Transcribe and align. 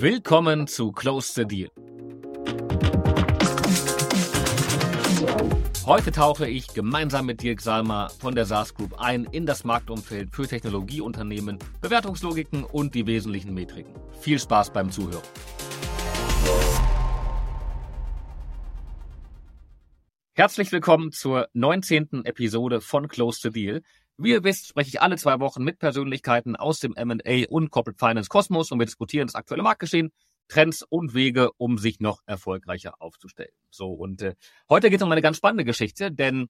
Willkommen 0.00 0.68
zu 0.68 0.92
Close 0.92 1.32
the 1.34 1.44
Deal. 1.44 1.70
Heute 5.86 6.12
tauche 6.12 6.46
ich 6.48 6.68
gemeinsam 6.68 7.26
mit 7.26 7.42
Dirk 7.42 7.60
Salmer 7.60 8.08
von 8.20 8.36
der 8.36 8.44
SaaS 8.44 8.74
Group 8.74 9.00
ein 9.00 9.24
in 9.24 9.44
das 9.44 9.64
Marktumfeld 9.64 10.30
für 10.30 10.46
Technologieunternehmen, 10.46 11.58
Bewertungslogiken 11.80 12.62
und 12.62 12.94
die 12.94 13.08
wesentlichen 13.08 13.52
Metriken. 13.54 13.92
Viel 14.20 14.38
Spaß 14.38 14.72
beim 14.72 14.92
Zuhören. 14.92 15.24
Herzlich 20.34 20.70
willkommen 20.70 21.10
zur 21.10 21.48
19. 21.54 22.24
Episode 22.24 22.80
von 22.80 23.08
Close 23.08 23.40
the 23.42 23.50
Deal. 23.50 23.82
Wie 24.20 24.30
ihr 24.30 24.42
wisst, 24.42 24.66
spreche 24.66 24.88
ich 24.88 25.00
alle 25.00 25.16
zwei 25.16 25.38
Wochen 25.38 25.62
mit 25.62 25.78
Persönlichkeiten 25.78 26.56
aus 26.56 26.80
dem 26.80 26.96
M&A 26.96 27.48
und 27.48 27.70
Corporate 27.70 28.04
Finance 28.04 28.28
Kosmos 28.28 28.72
und 28.72 28.80
wir 28.80 28.86
diskutieren 28.86 29.28
das 29.28 29.36
aktuelle 29.36 29.62
Marktgeschehen, 29.62 30.10
Trends 30.48 30.82
und 30.82 31.14
Wege, 31.14 31.52
um 31.56 31.78
sich 31.78 32.00
noch 32.00 32.22
erfolgreicher 32.26 33.00
aufzustellen. 33.00 33.52
So, 33.70 33.92
und 33.92 34.22
äh, 34.22 34.34
heute 34.68 34.90
geht 34.90 34.98
es 35.00 35.04
um 35.04 35.12
eine 35.12 35.22
ganz 35.22 35.36
spannende 35.36 35.64
Geschichte, 35.64 36.10
denn 36.10 36.48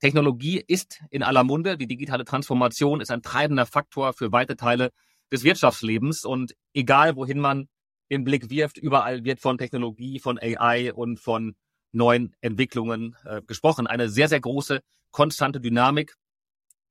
Technologie 0.00 0.64
ist 0.66 1.00
in 1.10 1.22
aller 1.22 1.44
Munde. 1.44 1.76
Die 1.76 1.86
digitale 1.86 2.24
Transformation 2.24 3.00
ist 3.00 3.12
ein 3.12 3.22
treibender 3.22 3.66
Faktor 3.66 4.12
für 4.12 4.32
weite 4.32 4.56
Teile 4.56 4.90
des 5.30 5.44
Wirtschaftslebens 5.44 6.24
und 6.24 6.56
egal 6.74 7.14
wohin 7.14 7.38
man 7.38 7.68
den 8.10 8.24
Blick 8.24 8.50
wirft, 8.50 8.78
überall 8.78 9.22
wird 9.22 9.38
von 9.38 9.58
Technologie, 9.58 10.18
von 10.18 10.40
AI 10.40 10.92
und 10.92 11.20
von 11.20 11.54
neuen 11.92 12.34
Entwicklungen 12.40 13.14
äh, 13.24 13.42
gesprochen. 13.42 13.86
Eine 13.86 14.08
sehr, 14.08 14.26
sehr 14.26 14.40
große 14.40 14.80
konstante 15.12 15.60
Dynamik, 15.60 16.16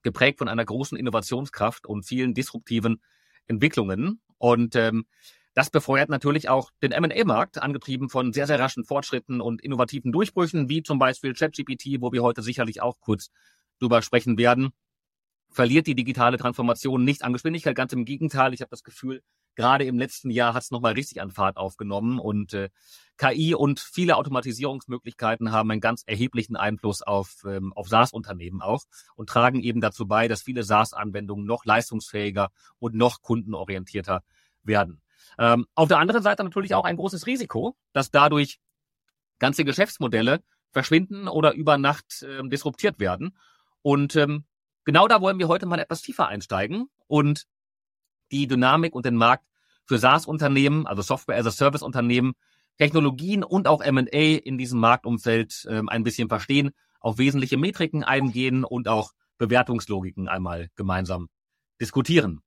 geprägt 0.01 0.39
von 0.39 0.47
einer 0.47 0.65
großen 0.65 0.97
Innovationskraft 0.97 1.85
und 1.85 2.03
vielen 2.03 2.33
disruptiven 2.33 3.01
Entwicklungen. 3.47 4.21
Und 4.37 4.75
ähm, 4.75 5.05
das 5.53 5.69
befeuert 5.69 6.09
natürlich 6.09 6.47
auch 6.47 6.71
den 6.81 6.91
M&A-Markt, 6.91 7.61
angetrieben 7.61 8.09
von 8.09 8.31
sehr, 8.31 8.47
sehr 8.47 8.59
raschen 8.59 8.85
Fortschritten 8.85 9.41
und 9.41 9.61
innovativen 9.61 10.11
Durchbrüchen, 10.11 10.69
wie 10.69 10.83
zum 10.83 10.99
Beispiel 10.99 11.33
ChatGPT, 11.33 12.01
wo 12.01 12.11
wir 12.11 12.23
heute 12.23 12.41
sicherlich 12.41 12.81
auch 12.81 12.99
kurz 12.99 13.29
drüber 13.79 14.01
sprechen 14.01 14.37
werden. 14.37 14.69
Verliert 15.49 15.87
die 15.87 15.95
digitale 15.95 16.37
Transformation 16.37 17.03
nicht 17.03 17.23
an 17.23 17.33
Geschwindigkeit, 17.33 17.75
ganz 17.75 17.91
im 17.91 18.05
Gegenteil. 18.05 18.53
Ich 18.53 18.61
habe 18.61 18.69
das 18.69 18.83
Gefühl, 18.83 19.23
gerade 19.59 19.83
im 19.83 19.99
letzten 19.99 20.29
Jahr 20.29 20.53
hat 20.53 20.63
es 20.63 20.71
nochmal 20.71 20.93
richtig 20.93 21.21
an 21.21 21.31
Fahrt 21.31 21.57
aufgenommen 21.57 22.17
und 22.17 22.53
äh, 22.53 22.69
KI 23.17 23.53
und 23.53 23.81
viele 23.81 24.15
Automatisierungsmöglichkeiten 24.15 25.51
haben 25.51 25.69
einen 25.69 25.81
ganz 25.81 26.03
erheblichen 26.05 26.55
Einfluss 26.55 27.01
auf, 27.01 27.43
ähm, 27.45 27.73
auf 27.73 27.89
SaaS-Unternehmen 27.89 28.61
auch 28.61 28.85
und 29.17 29.27
tragen 29.27 29.59
eben 29.61 29.81
dazu 29.81 30.07
bei, 30.07 30.29
dass 30.29 30.43
viele 30.43 30.63
SaaS-Anwendungen 30.63 31.45
noch 31.45 31.65
leistungsfähiger 31.65 32.51
und 32.79 32.95
noch 32.95 33.21
kundenorientierter 33.21 34.23
werden. 34.63 35.01
Ähm, 35.37 35.65
auf 35.75 35.89
der 35.89 35.99
anderen 35.99 36.23
Seite 36.23 36.45
natürlich 36.45 36.73
auch 36.73 36.85
ein 36.85 36.95
großes 36.95 37.27
Risiko, 37.27 37.75
dass 37.91 38.11
dadurch 38.11 38.61
ganze 39.39 39.65
Geschäftsmodelle 39.65 40.41
verschwinden 40.71 41.27
oder 41.27 41.51
über 41.51 41.77
Nacht 41.77 42.25
ähm, 42.25 42.49
disruptiert 42.49 43.01
werden. 43.01 43.37
Und 43.81 44.15
ähm, 44.15 44.45
genau 44.85 45.09
da 45.09 45.19
wollen 45.19 45.37
wir 45.37 45.49
heute 45.49 45.65
mal 45.65 45.79
etwas 45.79 46.01
tiefer 46.01 46.29
einsteigen 46.29 46.87
und 47.07 47.45
die 48.31 48.47
Dynamik 48.47 48.95
und 48.95 49.05
den 49.05 49.15
Markt 49.15 49.43
für 49.89 49.97
SaaS-Unternehmen, 49.97 50.85
also 50.85 51.01
Software-as-a-Service-Unternehmen, 51.01 52.33
Technologien 52.77 53.43
und 53.43 53.67
auch 53.67 53.81
M&A 53.81 54.37
in 54.37 54.59
diesem 54.59 54.79
Marktumfeld 54.79 55.65
ähm, 55.67 55.89
ein 55.89 56.03
bisschen 56.03 56.29
verstehen, 56.29 56.69
auf 56.99 57.17
wesentliche 57.17 57.57
Metriken 57.57 58.03
eingehen 58.03 58.63
und 58.63 58.87
auch 58.87 59.13
Bewertungslogiken 59.39 60.27
einmal 60.27 60.69
gemeinsam 60.75 61.27
diskutieren. 61.81 62.41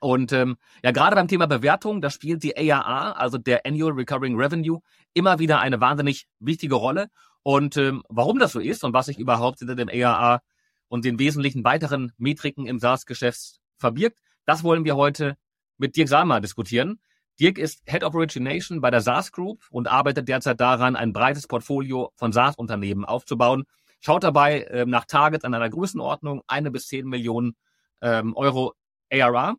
Und 0.00 0.32
ähm, 0.32 0.58
ja, 0.84 0.90
gerade 0.90 1.16
beim 1.16 1.28
Thema 1.28 1.46
Bewertung, 1.46 2.02
da 2.02 2.10
spielt 2.10 2.42
die 2.42 2.54
ARR, 2.54 3.18
also 3.18 3.38
der 3.38 3.64
Annual 3.64 3.92
Recurring 3.92 4.36
Revenue, 4.36 4.80
immer 5.14 5.38
wieder 5.38 5.60
eine 5.60 5.80
wahnsinnig 5.80 6.26
wichtige 6.40 6.74
Rolle. 6.74 7.08
Und 7.42 7.78
ähm, 7.78 8.02
warum 8.10 8.38
das 8.38 8.52
so 8.52 8.60
ist 8.60 8.84
und 8.84 8.92
was 8.92 9.06
sich 9.06 9.18
überhaupt 9.18 9.60
hinter 9.60 9.76
dem 9.76 9.88
ARR 9.88 10.42
und 10.88 11.06
den 11.06 11.18
wesentlichen 11.18 11.64
weiteren 11.64 12.12
Metriken 12.18 12.66
im 12.66 12.78
SaaS-Geschäft 12.80 13.60
verbirgt, 13.78 14.18
das 14.44 14.62
wollen 14.62 14.84
wir 14.84 14.96
heute 14.96 15.38
mit 15.78 15.96
Dirk 15.96 16.08
Salmer 16.08 16.40
diskutieren. 16.40 17.00
Dirk 17.38 17.58
ist 17.58 17.82
Head 17.86 18.02
of 18.02 18.14
Origination 18.14 18.80
bei 18.80 18.90
der 18.90 19.00
SaaS 19.02 19.30
Group 19.30 19.66
und 19.70 19.88
arbeitet 19.88 20.28
derzeit 20.28 20.60
daran, 20.60 20.96
ein 20.96 21.12
breites 21.12 21.46
Portfolio 21.46 22.12
von 22.16 22.32
SaaS-Unternehmen 22.32 23.04
aufzubauen. 23.04 23.64
Schaut 24.00 24.24
dabei 24.24 24.66
ähm, 24.70 24.90
nach 24.90 25.04
Targets 25.04 25.44
an 25.44 25.54
einer 25.54 25.68
Größenordnung 25.68 26.42
eine 26.46 26.70
bis 26.70 26.86
zehn 26.86 27.06
Millionen 27.06 27.56
ähm, 28.00 28.34
Euro 28.36 28.74
ARR. 29.12 29.56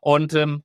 Und 0.00 0.34
ähm, 0.34 0.64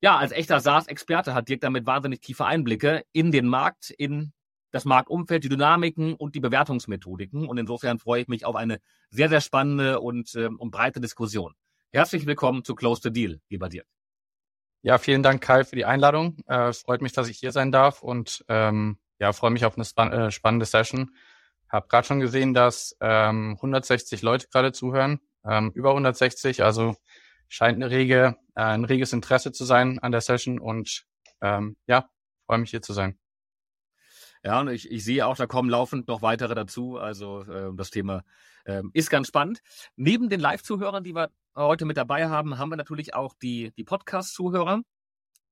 ja, 0.00 0.16
als 0.16 0.32
echter 0.32 0.60
SaaS-Experte 0.60 1.34
hat 1.34 1.48
Dirk 1.48 1.60
damit 1.60 1.86
wahnsinnig 1.86 2.20
tiefe 2.20 2.46
Einblicke 2.46 3.02
in 3.12 3.32
den 3.32 3.46
Markt, 3.46 3.90
in 3.90 4.32
das 4.70 4.84
Marktumfeld, 4.84 5.44
die 5.44 5.48
Dynamiken 5.48 6.14
und 6.14 6.34
die 6.34 6.40
Bewertungsmethodiken. 6.40 7.48
Und 7.48 7.58
insofern 7.58 7.98
freue 7.98 8.22
ich 8.22 8.28
mich 8.28 8.44
auf 8.44 8.54
eine 8.54 8.80
sehr, 9.10 9.28
sehr 9.28 9.40
spannende 9.40 10.00
und, 10.00 10.34
ähm, 10.36 10.56
und 10.58 10.70
breite 10.70 11.00
Diskussion. 11.00 11.54
Herzlich 11.90 12.26
willkommen 12.26 12.64
zu 12.64 12.74
Close 12.74 13.00
the 13.02 13.10
Deal, 13.10 13.40
lieber 13.48 13.68
Dirk. 13.68 13.97
Ja, 14.88 14.96
vielen 14.96 15.22
Dank, 15.22 15.42
Kai, 15.42 15.64
für 15.64 15.76
die 15.76 15.84
Einladung. 15.84 16.38
Äh, 16.46 16.72
freut 16.72 17.02
mich, 17.02 17.12
dass 17.12 17.28
ich 17.28 17.36
hier 17.36 17.52
sein 17.52 17.70
darf 17.70 18.02
und 18.02 18.42
ähm, 18.48 18.96
ja, 19.18 19.34
freue 19.34 19.50
mich 19.50 19.66
auf 19.66 19.76
eine 19.76 19.84
span 19.84 20.10
äh, 20.10 20.30
spannende 20.30 20.64
Session. 20.64 21.14
Hab 21.68 21.90
gerade 21.90 22.06
schon 22.06 22.20
gesehen, 22.20 22.54
dass 22.54 22.96
ähm, 23.02 23.56
160 23.56 24.22
Leute 24.22 24.48
gerade 24.48 24.72
zuhören, 24.72 25.20
ähm, 25.44 25.72
über 25.74 25.90
160, 25.90 26.64
also 26.64 26.96
scheint 27.48 27.76
eine 27.76 27.90
rege, 27.90 28.36
äh, 28.54 28.62
ein 28.62 28.86
reges 28.86 29.12
Interesse 29.12 29.52
zu 29.52 29.66
sein 29.66 29.98
an 29.98 30.10
der 30.10 30.22
Session 30.22 30.58
und 30.58 31.04
ähm, 31.42 31.76
ja, 31.86 32.08
freue 32.46 32.56
mich 32.56 32.70
hier 32.70 32.80
zu 32.80 32.94
sein. 32.94 33.18
Ja, 34.44 34.60
und 34.60 34.68
ich, 34.68 34.90
ich 34.90 35.04
sehe 35.04 35.26
auch, 35.26 35.36
da 35.36 35.46
kommen 35.46 35.68
laufend 35.68 36.08
noch 36.08 36.22
weitere 36.22 36.54
dazu. 36.54 36.98
Also 36.98 37.42
äh, 37.42 37.70
das 37.74 37.90
Thema 37.90 38.22
äh, 38.64 38.82
ist 38.92 39.10
ganz 39.10 39.28
spannend. 39.28 39.60
Neben 39.96 40.28
den 40.28 40.40
Live-Zuhörern, 40.40 41.04
die 41.04 41.14
wir 41.14 41.30
heute 41.54 41.84
mit 41.84 41.96
dabei 41.96 42.28
haben, 42.28 42.58
haben 42.58 42.70
wir 42.70 42.76
natürlich 42.76 43.14
auch 43.14 43.34
die, 43.42 43.72
die 43.76 43.84
Podcast-Zuhörer. 43.84 44.82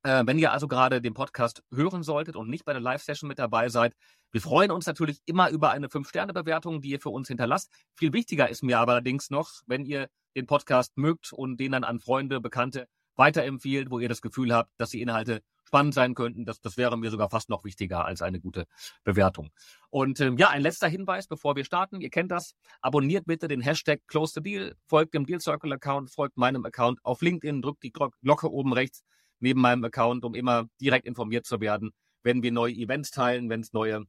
Äh, 0.03 0.23
wenn 0.27 0.39
ihr 0.39 0.53
also 0.53 0.69
gerade 0.69 1.01
den 1.03 1.15
Podcast 1.15 1.65
hören 1.73 2.03
solltet 2.03 2.37
und 2.37 2.49
nicht 2.49 2.65
bei 2.65 2.73
der 2.73 2.83
Live-Session 2.83 3.27
mit 3.27 3.39
dabei 3.39 3.69
seid, 3.69 3.95
wir 4.31 4.41
freuen 4.41 4.71
uns 4.71 4.87
natürlich 4.87 5.21
immer 5.27 5.51
über 5.51 5.71
eine 5.71 5.89
5-Sterne-Bewertung, 5.89 6.81
die 6.81 6.91
ihr 6.91 7.01
für 7.01 7.11
uns 7.11 7.29
hinterlasst. 7.29 7.73
Viel 7.95 8.13
wichtiger 8.13 8.49
ist 8.49 8.63
mir 8.63 8.79
aber 8.79 8.93
allerdings 8.93 9.31
noch, 9.31 9.51
wenn 9.67 9.85
ihr 9.85 10.09
den 10.37 10.47
Podcast 10.47 10.97
mögt 10.97 11.33
und 11.33 11.59
den 11.59 11.73
dann 11.73 11.85
an 11.85 11.99
Freunde, 11.99 12.41
Bekannte 12.41 12.87
weiterempfiehlt, 13.17 13.91
wo 13.91 13.99
ihr 13.99 14.09
das 14.09 14.21
Gefühl 14.21 14.55
habt, 14.55 14.71
dass 14.79 14.91
die 14.91 15.01
Inhalte 15.01 15.43
spannend 15.67 15.95
sein 15.95 16.15
könnten. 16.15 16.45
Das, 16.45 16.61
das 16.61 16.77
wäre 16.77 16.97
mir 16.97 17.11
sogar 17.11 17.29
fast 17.29 17.49
noch 17.49 17.65
wichtiger 17.65 18.05
als 18.05 18.23
eine 18.23 18.41
gute 18.41 18.67
Bewertung. 19.05 19.51
Und 19.91 20.21
ähm, 20.21 20.39
ja, 20.39 20.49
ein 20.49 20.63
letzter 20.63 20.89
Hinweis, 20.89 21.27
bevor 21.27 21.57
wir 21.57 21.65
starten. 21.65 22.01
Ihr 22.01 22.11
kennt 22.11 22.31
das. 22.31 22.55
Abonniert 22.81 23.27
bitte 23.27 23.49
den 23.49 23.61
Hashtag 23.61 24.01
Close 24.07 24.33
the 24.35 24.43
Deal, 24.43 24.77
folgt 24.87 25.15
dem 25.15 25.27
Deal 25.27 25.41
Circle 25.41 25.73
Account, 25.73 26.11
folgt 26.11 26.37
meinem 26.37 26.65
Account 26.65 27.05
auf 27.05 27.21
LinkedIn, 27.21 27.63
drückt 27.63 27.83
die 27.83 27.93
Glocke 27.93 28.51
oben 28.51 28.73
rechts 28.73 29.03
neben 29.41 29.61
meinem 29.61 29.85
Account, 29.85 30.25
um 30.25 30.35
immer 30.35 30.69
direkt 30.81 31.07
informiert 31.07 31.47
zu 31.47 31.61
werden, 31.61 31.93
wenn 32.23 32.43
wir 32.43 32.53
neue 32.53 32.75
Events 32.75 33.11
teilen, 33.11 33.51
wenn 33.51 33.61
es 33.61 33.73
neue 33.73 34.05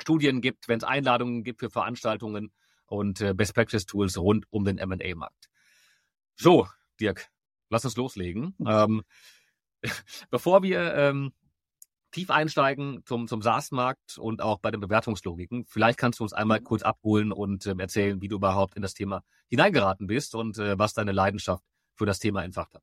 Studien 0.00 0.40
gibt, 0.40 0.68
wenn 0.68 0.78
es 0.78 0.84
Einladungen 0.84 1.44
gibt 1.44 1.60
für 1.60 1.70
Veranstaltungen 1.70 2.52
und 2.86 3.20
äh, 3.20 3.34
Best 3.34 3.54
Practice 3.54 3.86
Tools 3.86 4.18
rund 4.18 4.46
um 4.50 4.64
den 4.64 4.78
M&A-Markt. 4.78 5.48
So, 6.36 6.66
Dirk, 7.00 7.28
lass 7.68 7.84
uns 7.84 7.96
loslegen. 7.96 8.54
Ähm, 8.66 9.02
bevor 10.30 10.62
wir 10.62 10.94
ähm, 10.94 11.32
tief 12.10 12.30
einsteigen 12.30 13.02
zum, 13.04 13.28
zum 13.28 13.42
SaaS-Markt 13.42 14.18
und 14.18 14.42
auch 14.42 14.58
bei 14.58 14.70
den 14.70 14.80
Bewertungslogiken, 14.80 15.64
vielleicht 15.66 15.98
kannst 15.98 16.20
du 16.20 16.24
uns 16.24 16.32
einmal 16.32 16.60
mhm. 16.60 16.64
kurz 16.64 16.82
abholen 16.82 17.32
und 17.32 17.66
ähm, 17.66 17.80
erzählen, 17.80 18.20
wie 18.20 18.28
du 18.28 18.36
überhaupt 18.36 18.74
in 18.74 18.82
das 18.82 18.94
Thema 18.94 19.22
hineingeraten 19.48 20.06
bist 20.06 20.34
und 20.34 20.58
äh, 20.58 20.78
was 20.78 20.94
deine 20.94 21.12
Leidenschaft 21.12 21.64
für 21.94 22.06
das 22.06 22.18
Thema 22.18 22.42
entfacht 22.42 22.74
hat. 22.74 22.82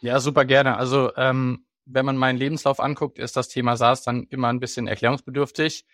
Ja, 0.00 0.20
super 0.20 0.44
gerne. 0.44 0.76
Also 0.76 1.14
ähm, 1.16 1.66
wenn 1.84 2.04
man 2.04 2.16
meinen 2.16 2.38
Lebenslauf 2.38 2.80
anguckt, 2.80 3.18
ist 3.18 3.36
das 3.36 3.48
Thema 3.48 3.76
SaaS 3.76 4.02
dann 4.02 4.24
immer 4.24 4.48
ein 4.48 4.60
bisschen 4.60 4.88
erklärungsbedürftig, 4.88 5.86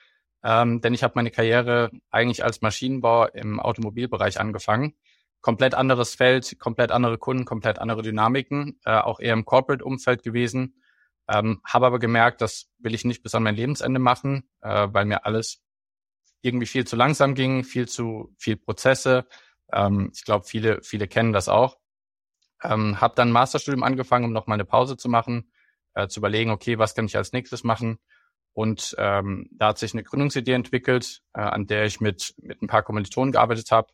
ähm, 0.43 0.81
denn 0.81 0.95
ich 0.95 1.03
habe 1.03 1.13
meine 1.17 1.31
Karriere 1.31 1.91
eigentlich 2.11 2.43
als 2.43 2.63
Maschinenbauer 2.63 3.35
im 3.35 3.61
Automobilbereich 3.61 4.41
angefangen 4.41 4.95
komplett 5.43 5.75
anderes 5.75 6.15
Feld, 6.15 6.59
komplett 6.59 6.93
andere 6.93 7.19
Kunden, 7.19 7.45
komplett 7.45 7.79
andere 7.79 8.03
Dynamiken, 8.03 8.81
äh, 8.85 8.97
auch 8.97 9.21
eher 9.21 9.35
im 9.35 9.45
Corporate-Umfeld 9.45 10.23
gewesen. 10.23 10.81
Ähm, 11.29 11.61
habe 11.65 11.87
aber 11.87 11.99
gemerkt, 11.99 12.41
das 12.41 12.71
will 12.79 12.95
ich 12.95 13.05
nicht 13.05 13.23
bis 13.23 13.35
an 13.35 13.43
mein 13.43 13.57
Lebensende 13.57 14.01
machen, 14.01 14.49
äh, 14.63 14.89
weil 14.91 15.05
mir 15.05 15.27
alles 15.27 15.63
irgendwie 16.41 16.67
viel 16.67 16.87
zu 16.87 16.97
langsam 16.97 17.35
ging, 17.35 17.65
viel 17.65 17.89
zu 17.89 18.35
viel 18.39 18.57
Prozesse. 18.57 19.27
Ähm, 19.73 20.11
ich 20.15 20.25
glaube, 20.25 20.47
viele, 20.47 20.83
viele 20.83 21.09
kennen 21.09 21.33
das 21.33 21.49
auch. 21.49 21.79
Ähm, 22.63 23.01
habe 23.01 23.15
dann 23.17 23.33
Masterstudium 23.33 23.83
angefangen, 23.83 24.25
um 24.25 24.33
noch 24.33 24.47
mal 24.47 24.55
eine 24.55 24.65
Pause 24.65 24.97
zu 24.97 25.09
machen, 25.09 25.53
äh, 25.95 26.09
zu 26.09 26.21
überlegen, 26.21 26.51
okay, 26.51 26.79
was 26.79 26.95
kann 26.95 27.07
ich 27.07 27.17
als 27.17 27.33
nächstes 27.33 27.65
machen? 27.65 27.99
Und 28.55 28.95
ähm, 28.99 29.49
da 29.53 29.69
hat 29.69 29.79
sich 29.79 29.95
eine 29.95 30.05
Gründungsidee 30.05 30.53
entwickelt, 30.53 31.23
äh, 31.35 31.41
an 31.41 31.67
der 31.67 31.85
ich 31.87 32.01
mit, 32.01 32.35
mit 32.39 32.63
ein 32.63 32.67
paar 32.67 32.83
Kommilitonen 32.83 33.33
gearbeitet 33.33 33.71
habe, 33.71 33.93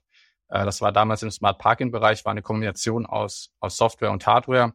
äh, 0.49 0.65
das 0.65 0.81
war 0.81 0.93
damals 0.93 1.23
im 1.23 1.31
Smart 1.31 1.59
Parking 1.59 1.91
Bereich, 1.91 2.25
war 2.25 2.33
eine 2.33 2.43
Kombination 2.43 3.07
aus, 3.07 3.51
aus 3.61 3.77
Software 3.77 4.11
und 4.11 4.27
Hardware. 4.27 4.75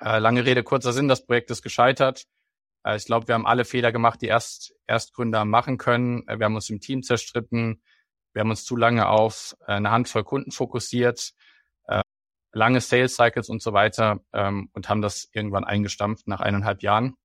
Äh, 0.00 0.18
lange 0.18 0.44
Rede, 0.44 0.62
kurzer 0.62 0.92
Sinn, 0.92 1.08
das 1.08 1.24
Projekt 1.24 1.50
ist 1.50 1.62
gescheitert. 1.62 2.26
Äh, 2.84 2.96
ich 2.96 3.06
glaube, 3.06 3.28
wir 3.28 3.34
haben 3.34 3.46
alle 3.46 3.64
Fehler 3.64 3.92
gemacht, 3.92 4.22
die 4.22 4.26
erst 4.26 4.74
Erstgründer 4.86 5.44
machen 5.44 5.78
können. 5.78 6.26
Äh, 6.28 6.38
wir 6.38 6.46
haben 6.46 6.54
uns 6.54 6.70
im 6.70 6.80
Team 6.80 7.02
zerstritten. 7.02 7.82
Wir 8.32 8.40
haben 8.40 8.50
uns 8.50 8.64
zu 8.64 8.76
lange 8.76 9.08
auf 9.08 9.56
äh, 9.60 9.72
eine 9.72 9.90
Handvoll 9.90 10.24
Kunden 10.24 10.50
fokussiert, 10.50 11.32
äh, 11.86 12.02
lange 12.52 12.80
Sales 12.80 13.16
Cycles 13.16 13.48
und 13.48 13.62
so 13.62 13.72
weiter 13.72 14.20
ähm, 14.32 14.70
und 14.72 14.88
haben 14.88 15.02
das 15.02 15.28
irgendwann 15.32 15.64
eingestampft 15.64 16.26
nach 16.28 16.40
eineinhalb 16.40 16.82
Jahren. 16.82 17.16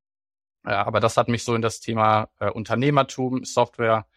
Äh, 0.65 0.71
aber 0.71 1.00
das 1.00 1.17
hat 1.17 1.27
mich 1.27 1.44
so 1.44 1.55
in 1.55 1.62
das 1.62 1.79
Thema 1.79 2.29
äh, 2.39 2.50
Unternehmertum, 2.50 3.44
Software 3.44 4.07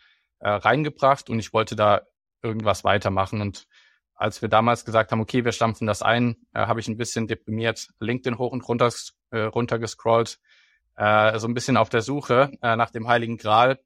äh, 0.40 0.50
reingebracht 0.50 1.30
und 1.30 1.38
ich 1.38 1.52
wollte 1.52 1.76
da 1.76 2.02
irgendwas 2.42 2.84
weitermachen. 2.84 3.40
Und 3.40 3.66
als 4.14 4.42
wir 4.42 4.48
damals 4.48 4.84
gesagt 4.84 5.12
haben, 5.12 5.20
okay, 5.20 5.44
wir 5.44 5.52
stampfen 5.52 5.86
das 5.86 6.02
ein, 6.02 6.36
äh, 6.54 6.66
habe 6.66 6.80
ich 6.80 6.88
ein 6.88 6.96
bisschen 6.96 7.26
deprimiert 7.26 7.88
LinkedIn 7.98 8.38
hoch 8.38 8.52
und 8.52 8.66
runter, 8.68 8.90
äh, 9.30 9.40
runter 9.40 9.78
gescrollt, 9.78 10.38
äh, 10.96 11.38
so 11.38 11.48
ein 11.48 11.54
bisschen 11.54 11.76
auf 11.76 11.88
der 11.88 12.02
Suche 12.02 12.52
äh, 12.62 12.76
nach 12.76 12.90
dem 12.90 13.08
Heiligen 13.08 13.36
Gral 13.36 13.80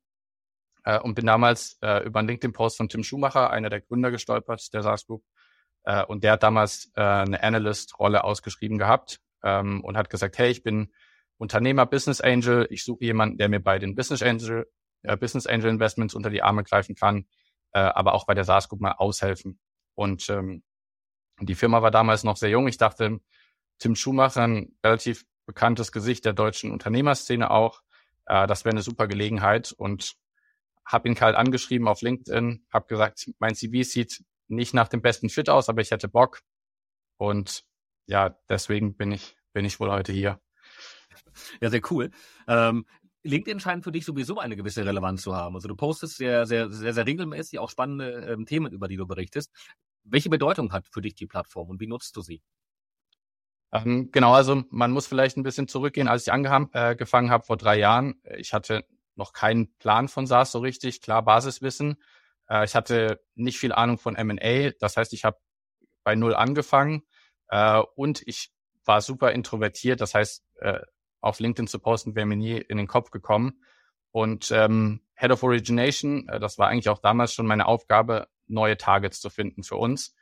äh, 0.84 0.98
und 0.98 1.14
bin 1.14 1.26
damals 1.26 1.78
äh, 1.82 2.04
über 2.04 2.20
einen 2.20 2.28
LinkedIn-Post 2.28 2.76
von 2.76 2.88
Tim 2.88 3.02
Schumacher, 3.02 3.50
einer 3.50 3.70
der 3.70 3.80
Gründer, 3.80 4.10
gestolpert, 4.10 4.72
der 4.72 4.82
SaaS 4.82 5.06
Group. 5.06 5.22
Äh, 5.84 6.04
und 6.04 6.24
der 6.24 6.32
hat 6.32 6.42
damals 6.42 6.90
äh, 6.96 7.00
eine 7.00 7.42
Analyst-Rolle 7.42 8.24
ausgeschrieben 8.24 8.78
gehabt 8.78 9.20
ähm, 9.42 9.82
und 9.84 9.96
hat 9.96 10.10
gesagt, 10.10 10.38
hey, 10.38 10.50
ich 10.50 10.62
bin 10.62 10.92
Unternehmer, 11.38 11.86
Business 11.86 12.20
Angel, 12.20 12.66
ich 12.70 12.84
suche 12.84 13.04
jemanden, 13.04 13.38
der 13.38 13.48
mir 13.48 13.60
bei 13.60 13.78
den 13.78 13.94
Business 13.94 14.22
Angel, 14.22 14.66
äh, 15.02 15.16
Business 15.16 15.46
Angel 15.46 15.70
Investments 15.70 16.14
unter 16.14 16.30
die 16.30 16.42
Arme 16.42 16.64
greifen 16.64 16.94
kann, 16.94 17.26
äh, 17.72 17.80
aber 17.80 18.14
auch 18.14 18.26
bei 18.26 18.34
der 18.34 18.44
SaaS 18.44 18.68
Group 18.68 18.80
mal 18.80 18.92
aushelfen. 18.92 19.58
Und 19.94 20.28
ähm, 20.30 20.62
die 21.40 21.54
Firma 21.54 21.82
war 21.82 21.90
damals 21.90 22.24
noch 22.24 22.36
sehr 22.36 22.50
jung. 22.50 22.68
Ich 22.68 22.78
dachte, 22.78 23.20
Tim 23.78 23.94
Schumacher, 23.94 24.42
ein 24.42 24.76
relativ 24.84 25.26
bekanntes 25.46 25.92
Gesicht 25.92 26.24
der 26.24 26.32
deutschen 26.32 26.72
Unternehmerszene 26.72 27.50
auch, 27.50 27.82
äh, 28.26 28.46
das 28.46 28.64
wäre 28.64 28.72
eine 28.74 28.82
super 28.82 29.06
Gelegenheit 29.06 29.72
und 29.72 30.14
habe 30.84 31.08
ihn 31.08 31.14
kalt 31.14 31.36
angeschrieben 31.36 31.88
auf 31.88 32.00
LinkedIn, 32.00 32.66
habe 32.72 32.86
gesagt, 32.86 33.30
mein 33.38 33.54
CV 33.54 33.82
sieht 33.82 34.24
nicht 34.48 34.74
nach 34.74 34.88
dem 34.88 35.02
besten 35.02 35.28
Fit 35.28 35.48
aus, 35.48 35.68
aber 35.68 35.80
ich 35.80 35.90
hätte 35.90 36.08
Bock. 36.08 36.42
Und 37.16 37.64
ja, 38.06 38.38
deswegen 38.48 38.96
bin 38.96 39.10
ich, 39.10 39.36
bin 39.52 39.64
ich 39.64 39.80
wohl 39.80 39.90
heute 39.90 40.12
hier. 40.12 40.40
Ja, 41.60 41.70
sehr 41.70 41.82
cool. 41.90 42.10
Ähm, 42.48 42.86
LinkedIn 43.26 43.60
scheint 43.60 43.84
für 43.84 43.92
dich 43.92 44.04
sowieso 44.04 44.38
eine 44.38 44.56
gewisse 44.56 44.84
Relevanz 44.84 45.22
zu 45.22 45.34
haben. 45.34 45.54
Also 45.54 45.68
du 45.68 45.76
postest 45.76 46.16
sehr, 46.16 46.46
sehr, 46.46 46.70
sehr, 46.70 46.92
sehr 46.92 47.06
regelmäßig 47.06 47.58
auch 47.58 47.70
spannende 47.70 48.26
ähm, 48.26 48.46
Themen, 48.46 48.72
über 48.72 48.88
die 48.88 48.96
du 48.96 49.06
berichtest. 49.06 49.52
Welche 50.04 50.30
Bedeutung 50.30 50.72
hat 50.72 50.86
für 50.88 51.00
dich 51.00 51.14
die 51.14 51.26
Plattform 51.26 51.68
und 51.68 51.80
wie 51.80 51.86
nutzt 51.86 52.16
du 52.16 52.22
sie? 52.22 52.42
Ähm, 53.72 54.10
genau, 54.12 54.32
also 54.32 54.62
man 54.70 54.92
muss 54.92 55.06
vielleicht 55.06 55.36
ein 55.36 55.42
bisschen 55.42 55.68
zurückgehen, 55.68 56.08
als 56.08 56.22
ich 56.22 56.32
angefangen 56.32 56.70
äh, 56.72 57.30
habe 57.30 57.44
vor 57.44 57.56
drei 57.56 57.78
Jahren. 57.78 58.20
Ich 58.36 58.52
hatte 58.52 58.84
noch 59.16 59.32
keinen 59.32 59.74
Plan 59.78 60.08
von 60.08 60.26
SaaS 60.26 60.52
so 60.52 60.60
richtig, 60.60 61.00
klar 61.00 61.24
Basiswissen. 61.24 61.96
Äh, 62.48 62.64
ich 62.64 62.74
hatte 62.74 63.20
nicht 63.34 63.58
viel 63.58 63.72
Ahnung 63.72 63.98
von 63.98 64.16
M&A, 64.16 64.70
das 64.78 64.96
heißt, 64.96 65.12
ich 65.12 65.24
habe 65.24 65.38
bei 66.04 66.14
null 66.14 66.34
angefangen 66.34 67.02
äh, 67.48 67.82
und 67.96 68.22
ich 68.26 68.52
war 68.84 69.00
super 69.00 69.32
introvertiert, 69.32 70.00
das 70.00 70.14
heißt, 70.14 70.44
äh, 70.60 70.80
auf 71.26 71.40
LinkedIn 71.40 71.66
zu 71.66 71.78
posten 71.78 72.14
wäre 72.14 72.26
mir 72.26 72.36
nie 72.36 72.56
in 72.56 72.76
den 72.76 72.86
Kopf 72.86 73.10
gekommen. 73.10 73.60
Und 74.12 74.50
ähm, 74.50 75.02
Head 75.14 75.30
of 75.30 75.42
Origination, 75.42 76.28
äh, 76.28 76.40
das 76.40 76.58
war 76.58 76.68
eigentlich 76.68 76.88
auch 76.88 77.00
damals 77.00 77.34
schon 77.34 77.46
meine 77.46 77.66
Aufgabe, 77.66 78.28
neue 78.46 78.76
Targets 78.76 79.20
zu 79.20 79.28
finden 79.28 79.62
für 79.62 79.76
uns. 79.76 80.14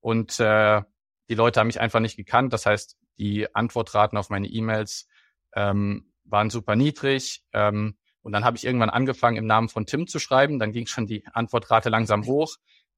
Und 0.00 0.40
äh, 0.40 0.82
die 1.28 1.34
Leute 1.34 1.60
haben 1.60 1.66
mich 1.66 1.80
einfach 1.80 2.00
nicht 2.00 2.16
gekannt. 2.16 2.52
Das 2.52 2.66
heißt, 2.66 2.96
die 3.18 3.54
Antwortraten 3.54 4.16
auf 4.16 4.30
meine 4.30 4.48
E-Mails 4.48 5.08
ähm, 5.54 6.12
waren 6.24 6.50
super 6.50 6.76
niedrig. 6.76 7.44
Ähm, 7.52 7.98
und 8.22 8.32
dann 8.32 8.44
habe 8.44 8.56
ich 8.56 8.64
irgendwann 8.64 8.90
angefangen, 8.90 9.36
im 9.36 9.46
Namen 9.46 9.68
von 9.68 9.86
Tim 9.86 10.06
zu 10.06 10.18
schreiben. 10.18 10.58
Dann 10.58 10.72
ging 10.72 10.86
schon 10.86 11.06
die 11.06 11.26
Antwortrate 11.26 11.88
langsam 11.88 12.24
hoch. 12.26 12.56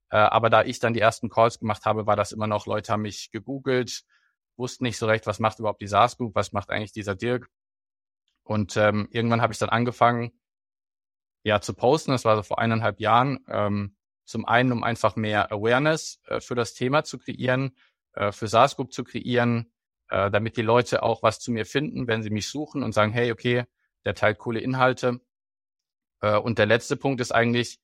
Äh, 0.09 0.17
aber 0.17 0.49
da 0.49 0.63
ich 0.63 0.79
dann 0.79 0.93
die 0.93 0.99
ersten 0.99 1.29
Calls 1.29 1.59
gemacht 1.59 1.85
habe, 1.85 2.05
war 2.05 2.15
das 2.15 2.31
immer 2.31 2.47
noch, 2.47 2.67
Leute 2.67 2.91
haben 2.91 3.01
mich 3.01 3.31
gegoogelt, 3.31 4.03
wussten 4.57 4.83
nicht 4.83 4.97
so 4.97 5.05
recht, 5.05 5.27
was 5.27 5.39
macht 5.39 5.59
überhaupt 5.59 5.81
die 5.81 5.87
SaaS 5.87 6.17
Group, 6.17 6.35
was 6.35 6.51
macht 6.51 6.69
eigentlich 6.69 6.91
dieser 6.91 7.15
Dirk. 7.15 7.49
Und 8.43 8.77
ähm, 8.77 9.07
irgendwann 9.11 9.41
habe 9.41 9.53
ich 9.53 9.59
dann 9.59 9.69
angefangen, 9.69 10.31
ja, 11.43 11.61
zu 11.61 11.73
posten. 11.73 12.11
Das 12.11 12.25
war 12.25 12.35
so 12.35 12.43
vor 12.43 12.59
eineinhalb 12.59 12.99
Jahren. 12.99 13.45
Ähm, 13.47 13.95
zum 14.25 14.45
einen, 14.45 14.71
um 14.71 14.83
einfach 14.83 15.15
mehr 15.15 15.51
Awareness 15.51 16.19
äh, 16.25 16.39
für 16.39 16.55
das 16.55 16.73
Thema 16.73 17.03
zu 17.03 17.19
kreieren, 17.19 17.75
äh, 18.13 18.31
für 18.31 18.47
SaaS 18.47 18.75
Group 18.75 18.91
zu 18.91 19.03
kreieren, 19.03 19.71
äh, 20.09 20.31
damit 20.31 20.57
die 20.57 20.63
Leute 20.63 21.03
auch 21.03 21.23
was 21.23 21.39
zu 21.39 21.51
mir 21.51 21.65
finden, 21.65 22.07
wenn 22.07 22.23
sie 22.23 22.31
mich 22.31 22.49
suchen 22.49 22.83
und 22.83 22.93
sagen, 22.93 23.11
hey, 23.11 23.31
okay, 23.31 23.65
der 24.03 24.15
teilt 24.15 24.39
coole 24.39 24.59
Inhalte. 24.59 25.21
Äh, 26.21 26.37
und 26.37 26.57
der 26.57 26.65
letzte 26.65 26.97
Punkt 26.97 27.21
ist 27.21 27.31
eigentlich, 27.31 27.79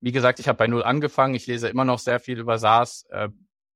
wie 0.00 0.12
gesagt, 0.12 0.38
ich 0.38 0.48
habe 0.48 0.58
bei 0.58 0.66
Null 0.66 0.82
angefangen, 0.82 1.34
ich 1.34 1.46
lese 1.46 1.68
immer 1.68 1.86
noch 1.86 1.98
sehr 1.98 2.20
viel 2.20 2.38
über 2.38 2.58
SaaS. 2.58 3.06
Äh, 3.08 3.30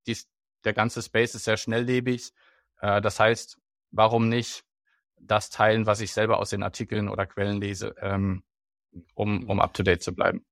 dies, 0.07 0.29
der 0.65 0.73
ganze 0.73 1.03
Space 1.03 1.35
ist 1.35 1.45
sehr 1.45 1.57
schnelllebig. 1.57 2.33
Äh, 2.81 3.01
das 3.01 3.21
heißt, 3.21 3.59
warum 3.91 4.29
nicht 4.29 4.65
das 5.21 5.51
teilen, 5.51 5.87
was 5.87 6.01
ich 6.01 6.13
selber 6.13 6.39
aus 6.39 6.51
den 6.51 6.63
Artikeln 6.63 7.09
oder 7.09 7.27
Quellen 7.27 7.61
lese, 7.61 7.95
ähm, 8.01 8.43
um, 9.15 9.49
um 9.49 9.61
up-to-date 9.61 10.03
zu 10.03 10.15
bleiben. 10.15 10.45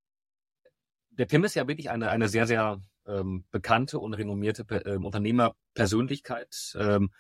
Der 1.11 1.29
Tim 1.29 1.45
ist 1.45 1.55
ja 1.55 1.67
wirklich 1.67 1.91
eine, 1.91 2.11
eine 2.11 2.29
sehr, 2.29 2.47
sehr 2.47 2.81
ähm, 3.07 3.45
bekannte 3.51 3.99
und 3.99 4.15
renommierte 4.15 4.65
äh, 4.85 4.97
Unternehmerpersönlichkeit. 4.97 6.77
Ähm, 6.79 7.11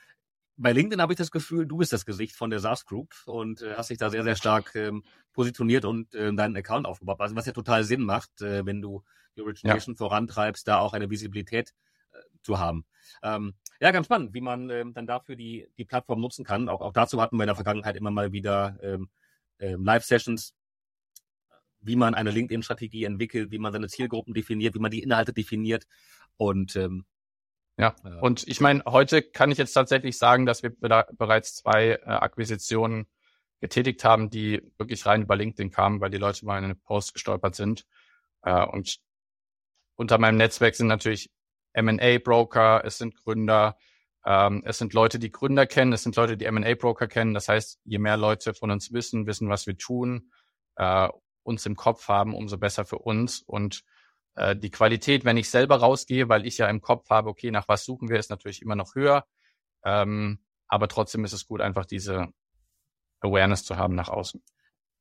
bei 0.59 0.73
LinkedIn 0.73 1.01
habe 1.01 1.13
ich 1.13 1.19
das 1.19 1.31
Gefühl, 1.31 1.67
du 1.67 1.79
bist 1.79 1.93
das 1.93 2.07
Gesicht 2.07 2.35
von 2.35 2.51
der 2.51 2.61
SaaS 2.61 2.87
Group 2.87 3.15
und 3.27 3.63
äh, 3.63 3.75
hast 3.77 3.91
dich 3.91 3.99
da 3.99 4.11
sehr, 4.11 4.25
sehr 4.25 4.37
stark 4.37 4.75
ähm, 4.75 5.05
positioniert 5.33 5.85
und 5.85 6.15
äh, 6.15 6.33
deinen 6.35 6.57
Account 6.57 6.87
aufgebaut. 6.87 7.21
Also 7.21 7.37
was 7.37 7.47
ja 7.47 7.53
total 7.53 7.85
Sinn 7.85 8.03
macht, 8.03 8.41
äh, 8.41 8.65
wenn 8.65 8.81
du 8.81 9.05
die 9.37 9.43
Origination 9.43 9.95
ja. 9.95 9.99
vorantreibst, 9.99 10.67
da 10.67 10.79
auch 10.79 10.95
eine 10.95 11.11
Visibilität 11.11 11.75
zu 12.43 12.59
haben. 12.59 12.85
Ähm, 13.23 13.55
ja, 13.81 13.91
ganz 13.91 14.07
spannend, 14.07 14.35
wie 14.35 14.41
man 14.41 14.71
ähm, 14.71 14.95
dann 14.95 15.07
dafür 15.07 15.37
die, 15.37 15.69
die 15.77 15.85
Plattform 15.85 16.21
nutzen 16.21 16.45
kann. 16.45 16.69
Auch, 16.69 16.81
auch 16.81 16.93
dazu 16.93 17.21
hatten 17.21 17.37
wir 17.37 17.43
in 17.43 17.49
der 17.49 17.57
Vergangenheit 17.57 17.97
immer 17.97 18.11
mal 18.11 18.33
wieder 18.33 18.79
ähm, 18.83 19.11
ähm, 19.59 19.85
Live-Sessions, 19.85 20.55
wie 21.81 21.97
man 21.97 22.15
eine 22.15 22.31
LinkedIn-Strategie 22.31 23.05
entwickelt, 23.05 23.51
wie 23.51 23.59
man 23.59 23.73
seine 23.73 23.89
Zielgruppen 23.89 24.35
definiert, 24.35 24.75
wie 24.75 24.81
man 24.81 24.91
die 24.91 25.03
Inhalte 25.03 25.33
definiert. 25.33 25.87
Und 26.37 26.77
ähm, 26.77 27.05
ja, 27.79 27.95
und 28.23 28.49
ich 28.49 28.61
meine, 28.61 28.83
heute 28.87 29.23
kann 29.23 29.51
ich 29.51 29.59
jetzt 29.59 29.75
tatsächlich 29.75 30.17
sagen, 30.17 30.47
dass 30.47 30.63
wir 30.63 30.71
bereits 30.71 31.57
zwei 31.57 31.91
äh, 31.91 31.99
Akquisitionen 32.05 33.07
getätigt 33.61 34.03
haben, 34.05 34.31
die 34.31 34.63
wirklich 34.79 35.05
rein 35.05 35.23
über 35.23 35.37
LinkedIn 35.37 35.71
kamen, 35.71 36.01
weil 36.01 36.11
die 36.11 36.17
Leute 36.17 36.47
mal 36.47 36.59
in 36.59 36.65
einen 36.65 36.81
Post 36.81 37.13
gestolpert 37.13 37.55
sind. 37.55 37.87
Äh, 38.43 38.65
und 38.65 38.99
unter 39.97 40.17
meinem 40.19 40.37
Netzwerk 40.37 40.75
sind 40.75 40.87
natürlich 40.87 41.31
M&A-Broker, 41.77 42.83
es 42.85 42.99
sind 42.99 43.15
Gründer, 43.17 43.77
ähm, 44.25 44.63
es 44.65 44.79
sind 44.79 44.95
Leute, 44.95 45.19
die 45.19 45.31
Gründer 45.31 45.67
kennen, 45.67 45.93
es 45.93 46.03
sind 46.03 46.17
Leute, 46.17 46.37
die 46.37 46.47
M&A-Broker 46.47 47.07
kennen. 47.07 47.35
Das 47.35 47.49
heißt, 47.49 47.81
je 47.85 47.99
mehr 47.99 48.17
Leute 48.17 48.55
von 48.55 48.71
uns 48.71 48.93
wissen, 48.93 49.27
wissen, 49.27 49.49
was 49.49 49.67
wir 49.67 49.77
tun, 49.77 50.31
äh, 50.77 51.09
uns 51.43 51.67
im 51.67 51.77
Kopf 51.77 52.09
haben, 52.09 52.35
umso 52.35 52.59
besser 52.59 52.85
für 52.85 52.99
uns. 52.99 53.43
Und 53.43 53.85
äh, 54.35 54.57
die 54.57 54.71
Qualität, 54.71 55.25
wenn 55.25 55.37
ich 55.37 55.51
selber 55.51 55.77
rausgehe, 55.77 56.29
weil 56.29 56.47
ich 56.47 56.59
ja 56.59 56.69
im 56.69 56.81
Kopf 56.81 57.11
habe, 57.11 57.29
okay, 57.29 57.51
nach 57.51 57.69
was 57.69 57.85
suchen 57.85 58.09
wir, 58.09 58.19
ist 58.19 58.31
natürlich 58.31 58.63
immer 58.63 58.75
noch 58.75 58.95
höher. 58.95 59.27
Ähm, 59.85 60.41
aber 60.67 60.89
trotzdem 60.89 61.25
ist 61.25 61.33
es 61.33 61.47
gut, 61.47 61.61
einfach 61.61 61.85
diese 61.85 62.29
Awareness 63.21 63.65
zu 63.65 63.77
haben 63.77 63.95
nach 63.95 64.09
außen. 64.09 64.43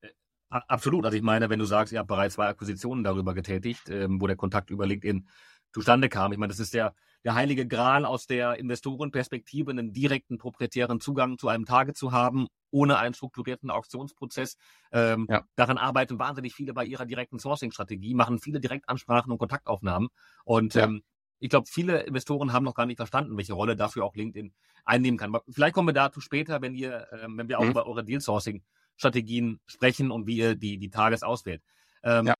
Äh, 0.01 0.09
absolut. 0.49 1.05
Also 1.05 1.17
ich 1.17 1.23
meine, 1.23 1.49
wenn 1.49 1.59
du 1.59 1.65
sagst, 1.65 1.93
ihr 1.93 1.99
habt 1.99 2.09
bereits 2.09 2.35
zwei 2.35 2.47
Akquisitionen 2.47 3.03
darüber 3.03 3.33
getätigt, 3.33 3.89
ähm, 3.89 4.21
wo 4.21 4.27
der 4.27 4.35
Kontakt 4.35 4.69
über 4.69 4.85
LinkedIn 4.85 5.27
zustande 5.75 6.07
kam. 6.07 6.31
Ich 6.31 6.37
meine, 6.37 6.51
das 6.51 6.61
ist 6.61 6.73
der, 6.73 6.95
der 7.25 7.35
heilige 7.35 7.67
Gral 7.67 8.05
aus 8.05 8.27
der 8.27 8.55
Investorenperspektive, 8.55 9.71
einen 9.71 9.91
direkten 9.91 10.37
proprietären 10.37 11.01
Zugang 11.01 11.37
zu 11.37 11.49
einem 11.49 11.65
Tage 11.65 11.93
zu 11.93 12.13
haben, 12.13 12.47
ohne 12.71 12.97
einen 12.97 13.13
strukturierten 13.13 13.69
Auktionsprozess. 13.69 14.55
Ähm, 14.93 15.27
ja. 15.29 15.43
Daran 15.57 15.77
arbeiten 15.77 16.17
wahnsinnig 16.17 16.55
viele 16.55 16.73
bei 16.73 16.85
ihrer 16.85 17.05
direkten 17.05 17.39
Sourcing-Strategie, 17.39 18.13
machen 18.15 18.39
viele 18.39 18.61
Direktansprachen 18.61 19.33
und 19.33 19.37
Kontaktaufnahmen. 19.37 20.07
Und 20.45 20.75
ja. 20.75 20.85
ähm, 20.85 21.03
ich 21.39 21.49
glaube, 21.49 21.67
viele 21.69 22.03
Investoren 22.03 22.53
haben 22.53 22.63
noch 22.63 22.73
gar 22.73 22.85
nicht 22.85 22.97
verstanden, 22.97 23.35
welche 23.35 23.53
Rolle 23.53 23.75
dafür 23.75 24.05
auch 24.05 24.15
LinkedIn 24.15 24.53
einnehmen 24.85 25.17
kann. 25.17 25.35
Vielleicht 25.49 25.75
kommen 25.75 25.89
wir 25.89 25.93
dazu 25.93 26.21
später, 26.21 26.61
wenn 26.61 26.73
ihr, 26.73 27.05
äh, 27.11 27.27
wenn 27.27 27.49
wir 27.49 27.59
auch 27.59 27.65
mhm. 27.65 27.71
über 27.71 27.85
eure 27.85 28.05
Deal-Sourcing-Strategien 28.05 29.59
sprechen 29.65 30.09
und 30.09 30.25
wie 30.25 30.37
ihr 30.37 30.55
die, 30.55 30.77
die 30.77 30.89
Tages 30.89 31.21
auswählt. 31.21 31.61
Ähm, 32.01 32.27
ja 32.27 32.35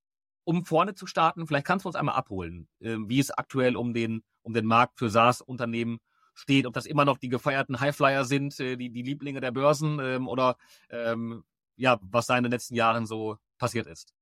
um 0.46 0.64
vorne 0.64 0.94
zu 0.94 1.06
starten, 1.06 1.46
vielleicht 1.46 1.66
kannst 1.66 1.84
du 1.84 1.88
uns 1.88 1.96
einmal 1.96 2.14
abholen, 2.14 2.68
äh, 2.80 2.96
wie 3.06 3.18
es 3.18 3.32
aktuell 3.32 3.76
um 3.76 3.92
den, 3.92 4.22
um 4.42 4.54
den 4.54 4.64
Markt 4.64 4.98
für 4.98 5.10
SaaS-Unternehmen 5.10 5.98
steht, 6.34 6.66
ob 6.66 6.72
das 6.72 6.86
immer 6.86 7.04
noch 7.04 7.18
die 7.18 7.28
gefeierten 7.28 7.80
Highflyer 7.80 8.24
sind, 8.24 8.58
äh, 8.60 8.76
die, 8.76 8.90
die 8.90 9.02
Lieblinge 9.02 9.40
der 9.40 9.50
Börsen 9.50 9.98
ähm, 10.00 10.28
oder 10.28 10.56
ähm, 10.88 11.42
ja, 11.74 11.98
was 12.00 12.26
da 12.26 12.36
in 12.36 12.44
den 12.44 12.52
letzten 12.52 12.76
Jahren 12.76 13.06
so 13.06 13.38
passiert 13.58 13.88
ist. 13.88 14.14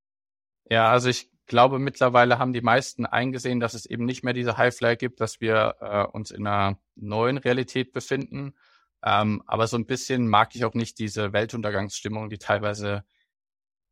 Ja, 0.71 0.91
also 0.91 1.11
ich 1.11 1.31
glaube, 1.45 1.79
mittlerweile 1.79 2.39
haben 2.39 2.55
die 2.55 2.63
meisten 2.63 3.05
eingesehen, 3.05 3.61
dass 3.61 3.75
es 3.75 3.85
eben 3.85 4.07
nicht 4.07 4.25
mehr 4.25 4.33
diese 4.33 4.57
Highflyer 4.57 4.97
gibt, 4.97 5.21
dass 5.21 5.43
wir 5.43 5.77
äh, 5.81 6.05
uns 6.05 6.31
in 6.31 6.47
einer 6.47 6.79
neuen 6.95 7.37
Realität 7.37 7.93
befinden. 7.93 8.55
Ähm, 9.03 9.43
aber 9.47 9.67
so 9.67 9.77
ein 9.77 9.85
bisschen 9.85 10.27
mag 10.27 10.57
ich 10.57 10.65
auch 10.65 10.73
nicht 10.73 10.99
diese 10.99 11.35
Weltuntergangsstimmung, 11.35 12.31
die 12.31 12.39
teilweise 12.39 13.05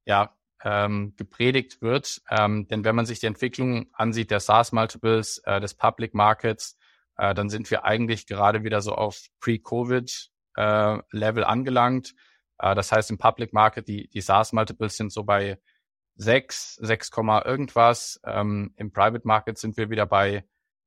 ja 0.06 0.34
ähm, 0.64 1.14
gepredigt 1.16 1.82
wird. 1.82 2.22
Ähm, 2.30 2.66
denn 2.68 2.84
wenn 2.84 2.94
man 2.94 3.06
sich 3.06 3.20
die 3.20 3.26
Entwicklung 3.26 3.88
ansieht 3.92 4.30
der 4.30 4.40
SaaS-Multiples, 4.40 5.38
äh, 5.44 5.60
des 5.60 5.74
Public 5.74 6.14
Markets, 6.14 6.78
äh, 7.16 7.34
dann 7.34 7.50
sind 7.50 7.70
wir 7.70 7.84
eigentlich 7.84 8.26
gerade 8.26 8.64
wieder 8.64 8.80
so 8.80 8.94
auf 8.94 9.26
Pre-Covid-Level 9.40 11.42
äh, 11.42 11.46
angelangt. 11.46 12.14
Äh, 12.58 12.74
das 12.74 12.92
heißt, 12.92 13.10
im 13.10 13.18
Public 13.18 13.52
Market, 13.52 13.88
die, 13.88 14.08
die 14.08 14.20
SaaS-Multiples 14.20 14.96
sind 14.96 15.12
so 15.12 15.24
bei 15.24 15.58
6, 16.16 16.76
6, 16.76 17.10
irgendwas. 17.44 18.20
Ähm, 18.24 18.72
Im 18.76 18.92
Private 18.92 19.26
Market 19.26 19.58
sind 19.58 19.76
wir 19.76 19.90
wieder 19.90 20.06
bei 20.06 20.44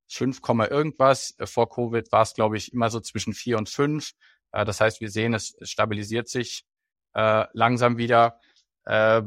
5, 0.07 0.39
irgendwas. 0.69 1.35
Vor 1.43 1.69
Covid 1.69 2.11
war 2.11 2.21
es, 2.21 2.33
glaube 2.33 2.57
ich, 2.57 2.73
immer 2.73 2.89
so 2.89 2.99
zwischen 2.99 3.33
4 3.33 3.57
und 3.57 3.69
5. 3.69 4.11
Äh, 4.51 4.65
das 4.65 4.79
heißt, 4.79 5.01
wir 5.01 5.09
sehen, 5.09 5.33
es, 5.33 5.55
es 5.59 5.69
stabilisiert 5.69 6.29
sich 6.29 6.65
äh, 7.13 7.45
langsam 7.53 7.97
wieder. 7.97 8.39
Äh, 8.85 9.23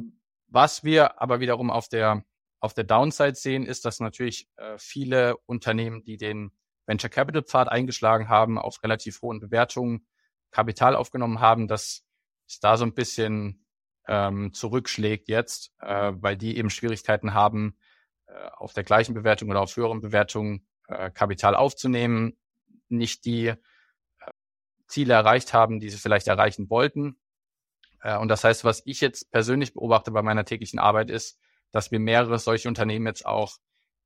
was 0.49 0.85
wir 0.85 1.21
aber 1.21 1.41
wiederum 1.41 1.71
auf 1.71 1.89
der 1.89 2.25
auf 2.61 2.75
der 2.75 2.85
Downside 2.85 3.37
sehen, 3.37 3.65
ist, 3.65 3.85
dass 3.85 4.01
natürlich 4.01 4.49
äh, 4.57 4.77
viele 4.79 5.37
Unternehmen, 5.47 6.03
die 6.03 6.17
den 6.17 6.51
Venture 6.87 7.11
Capital 7.11 7.43
Pfad 7.43 7.69
eingeschlagen 7.69 8.29
haben, 8.29 8.59
auf 8.59 8.83
relativ 8.83 9.23
hohen 9.23 9.39
Bewertungen 9.39 10.07
Kapital 10.51 10.97
aufgenommen 10.97 11.41
haben, 11.41 11.69
dass 11.69 12.03
es 12.49 12.61
da 12.61 12.77
so 12.77 12.85
ein 12.85 12.95
bisschen 12.95 13.65
ähm, 14.09 14.53
zurückschlägt 14.55 15.29
jetzt, 15.29 15.73
äh, 15.81 16.13
weil 16.17 16.37
die 16.37 16.57
eben 16.57 16.71
Schwierigkeiten 16.71 17.35
haben, 17.35 17.77
äh, 18.27 18.49
auf 18.57 18.73
der 18.73 18.85
gleichen 18.85 19.15
Bewertung 19.15 19.51
oder 19.51 19.61
auf 19.61 19.77
höheren 19.77 20.01
Bewertungen 20.01 20.67
äh, 20.89 21.11
Kapital 21.11 21.55
aufzunehmen, 21.55 22.39
nicht 22.89 23.27
die 23.27 23.49
äh, 23.49 23.57
Ziele 24.87 25.13
erreicht 25.13 25.53
haben, 25.53 25.79
die 25.79 25.91
sie 25.91 25.99
vielleicht 25.99 26.27
erreichen 26.27 26.71
wollten. 26.71 27.21
Äh, 28.01 28.19
und 28.19 28.29
das 28.29 28.45
heißt, 28.45 28.65
was 28.65 28.83
ich 28.85 29.01
jetzt 29.01 29.31
persönlich 29.31 29.75
beobachte 29.75 30.11
bei 30.11 30.23
meiner 30.23 30.45
täglichen 30.45 30.79
Arbeit 30.79 31.11
ist, 31.11 31.39
dass 31.71 31.91
wir 31.91 32.01
mehrere 32.01 32.39
solche 32.39 32.69
Unternehmen 32.69 33.07
jetzt 33.07 33.27
auch 33.27 33.57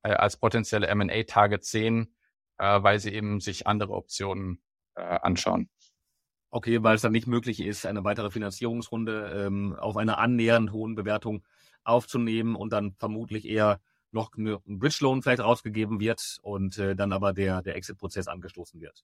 äh, 0.03 0.13
als 0.13 0.37
potenzielle 0.37 0.87
M&A-Targets 0.89 1.71
sehen, 1.71 2.15
äh, 2.59 2.83
weil 2.83 2.99
sie 2.99 3.13
eben 3.13 3.41
sich 3.41 3.67
andere 3.67 3.93
Optionen 3.95 4.63
anschauen. 4.95 5.71
Okay, 6.51 6.83
weil 6.83 6.97
es 6.97 7.01
dann 7.01 7.13
nicht 7.13 7.27
möglich 7.27 7.61
ist, 7.61 7.87
eine 7.87 8.05
weitere 8.05 8.31
Finanzierungsrunde 8.31 9.47
ähm, 9.47 9.75
auf 9.75 9.97
einer 9.97 10.19
annähernd 10.19 10.71
hohen 10.71 10.95
Bewertung 10.95 11.43
aufzunehmen 11.83 12.57
und 12.57 12.75
dann 12.75 12.95
vermutlich 12.99 13.49
eher 13.49 13.81
noch 14.11 14.35
ein 14.37 14.61
Bridge 14.79 14.99
Loan 15.01 15.23
vielleicht 15.23 15.43
rausgegeben 15.43 15.99
wird 15.99 16.39
und 16.43 16.77
äh, 16.77 16.95
dann 16.95 17.13
aber 17.13 17.33
der, 17.33 17.63
der 17.63 17.77
Exit-Prozess 17.77 18.29
angestoßen 18.29 18.83
wird. 18.83 19.03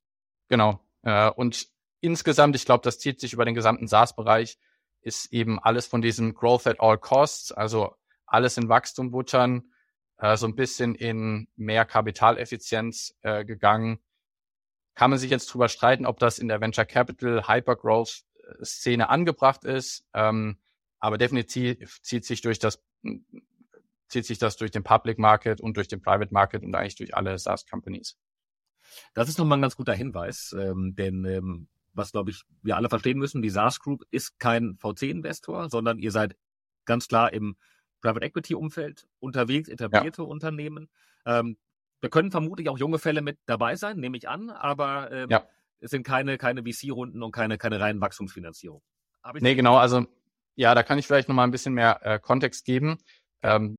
Genau. 0.49 0.81
Äh, 1.03 1.31
und 1.31 1.69
insgesamt, 2.01 2.55
ich 2.55 2.67
glaube, 2.67 2.83
das 2.85 2.99
zieht 2.99 3.19
sich 3.19 3.33
über 3.33 3.47
den 3.47 3.55
gesamten 3.55 3.89
SaaS-Bereich, 3.89 4.59
ist 5.01 5.33
eben 5.33 5.59
alles 5.59 5.87
von 5.87 6.03
diesem 6.03 6.35
Growth 6.35 6.67
at 6.67 6.81
all 6.81 6.99
costs, 6.99 7.53
also 7.53 7.95
alles 8.27 8.57
in 8.57 8.69
Wachstum 8.69 9.11
buttern, 9.11 9.73
äh, 10.19 10.37
so 10.37 10.47
ein 10.47 10.55
bisschen 10.55 10.95
in 10.95 11.49
mehr 11.57 11.85
Kapitaleffizienz 11.85 13.17
äh, 13.23 13.45
gegangen 13.45 14.01
kann 14.99 15.11
man 15.11 15.19
sich 15.21 15.31
jetzt 15.31 15.47
drüber 15.47 15.69
streiten, 15.69 16.07
ob 16.07 16.19
das 16.19 16.41
in 16.41 16.49
der 16.49 16.61
Venture 16.61 16.85
Capital 16.85 17.47
Hypergrowth 17.47 18.25
Szene 18.65 19.09
angebracht 19.09 19.65
ist. 19.65 20.05
Ähm, 20.13 20.59
aber 20.99 21.19
definitiv 21.19 22.03
zieht 22.03 22.25
sich 22.25 22.41
durch 22.41 22.59
das 22.59 22.83
zieht 24.09 24.27
sich 24.27 24.39
das 24.39 24.57
durch 24.57 24.73
den 24.73 24.83
Public 24.83 25.21
Market 25.21 25.61
und 25.61 25.77
durch 25.77 25.87
den 25.87 26.03
Private 26.03 26.35
Market 26.35 26.65
und 26.65 26.75
eigentlich 26.75 26.97
durch 26.97 27.15
alle 27.15 27.39
SaaS 27.39 27.65
Companies. 27.67 28.19
Das 29.15 29.29
ist 29.29 29.39
nochmal 29.39 29.59
ein 29.59 29.63
ganz 29.63 29.77
guter 29.77 29.95
Hinweis, 29.95 30.53
ähm, 30.59 30.97
denn 30.97 31.25
ähm, 31.27 31.69
was 31.99 32.13
glaube 32.13 32.31
ich 32.31 32.45
wir 32.63 32.77
alle 32.77 32.89
verstehen 32.89 33.19
müssen, 33.19 33.43
die 33.43 33.51
SaaS 33.51 33.81
Group 33.81 34.05
ist 34.11 34.39
kein 34.39 34.79
VC-Investor, 34.79 35.69
sondern 35.69 35.99
ihr 35.99 36.11
seid 36.11 36.37
ganz 36.87 37.09
klar 37.09 37.33
im 37.33 37.57
Private 38.01 38.25
Equity 38.25 38.55
Umfeld 38.55 39.07
unterwegs, 39.19 39.69
etablierte 39.69 40.23
ja. 40.23 40.29
Unternehmen. 40.29 40.89
Ähm, 41.27 41.59
da 42.01 42.09
können 42.09 42.31
vermutlich 42.31 42.69
auch 42.69 42.79
junge 42.79 42.99
Fälle 42.99 43.23
mit 43.23 43.39
dabei 43.47 43.77
sein, 43.77 43.99
nehme 43.99 44.17
ich 44.17 44.29
an, 44.29 44.51
aber 44.51 45.11
ähm, 45.11 45.31
ja. 45.31 45.47
es 45.81 45.91
sind 45.91 46.05
keine, 46.05 46.39
keine 46.39 46.63
VC-Runden 46.63 47.23
und 47.23 47.33
keine, 47.33 47.59
keine 47.59 47.81
reinen 47.81 48.01
Wachstumsfinanzierung. 48.01 48.83
Nee, 49.41 49.57
genau, 49.57 49.77
also 49.77 50.07
ja, 50.55 50.75
da 50.75 50.83
kann 50.83 50.99
ich 50.99 51.07
vielleicht 51.07 51.29
nochmal 51.29 51.47
ein 51.47 51.51
bisschen 51.51 51.75
mehr 51.75 52.01
äh, 52.03 52.19
Kontext 52.19 52.65
geben. 52.65 52.99
Ähm, 53.43 53.77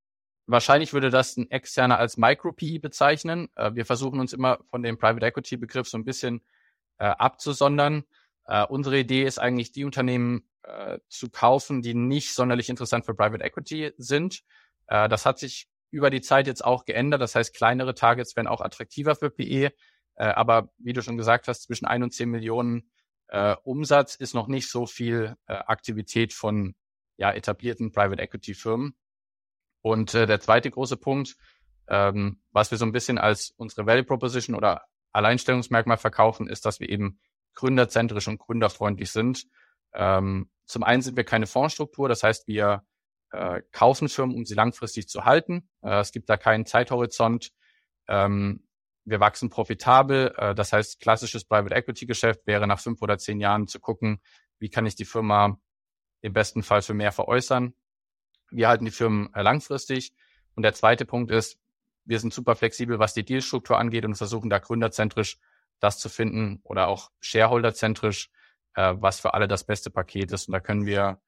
wahrscheinlich 0.48 0.94
würde 0.94 1.10
das 1.10 1.38
ein 1.38 1.50
Externer 1.50 1.98
als 1.98 2.18
Micro-PE 2.18 2.80
bezeichnen. 2.80 3.50
Äh, 3.56 3.74
wir 3.74 3.86
versuchen 3.86 4.20
uns 4.20 4.34
immer 4.34 4.60
von 4.70 4.84
dem 4.84 4.98
Private 4.98 5.26
Equity-Begriff 5.26 5.88
so 5.88 5.98
ein 5.98 6.06
bisschen 6.06 6.42
äh, 7.00 7.06
abzusondern. 7.06 8.04
Äh, 8.46 8.66
unsere 8.66 9.00
Idee 9.00 9.24
ist 9.24 9.40
eigentlich, 9.40 9.72
die 9.72 9.86
Unternehmen 9.86 10.48
äh, 10.64 11.00
zu 11.08 11.30
kaufen, 11.30 11.82
die 11.82 11.94
nicht 11.94 12.34
sonderlich 12.34 12.70
interessant 12.70 13.06
für 13.06 13.16
Private 13.16 13.44
Equity 13.44 13.94
sind. 13.98 14.42
Äh, 14.88 15.10
das 15.10 15.26
hat 15.26 15.40
sich 15.40 15.68
über 15.92 16.10
die 16.10 16.22
Zeit 16.22 16.48
jetzt 16.48 16.64
auch 16.64 16.86
geändert. 16.86 17.22
Das 17.22 17.36
heißt, 17.36 17.56
kleinere 17.56 17.96
Targets 17.96 18.36
werden 18.36 18.48
auch 18.48 18.62
attraktiver 18.62 19.16
für 19.16 19.30
PE. 19.30 19.66
Äh, 19.66 19.72
aber 20.18 20.70
wie 20.78 20.94
du 20.94 21.02
schon 21.02 21.18
gesagt 21.18 21.48
hast, 21.48 21.64
zwischen 21.64 21.86
ein 21.86 22.04
und 22.04 22.14
zehn 22.14 22.30
Millionen 22.30 22.92
äh, 23.30 23.56
Umsatz 23.64 24.16
ist 24.16 24.34
noch 24.34 24.48
nicht 24.48 24.70
so 24.70 24.86
viel 24.86 25.36
äh, 25.48 25.54
Aktivität 25.54 26.34
von 26.34 26.76
ja, 27.18 27.32
etablierten 27.32 27.92
Private 27.92 28.22
Equity 28.22 28.54
Firmen. 28.54 28.96
Und 29.82 30.14
äh, 30.14 30.26
der 30.28 30.42
zweite 30.42 30.70
große 30.70 30.98
Punkt, 30.98 31.36
ähm, 31.88 32.42
was 32.52 32.72
wir 32.72 32.78
so 32.78 32.86
ein 32.86 32.92
bisschen 32.92 33.18
als 33.18 33.54
unsere 33.58 33.86
Value 33.86 34.04
Proposition 34.04 34.56
oder 34.56 34.84
Alleinstellungsmerkmal 35.12 35.98
verkaufen, 35.98 36.48
ist, 36.48 36.66
dass 36.66 36.80
wir 36.80 36.90
eben 36.90 37.20
gründerzentrisch 37.56 38.28
und 38.28 38.40
gründerfreundlich 38.40 39.12
sind. 39.12 39.46
Ähm, 39.94 40.50
zum 40.66 40.84
einen 40.84 41.02
sind 41.02 41.18
wir 41.18 41.24
keine 41.24 41.48
Fondsstruktur, 41.48 42.10
das 42.10 42.24
heißt, 42.24 42.48
wir 42.48 42.84
äh, 43.32 43.62
kaufen 43.72 44.10
Firmen, 44.10 44.36
um 44.36 44.46
sie 44.46 44.56
langfristig 44.56 45.08
zu 45.08 45.26
halten. 45.26 45.70
Äh, 45.82 46.00
es 46.00 46.12
gibt 46.12 46.30
da 46.30 46.38
keinen 46.38 46.66
Zeithorizont. 46.66 47.52
Ähm, 48.08 48.68
wir 49.06 49.20
wachsen 49.20 49.50
profitabel. 49.50 50.34
Äh, 50.38 50.56
das 50.56 50.74
heißt, 50.74 51.00
klassisches 51.00 51.46
Private 51.46 51.76
Equity 51.76 52.06
Geschäft 52.06 52.46
wäre 52.46 52.68
nach 52.68 52.80
fünf 52.80 53.02
oder 53.02 53.18
zehn 53.18 53.40
Jahren 53.40 53.68
zu 53.68 53.80
gucken, 53.80 54.22
wie 54.60 54.70
kann 54.70 54.86
ich 54.86 54.96
die 54.96 55.06
Firma 55.06 55.60
im 56.22 56.34
besten 56.34 56.64
Fall 56.64 56.82
für 56.82 56.94
mehr 56.94 57.12
veräußern. 57.12 57.74
Wir 58.52 58.68
halten 58.68 58.86
die 58.86 58.92
Firmen 58.92 59.34
äh, 59.34 59.42
langfristig. 59.42 60.14
Und 60.56 60.64
der 60.64 60.74
zweite 60.74 61.06
Punkt 61.06 61.32
ist, 61.32 61.58
wir 62.10 62.20
sind 62.20 62.34
super 62.34 62.56
flexibel, 62.56 62.98
was 62.98 63.14
die 63.14 63.24
Dealstruktur 63.24 63.78
angeht 63.78 64.04
und 64.04 64.16
versuchen 64.16 64.50
da 64.50 64.58
gründerzentrisch 64.58 65.38
das 65.80 66.00
zu 66.00 66.10
finden 66.10 66.60
oder 66.64 66.88
auch 66.88 67.12
shareholderzentrisch, 67.20 68.32
äh, 68.74 68.96
was 68.98 69.20
für 69.20 69.36
alle 69.36 69.48
das 69.48 69.64
beste 69.64 69.92
Paket 69.92 70.32
ist. 70.32 70.48
Und 70.48 70.54
da 70.54 70.60
können 70.60 70.88
wir 70.88 71.22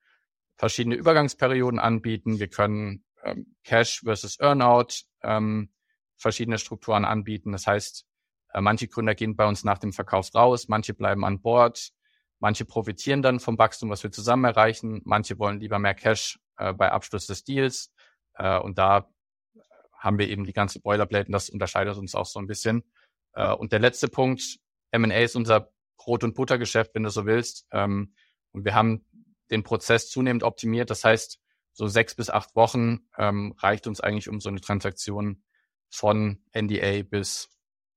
verschiedene 0.57 0.95
Übergangsperioden 0.95 1.79
anbieten. 1.79 2.39
Wir 2.39 2.47
können 2.47 3.05
ähm, 3.23 3.55
Cash 3.63 4.01
versus 4.03 4.39
Earnout 4.39 5.05
ähm, 5.21 5.69
verschiedene 6.17 6.57
Strukturen 6.57 7.05
anbieten. 7.05 7.51
Das 7.51 7.67
heißt, 7.67 8.05
äh, 8.53 8.61
manche 8.61 8.88
Gründer 8.88 9.13
gehen 9.13 9.35
bei 9.35 9.45
uns 9.45 9.63
nach 9.63 9.77
dem 9.77 9.93
Verkauf 9.93 10.33
raus, 10.33 10.67
manche 10.67 10.95
bleiben 10.95 11.23
an 11.23 11.41
Bord, 11.41 11.91
manche 12.39 12.65
profitieren 12.65 13.21
dann 13.21 13.39
vom 13.39 13.59
Wachstum, 13.59 13.91
was 13.91 14.01
wir 14.01 14.11
zusammen 14.11 14.45
erreichen, 14.45 15.01
manche 15.05 15.38
wollen 15.38 15.59
lieber 15.59 15.77
mehr 15.77 15.93
Cash 15.93 16.39
äh, 16.57 16.73
bei 16.73 16.91
Abschluss 16.91 17.27
des 17.27 17.43
Deals. 17.43 17.93
Äh, 18.33 18.57
und 18.57 18.79
da 18.79 19.07
haben 20.01 20.17
wir 20.17 20.27
eben 20.27 20.46
die 20.46 20.53
ganze 20.53 20.81
Boilerplate 20.81 21.27
und 21.27 21.34
das 21.34 21.50
unterscheidet 21.50 21.96
uns 21.96 22.15
auch 22.15 22.25
so 22.25 22.39
ein 22.39 22.48
bisschen. 22.48 22.84
Äh, 23.34 23.53
und 23.53 23.72
der 23.72 23.79
letzte 23.79 24.08
Punkt, 24.08 24.60
M&A 24.89 25.20
ist 25.20 25.36
unser 25.36 25.72
Brot- 25.98 26.24
und 26.24 26.34
Buttergeschäft, 26.34 26.96
wenn 26.96 27.03
du 27.03 27.10
so 27.10 27.25
willst. 27.25 27.67
Ähm, 27.72 28.13
und 28.51 28.65
wir 28.65 28.74
haben 28.74 29.05
den 29.51 29.63
Prozess 29.63 30.10
zunehmend 30.10 30.43
optimiert. 30.43 30.89
Das 30.89 31.03
heißt, 31.03 31.39
so 31.74 31.88
sechs 31.88 32.15
bis 32.15 32.29
acht 32.29 32.55
Wochen 32.55 33.08
ähm, 33.17 33.53
reicht 33.60 33.88
uns 33.88 34.01
eigentlich, 34.01 34.27
um 34.27 34.41
so 34.41 34.50
eine 34.50 34.60
Transaktion 34.60 35.43
von 35.89 36.43
NDA 36.53 37.03
bis 37.03 37.50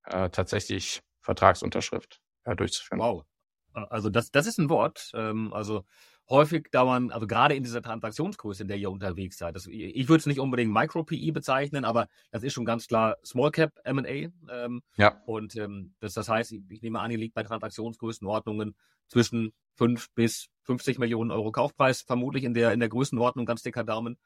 äh, 0.03 0.29
tatsächlich 0.29 1.01
Vertragsunterschrift 1.21 2.21
äh, 2.43 2.55
durchzuführen. 2.55 2.99
Wow. 2.99 3.25
Also 3.73 4.09
das, 4.09 4.31
das 4.31 4.47
ist 4.47 4.59
ein 4.59 4.69
Wort. 4.69 5.11
Ähm, 5.15 5.51
also 5.53 5.85
häufig 6.29 6.69
dauern, 6.71 7.11
also 7.11 7.27
gerade 7.27 7.55
in 7.55 7.63
dieser 7.63 7.81
Transaktionsgröße, 7.81 8.63
in 8.63 8.67
der 8.67 8.77
ihr 8.77 8.89
unterwegs 8.89 9.37
seid, 9.37 9.55
das, 9.55 9.67
ich 9.67 10.07
würde 10.07 10.19
es 10.19 10.25
nicht 10.25 10.39
unbedingt 10.39 10.73
Micro-PE 10.73 11.31
bezeichnen, 11.31 11.85
aber 11.85 12.07
das 12.31 12.43
ist 12.43 12.53
schon 12.53 12.65
ganz 12.65 12.87
klar 12.87 13.17
Small 13.23 13.51
Cap 13.51 13.73
M&A. 13.83 14.29
Ähm, 14.51 14.81
ja. 14.97 15.21
Und 15.25 15.55
ähm, 15.55 15.93
das, 15.99 16.13
das 16.13 16.27
heißt, 16.27 16.51
ich, 16.51 16.61
ich 16.69 16.81
nehme 16.81 16.99
an, 16.99 17.11
ihr 17.11 17.17
liegt 17.17 17.35
bei 17.35 17.43
Transaktionsgrößenordnungen 17.43 18.75
zwischen 19.07 19.53
5 19.75 20.11
bis 20.15 20.49
50 20.63 20.97
Millionen 20.97 21.31
Euro 21.31 21.51
Kaufpreis, 21.51 22.01
vermutlich 22.01 22.43
in 22.43 22.53
der, 22.53 22.73
in 22.73 22.79
der 22.79 22.89
Größenordnung, 22.89 23.45
ganz 23.45 23.61
dicker 23.61 23.83
Daumen. 23.83 24.17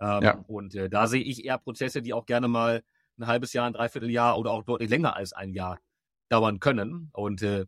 Ähm, 0.00 0.22
ja. 0.22 0.44
Und 0.46 0.74
äh, 0.74 0.88
da 0.88 1.08
sehe 1.08 1.22
ich 1.22 1.44
eher 1.44 1.58
Prozesse, 1.58 2.02
die 2.02 2.12
auch 2.12 2.26
gerne 2.26 2.46
mal 2.46 2.82
ein 3.18 3.26
halbes 3.26 3.52
Jahr, 3.52 3.66
ein 3.66 3.72
Dreivierteljahr 3.72 4.38
oder 4.38 4.52
auch 4.52 4.62
deutlich 4.62 4.90
länger 4.90 5.16
als 5.16 5.32
ein 5.32 5.52
Jahr 5.52 5.80
dauern 6.28 6.60
können. 6.60 7.10
Und 7.12 7.42
äh, 7.42 7.66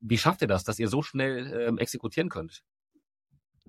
wie 0.00 0.16
schafft 0.16 0.40
ihr 0.40 0.48
das, 0.48 0.64
dass 0.64 0.78
ihr 0.78 0.88
so 0.88 1.02
schnell 1.02 1.66
ähm, 1.68 1.78
exekutieren 1.78 2.30
könnt? 2.30 2.62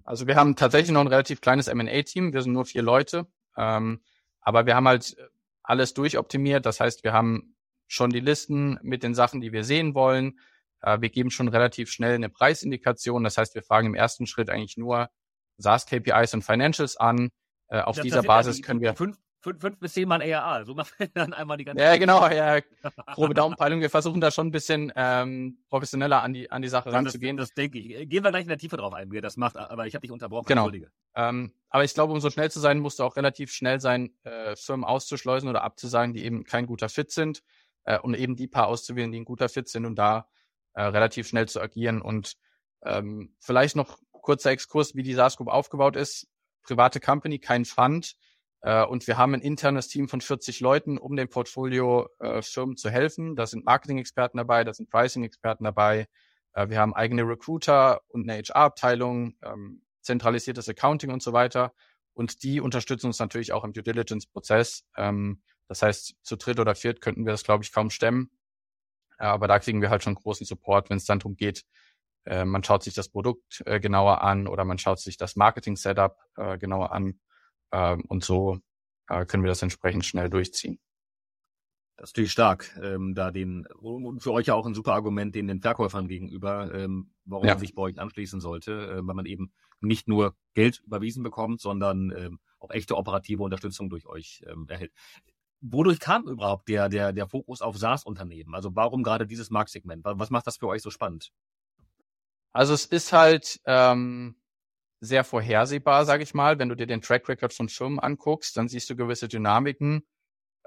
Also 0.08 0.26
wir 0.26 0.38
haben 0.38 0.56
tatsächlich 0.56 0.92
noch 0.92 1.02
ein 1.02 1.08
relativ 1.08 1.42
kleines 1.42 1.68
M&A-Team. 1.68 2.32
Wir 2.32 2.42
sind 2.42 2.54
nur 2.54 2.66
vier 2.66 2.82
Leute. 2.82 3.28
Ähm, 3.58 4.02
aber 4.40 4.66
wir 4.66 4.74
haben 4.74 4.88
halt 4.88 5.18
alles 5.64 5.94
durchoptimiert. 5.94 6.66
Das 6.66 6.80
heißt, 6.80 7.04
wir 7.04 7.12
haben 7.12 7.58
schon 7.88 8.12
die 8.12 8.22
Listen 8.22 8.80
mit 8.82 9.04
den 9.04 9.14
Sachen, 9.14 9.42
die 9.42 9.52
wir 9.52 9.66
sehen 9.66 9.96
wollen. 9.96 10.40
Äh, 10.82 11.02
wir 11.02 11.10
geben 11.10 11.30
schon 11.30 11.50
relativ 11.50 11.92
schnell 11.92 12.16
eine 12.16 12.30
Preisindikation. 12.30 13.26
Das 13.26 13.38
heißt, 13.38 13.54
wir 13.54 13.64
fragen 13.64 13.88
im 13.88 13.96
ersten 13.96 14.28
Schritt 14.28 14.50
eigentlich 14.50 14.78
nur 14.78 15.10
SaaS-KPIs 15.58 16.34
und 16.36 16.44
Financials 16.44 16.96
an. 16.96 17.30
Äh, 17.68 17.82
auf 17.82 17.98
das 17.98 18.04
dieser 18.04 18.24
Basis 18.24 18.62
können 18.62 18.80
wir. 18.80 18.96
Fünf, 18.96 19.18
fünf, 19.48 19.62
fünf 19.62 19.80
bis 19.80 19.94
zehn 19.94 20.08
Mal 20.08 20.22
ARA. 20.22 20.66
So 20.66 20.74
machen 20.74 20.92
wir 20.98 21.08
dann 21.14 21.34
einmal 21.34 21.58
die 21.58 21.66
ganze 21.66 21.82
Ja, 21.82 21.96
genau, 21.98 22.28
ja. 22.28 22.60
Grobe 23.14 23.34
Daumenpeilung. 23.34 23.80
Wir 23.80 23.90
versuchen 23.90 24.20
da 24.20 24.32
schon 24.32 24.48
ein 24.48 24.52
bisschen 24.52 24.92
ähm, 24.96 25.60
professioneller 25.70 26.22
an 26.22 26.34
die, 26.34 26.52
an 26.52 26.62
die 26.62 26.68
Sache 26.68 26.90
ja, 26.90 26.96
ranzugehen. 26.96 27.38
Das, 27.38 27.50
das 27.50 27.56
denke 27.56 27.80
ich. 27.80 28.10
Gehen 28.10 28.24
wir 28.24 28.32
gleich 28.32 28.44
in 28.44 28.50
der 28.50 28.58
Tiefe 28.58 28.78
drauf 28.78 28.94
ein, 28.94 29.12
wie 29.12 29.16
ihr 29.16 29.22
das 29.22 29.38
macht, 29.38 29.58
aber 29.58 29.88
ich 29.88 29.96
habe 29.96 30.02
dich 30.02 30.12
unterbrochen. 30.12 30.48
Genau. 30.48 30.70
Ähm, 31.16 31.54
aber 31.70 31.84
ich 31.84 31.94
glaube, 31.94 32.14
um 32.14 32.20
so 32.20 32.30
schnell 32.30 32.52
zu 32.52 32.60
sein, 32.60 32.80
musst 32.80 33.00
du 33.00 33.04
auch 33.04 33.16
relativ 33.16 33.52
schnell 33.52 33.80
sein, 33.80 34.12
äh, 34.24 34.56
Firmen 34.56 34.84
auszuschleusen 34.84 35.50
oder 35.50 35.64
abzusagen, 35.64 36.14
die 36.14 36.26
eben 36.26 36.44
kein 36.44 36.66
guter 36.66 36.90
Fit 36.90 37.12
sind, 37.12 37.44
äh, 37.86 37.98
um 37.98 38.14
eben 38.14 38.36
die 38.36 38.48
paar 38.48 38.68
auszuwählen, 38.68 39.12
die 39.12 39.20
ein 39.20 39.26
guter 39.26 39.50
Fit 39.50 39.70
sind 39.70 39.86
und 39.86 39.96
da 39.96 40.28
äh, 40.74 40.84
relativ 40.84 41.28
schnell 41.28 41.48
zu 41.48 41.62
agieren. 41.62 42.02
Und 42.02 42.36
ähm, 42.84 43.34
vielleicht 43.40 43.76
noch 43.76 44.00
kurzer 44.12 44.52
Exkurs, 44.52 44.94
wie 44.96 45.04
die 45.04 45.14
SaaS 45.14 45.38
Group 45.38 45.48
aufgebaut 45.48 45.96
ist. 45.96 46.28
Private 46.64 47.00
Company, 47.00 47.40
kein 47.40 47.64
Fund. 47.64 48.16
Äh, 48.62 48.86
und 48.86 49.08
wir 49.08 49.18
haben 49.18 49.34
ein 49.34 49.42
internes 49.42 49.88
Team 49.88 50.08
von 50.08 50.22
40 50.22 50.60
Leuten, 50.60 50.98
um 50.98 51.16
dem 51.16 51.30
Portfolio 51.30 52.10
äh, 52.20 52.42
Firmen 52.42 52.78
zu 52.78 52.90
helfen. 52.90 53.36
Da 53.36 53.46
sind 53.46 53.66
Marketing-Experten 53.66 54.38
dabei, 54.38 54.64
da 54.64 54.74
sind 54.74 54.90
Pricing-Experten 54.90 55.64
dabei. 55.64 56.08
Äh, 56.54 56.70
wir 56.70 56.80
haben 56.80 56.94
eigene 56.94 57.24
Recruiter 57.24 58.02
und 58.08 58.30
eine 58.30 58.42
HR-Abteilung, 58.42 59.36
ähm, 59.44 59.84
zentralisiertes 60.02 60.70
Accounting 60.70 61.12
und 61.12 61.22
so 61.22 61.34
weiter. 61.34 61.74
Und 62.14 62.44
die 62.44 62.60
unterstützen 62.62 63.08
uns 63.08 63.20
natürlich 63.20 63.54
auch 63.54 63.64
im 63.64 63.74
Due 63.74 63.84
Diligence-Prozess. 63.84 64.86
Ähm, 64.98 65.44
das 65.68 65.82
heißt, 65.82 66.16
zu 66.24 66.36
dritt 66.38 66.60
oder 66.60 66.76
viert 66.76 67.02
könnten 67.02 67.26
wir 67.26 67.32
das, 67.32 67.44
glaube 67.44 67.64
ich, 67.64 67.72
kaum 67.72 67.90
stemmen. 67.90 68.32
Aber 69.20 69.48
da 69.48 69.60
kriegen 69.60 69.82
wir 69.82 69.90
halt 69.90 70.04
schon 70.04 70.16
großen 70.16 70.46
Support, 70.46 70.90
wenn 70.90 70.98
es 70.98 71.06
dann 71.06 71.20
darum 71.20 71.36
geht, 71.36 71.64
man 72.24 72.64
schaut 72.64 72.84
sich 72.84 72.94
das 72.94 73.10
Produkt 73.10 73.64
genauer 73.66 74.22
an 74.22 74.48
oder 74.48 74.64
man 74.64 74.78
schaut 74.78 75.00
sich 75.00 75.18
das 75.18 75.36
Marketing-Setup 75.36 76.16
genauer 76.60 76.92
an. 76.92 77.20
Ähm, 77.72 78.04
und 78.08 78.24
so 78.24 78.60
äh, 79.08 79.26
können 79.26 79.44
wir 79.44 79.50
das 79.50 79.62
entsprechend 79.62 80.06
schnell 80.06 80.30
durchziehen. 80.30 80.80
Das 81.98 82.12
ist 82.12 82.16
natürlich 82.16 82.32
stark, 82.32 82.78
ähm, 82.82 83.16
da 83.16 83.32
den, 83.32 83.66
und 83.80 84.22
für 84.22 84.32
euch 84.32 84.46
ja 84.46 84.54
auch 84.54 84.68
ein 84.68 84.76
super 84.76 84.94
Argument, 84.94 85.34
den 85.34 85.48
den 85.48 85.62
Verkäufern 85.62 86.08
gegenüber, 86.08 86.72
ähm, 86.72 87.12
warum 87.26 87.48
ja. 87.48 87.54
man 87.54 87.60
sich 87.60 87.74
bei 87.74 87.82
euch 87.82 88.00
anschließen 88.00 88.40
sollte, 88.40 88.72
äh, 88.72 89.08
weil 89.08 89.16
man 89.16 89.26
eben 89.26 89.52
nicht 89.82 90.08
nur 90.08 90.36
Geld 90.54 90.80
überwiesen 90.86 91.24
bekommt, 91.24 91.60
sondern 91.60 92.12
ähm, 92.12 92.40
auch 92.60 92.70
echte 92.70 92.96
operative 92.96 93.42
Unterstützung 93.42 93.90
durch 93.90 94.06
euch 94.06 94.44
ähm, 94.48 94.68
erhält. 94.70 94.92
Wodurch 95.60 96.00
kam 96.00 96.28
überhaupt 96.28 96.70
der, 96.70 96.88
der, 96.88 97.14
der 97.14 97.28
Fokus 97.28 97.64
auf 97.64 97.78
SaaS-Unternehmen? 97.78 98.54
Also 98.54 98.76
warum 98.76 99.02
gerade 99.02 99.26
dieses 99.26 99.50
Marktsegment? 99.50 100.06
Was 100.06 100.30
macht 100.30 100.46
das 100.46 100.58
für 100.58 100.68
euch 100.68 100.84
so 100.84 100.92
spannend? 100.92 101.32
Also 102.54 102.74
es 102.74 102.86
ist 102.86 103.12
halt 103.12 103.60
ähm, 103.66 104.36
sehr 105.00 105.24
vorhersehbar, 105.24 106.06
sage 106.06 106.24
ich 106.24 106.34
mal. 106.34 106.60
Wenn 106.60 106.70
du 106.70 106.76
dir 106.76 106.88
den 106.88 107.02
Track 107.02 107.30
Record 107.30 107.54
von 107.54 107.70
Firmen 107.70 108.00
anguckst, 108.00 108.58
dann 108.58 108.68
siehst 108.68 108.90
du 108.90 108.96
gewisse 108.96 109.28
Dynamiken 109.28 110.04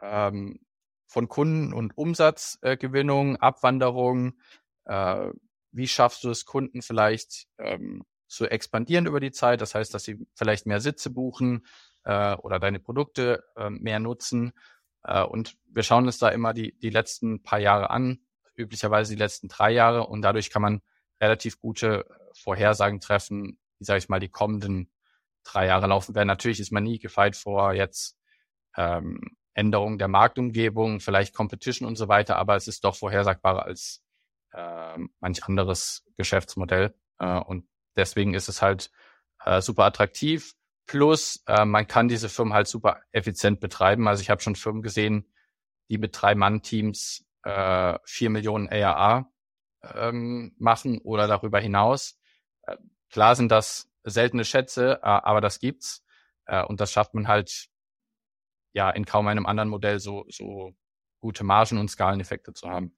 ähm, 0.00 0.60
von 1.06 1.28
Kunden- 1.28 1.72
und 1.72 1.96
Umsatzgewinnung, 1.96 3.36
äh, 3.36 3.38
Abwanderung. 3.40 4.34
Äh, 4.84 5.30
wie 5.72 5.88
schaffst 5.88 6.24
du 6.24 6.30
es, 6.30 6.44
Kunden 6.44 6.82
vielleicht 6.82 7.46
ähm, 7.58 8.04
zu 8.28 8.46
expandieren 8.46 9.06
über 9.06 9.20
die 9.20 9.32
Zeit? 9.32 9.60
Das 9.60 9.74
heißt, 9.74 9.92
dass 9.92 10.04
sie 10.04 10.26
vielleicht 10.34 10.66
mehr 10.66 10.80
Sitze 10.80 11.10
buchen 11.10 11.66
äh, 12.04 12.34
oder 12.36 12.58
deine 12.58 12.78
Produkte 12.80 13.44
äh, 13.56 13.70
mehr 13.70 13.98
nutzen. 13.98 14.52
Äh, 15.02 15.22
und 15.22 15.56
wir 15.66 15.82
schauen 15.82 16.06
uns 16.06 16.18
da 16.18 16.28
immer 16.28 16.54
die, 16.54 16.78
die 16.78 16.90
letzten 16.90 17.42
paar 17.42 17.58
Jahre 17.58 17.90
an, 17.90 18.20
üblicherweise 18.54 19.14
die 19.14 19.18
letzten 19.18 19.48
drei 19.48 19.72
Jahre. 19.72 20.06
Und 20.06 20.22
dadurch 20.22 20.50
kann 20.50 20.62
man 20.62 20.82
relativ 21.20 21.60
gute 21.60 22.06
Vorhersagen 22.34 23.00
treffen, 23.00 23.58
wie 23.80 23.84
sage 23.84 23.98
ich 23.98 24.08
mal, 24.08 24.20
die 24.20 24.28
kommenden 24.28 24.90
drei 25.42 25.66
Jahre 25.66 25.86
laufen 25.88 26.14
werden. 26.14 26.28
Natürlich 26.28 26.60
ist 26.60 26.70
man 26.70 26.84
nie 26.84 26.98
gefeit 26.98 27.34
vor 27.34 27.72
jetzt 27.72 28.16
ähm, 28.76 29.20
Änderungen 29.54 29.98
der 29.98 30.08
Marktumgebung, 30.08 31.00
vielleicht 31.00 31.34
Competition 31.34 31.88
und 31.88 31.96
so 31.96 32.08
weiter, 32.08 32.36
aber 32.36 32.56
es 32.56 32.68
ist 32.68 32.84
doch 32.84 32.94
vorhersagbarer 32.94 33.64
als 33.64 34.02
äh, 34.52 34.98
manch 35.20 35.44
anderes 35.44 36.04
Geschäftsmodell. 36.16 36.94
Äh, 37.18 37.40
und 37.40 37.66
deswegen 37.96 38.34
ist 38.34 38.48
es 38.48 38.62
halt 38.62 38.90
äh, 39.44 39.60
super 39.60 39.84
attraktiv. 39.84 40.54
Plus, 40.86 41.42
äh, 41.46 41.64
man 41.64 41.86
kann 41.86 42.08
diese 42.08 42.28
Firmen 42.28 42.54
halt 42.54 42.68
super 42.68 43.00
effizient 43.12 43.60
betreiben. 43.60 44.08
Also 44.08 44.22
ich 44.22 44.30
habe 44.30 44.40
schon 44.40 44.56
Firmen 44.56 44.82
gesehen, 44.82 45.32
die 45.88 45.98
mit 45.98 46.20
drei 46.20 46.34
Mann-Teams 46.34 47.26
äh, 47.42 47.98
vier 48.04 48.30
Millionen 48.30 48.68
ARA 48.68 49.30
ähm, 49.82 50.54
machen 50.58 50.98
oder 50.98 51.26
darüber 51.26 51.58
hinaus. 51.58 52.18
Klar 53.10 53.36
sind 53.36 53.50
das 53.50 53.90
seltene 54.04 54.44
Schätze, 54.44 55.00
äh, 55.02 55.06
aber 55.06 55.40
das 55.40 55.58
gibt's. 55.58 56.02
Äh, 56.46 56.64
und 56.64 56.80
das 56.80 56.92
schafft 56.92 57.14
man 57.14 57.28
halt 57.28 57.68
ja 58.72 58.90
in 58.90 59.04
kaum 59.04 59.26
einem 59.26 59.46
anderen 59.46 59.68
Modell 59.68 59.98
so, 59.98 60.24
so 60.28 60.74
gute 61.20 61.44
Margen 61.44 61.78
und 61.78 61.88
Skaleneffekte 61.88 62.52
zu 62.52 62.68
haben. 62.68 62.96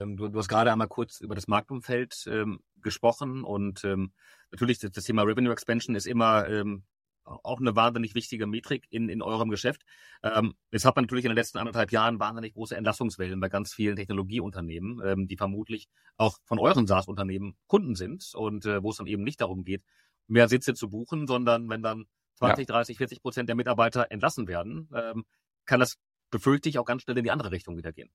Ähm, 0.00 0.16
du, 0.16 0.28
du 0.28 0.38
hast 0.38 0.48
gerade 0.48 0.72
einmal 0.72 0.88
kurz 0.88 1.20
über 1.20 1.34
das 1.34 1.48
Marktumfeld 1.48 2.26
ähm, 2.30 2.60
gesprochen 2.80 3.44
und 3.44 3.84
ähm, 3.84 4.12
natürlich 4.50 4.78
das, 4.78 4.92
das, 4.92 5.04
Thema 5.04 5.22
Revenue 5.22 5.52
Expansion 5.52 5.96
ist 5.96 6.06
immer 6.06 6.48
ähm, 6.48 6.84
auch 7.28 7.60
eine 7.60 7.76
wahnsinnig 7.76 8.14
wichtige 8.14 8.46
Metrik 8.46 8.86
in, 8.90 9.08
in 9.08 9.22
eurem 9.22 9.50
Geschäft. 9.50 9.82
Ähm, 10.22 10.54
jetzt 10.70 10.84
hat 10.84 10.96
man 10.96 11.04
natürlich 11.04 11.24
in 11.24 11.30
den 11.30 11.36
letzten 11.36 11.58
anderthalb 11.58 11.92
Jahren 11.92 12.18
wahnsinnig 12.18 12.54
große 12.54 12.76
Entlassungswellen 12.76 13.40
bei 13.40 13.48
ganz 13.48 13.72
vielen 13.72 13.96
Technologieunternehmen, 13.96 15.00
ähm, 15.04 15.28
die 15.28 15.36
vermutlich 15.36 15.88
auch 16.16 16.38
von 16.44 16.58
euren 16.58 16.86
SaaS-Unternehmen 16.86 17.56
Kunden 17.66 17.94
sind 17.94 18.32
und 18.34 18.66
äh, 18.66 18.82
wo 18.82 18.90
es 18.90 18.96
dann 18.96 19.06
eben 19.06 19.22
nicht 19.22 19.40
darum 19.40 19.64
geht, 19.64 19.82
mehr 20.26 20.48
Sitze 20.48 20.74
zu 20.74 20.90
buchen, 20.90 21.26
sondern 21.26 21.68
wenn 21.68 21.82
dann 21.82 22.06
20, 22.36 22.68
ja. 22.68 22.74
30, 22.74 22.98
40 22.98 23.22
Prozent 23.22 23.48
der 23.48 23.56
Mitarbeiter 23.56 24.10
entlassen 24.10 24.48
werden, 24.48 24.88
ähm, 24.94 25.24
kann 25.64 25.80
das 25.80 25.98
befürchte 26.30 26.68
ich 26.68 26.78
auch 26.78 26.84
ganz 26.84 27.02
schnell 27.02 27.16
in 27.18 27.24
die 27.24 27.30
andere 27.30 27.50
Richtung 27.50 27.76
wieder 27.76 27.92
gehen. 27.92 28.10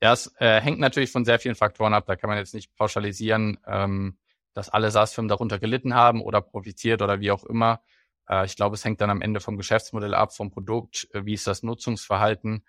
Ja, 0.00 0.12
es 0.12 0.32
äh, 0.38 0.60
hängt 0.60 0.80
natürlich 0.80 1.12
von 1.12 1.24
sehr 1.24 1.38
vielen 1.38 1.54
Faktoren 1.54 1.94
ab. 1.94 2.06
Da 2.06 2.16
kann 2.16 2.28
man 2.28 2.38
jetzt 2.38 2.54
nicht 2.54 2.74
pauschalisieren, 2.74 3.58
ähm, 3.66 4.18
dass 4.52 4.68
alle 4.68 4.90
SaaS-Firmen 4.90 5.28
darunter 5.28 5.58
gelitten 5.58 5.94
haben 5.94 6.20
oder 6.20 6.40
profitiert 6.40 7.02
oder 7.02 7.20
wie 7.20 7.30
auch 7.30 7.44
immer. 7.44 7.80
Äh, 8.28 8.46
ich 8.46 8.56
glaube, 8.56 8.74
es 8.74 8.84
hängt 8.84 9.00
dann 9.00 9.10
am 9.10 9.22
Ende 9.22 9.40
vom 9.40 9.56
Geschäftsmodell 9.56 10.14
ab, 10.14 10.34
vom 10.34 10.50
Produkt, 10.50 11.08
äh, 11.12 11.24
wie 11.24 11.34
ist 11.34 11.46
das 11.46 11.62
Nutzungsverhalten. 11.62 12.64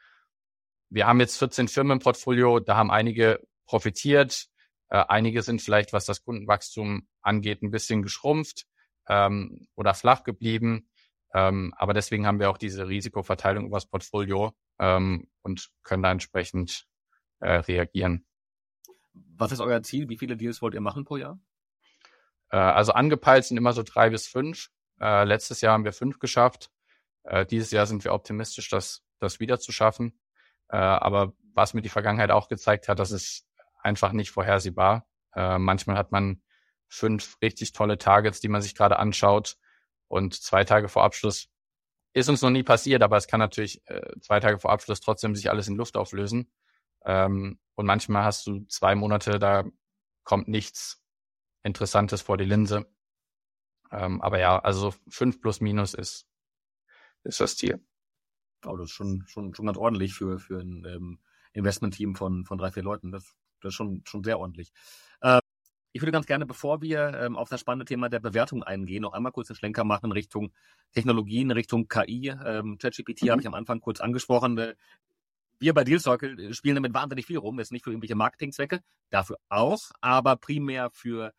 Wir 0.90 1.08
haben 1.08 1.20
jetzt 1.20 1.38
14 1.38 1.68
Firmen 1.68 1.98
im 1.98 2.00
Portfolio, 2.00 2.60
da 2.60 2.76
haben 2.76 2.92
einige 2.92 3.40
profitiert, 3.66 4.48
äh, 4.90 5.04
einige 5.08 5.42
sind 5.42 5.62
vielleicht, 5.62 5.94
was 5.94 6.06
das 6.06 6.24
Kundenwachstum 6.24 7.08
angeht, 7.22 7.64
ein 7.64 7.72
bisschen 7.72 8.04
geschrumpft 8.04 8.66
ähm, 9.08 9.68
oder 9.76 9.94
flach 9.94 10.24
geblieben. 10.24 10.90
Ähm, 11.34 11.74
aber 11.78 11.94
deswegen 11.94 12.28
haben 12.28 12.40
wir 12.40 12.50
auch 12.50 12.60
diese 12.60 12.88
Risikoverteilung 12.88 13.66
übers 13.66 13.88
Portfolio 13.88 14.54
ähm, 14.80 15.28
und 15.42 15.72
können 15.82 16.04
da 16.04 16.12
entsprechend 16.12 16.86
äh, 17.40 17.54
reagieren. 17.54 18.26
Was 19.14 19.52
ist 19.52 19.60
euer 19.60 19.82
Ziel? 19.82 20.10
Wie 20.10 20.18
viele 20.18 20.38
Deals 20.38 20.62
wollt 20.62 20.76
ihr 20.76 20.82
machen 20.82 21.06
pro 21.06 21.18
Jahr? 21.18 21.40
Äh, 22.52 22.58
also 22.58 22.94
angepeilt 22.94 23.46
sind 23.46 23.58
immer 23.58 23.74
so 23.74 23.82
drei 23.84 24.12
bis 24.12 24.28
fünf. 24.28 24.70
Äh, 25.00 25.24
letztes 25.26 25.62
Jahr 25.62 25.74
haben 25.74 25.86
wir 25.86 25.94
fünf 25.94 26.20
geschafft. 26.20 26.72
Äh, 27.24 27.46
dieses 27.46 27.72
Jahr 27.72 27.86
sind 27.86 28.04
wir 28.04 28.14
optimistisch, 28.14 28.70
das, 28.70 29.04
das 29.20 29.40
wieder 29.40 29.60
zu 29.60 29.72
schaffen. 29.72 30.20
Äh, 30.70 30.78
aber 30.78 31.34
was 31.54 31.74
mir 31.74 31.82
die 31.82 31.90
Vergangenheit 31.90 32.32
auch 32.32 32.48
gezeigt 32.48 32.88
hat, 32.88 33.00
das 33.00 33.12
ist 33.12 33.48
einfach 33.82 34.12
nicht 34.12 34.32
vorhersehbar. 34.32 35.08
Äh, 35.36 35.58
manchmal 35.58 35.98
hat 35.98 36.12
man 36.12 36.42
fünf 36.88 37.38
richtig 37.42 37.74
tolle 37.74 37.98
Targets, 37.98 38.40
die 38.40 38.50
man 38.50 38.62
sich 38.62 38.76
gerade 38.76 39.00
anschaut 39.00 39.58
und 40.08 40.36
zwei 40.36 40.64
Tage 40.64 40.90
vor 40.90 41.04
Abschluss 41.04 41.50
ist 42.14 42.30
uns 42.30 42.42
noch 42.42 42.52
nie 42.52 42.64
passiert, 42.64 43.02
aber 43.02 43.18
es 43.18 43.28
kann 43.28 43.40
natürlich 43.40 43.82
äh, 43.88 44.20
zwei 44.22 44.40
Tage 44.40 44.60
vor 44.60 44.72
Abschluss 44.72 45.02
trotzdem 45.02 45.36
sich 45.36 45.50
alles 45.50 45.68
in 45.68 45.76
Luft 45.76 45.98
auflösen. 45.98 46.52
Ähm, 47.06 47.60
und 47.76 47.86
manchmal 47.86 48.24
hast 48.24 48.46
du 48.46 48.66
zwei 48.68 48.94
Monate, 48.96 49.40
da 49.40 49.64
kommt 50.24 50.48
nichts 50.48 51.04
Interessantes 51.64 52.22
vor 52.22 52.38
die 52.38 52.46
Linse. 52.46 52.86
Ähm, 53.94 54.22
aber 54.22 54.40
ja, 54.40 54.60
also 54.60 54.94
fünf 55.08 55.40
plus 55.40 55.62
minus 55.62 55.94
ist, 55.94 56.26
ist 57.24 57.40
das 57.40 57.56
Ziel. 57.56 57.80
Oh, 58.66 58.76
das 58.76 58.86
ist 58.86 58.92
schon, 58.92 59.24
schon, 59.28 59.54
schon 59.54 59.66
ganz 59.66 59.78
ordentlich 59.78 60.14
für, 60.14 60.40
für 60.40 60.60
ein 60.60 60.86
ähm, 60.86 61.20
Investment-Team 61.54 62.16
von, 62.16 62.46
von 62.46 62.58
drei, 62.58 62.72
vier 62.72 62.84
Leuten. 62.84 63.12
Das, 63.12 63.36
das 63.62 63.70
ist 63.70 63.76
schon, 63.76 64.02
schon 64.06 64.24
sehr 64.24 64.40
ordentlich. 64.40 64.72
Äh, 65.22 65.40
ich 65.92 66.02
würde 66.02 66.12
ganz 66.12 66.26
gerne, 66.26 66.48
bevor 66.48 66.82
wir 66.82 67.14
ähm, 67.14 67.38
auf 67.38 67.50
das 67.50 67.62
spannende 67.62 67.86
Thema 67.86 68.10
der 68.10 68.20
Bewertung 68.20 68.64
eingehen, 68.64 69.04
noch 69.04 69.14
einmal 69.14 69.32
kurz 69.32 69.52
einen 69.52 69.58
Schlenker 69.58 69.84
machen 69.84 70.08
in 70.08 70.12
Richtung 70.12 70.52
Technologien, 70.92 71.52
Richtung 71.52 71.88
KI. 71.88 72.34
Ähm, 72.44 72.80
ChatGPT 72.80 73.24
mhm. 73.24 73.30
habe 73.30 73.42
ich 73.42 73.48
am 73.48 73.54
Anfang 73.54 73.80
kurz 73.80 74.02
angesprochen. 74.02 74.58
Äh, 74.58 74.76
wir 75.60 75.74
bei 75.76 75.84
Deal 75.84 76.00
Circle 76.00 76.52
spielen 76.56 76.76
damit 76.76 76.96
wahnsinnig 76.96 77.28
viel 77.28 77.38
rum. 77.38 77.60
Ist 77.60 77.72
nicht 77.72 77.84
für 77.84 77.92
irgendwelche 77.92 78.16
Marketingzwecke, 78.16 78.82
dafür 79.12 79.38
auch, 79.50 79.92
aber 80.02 80.36
primär 80.36 80.90
für 80.90 81.32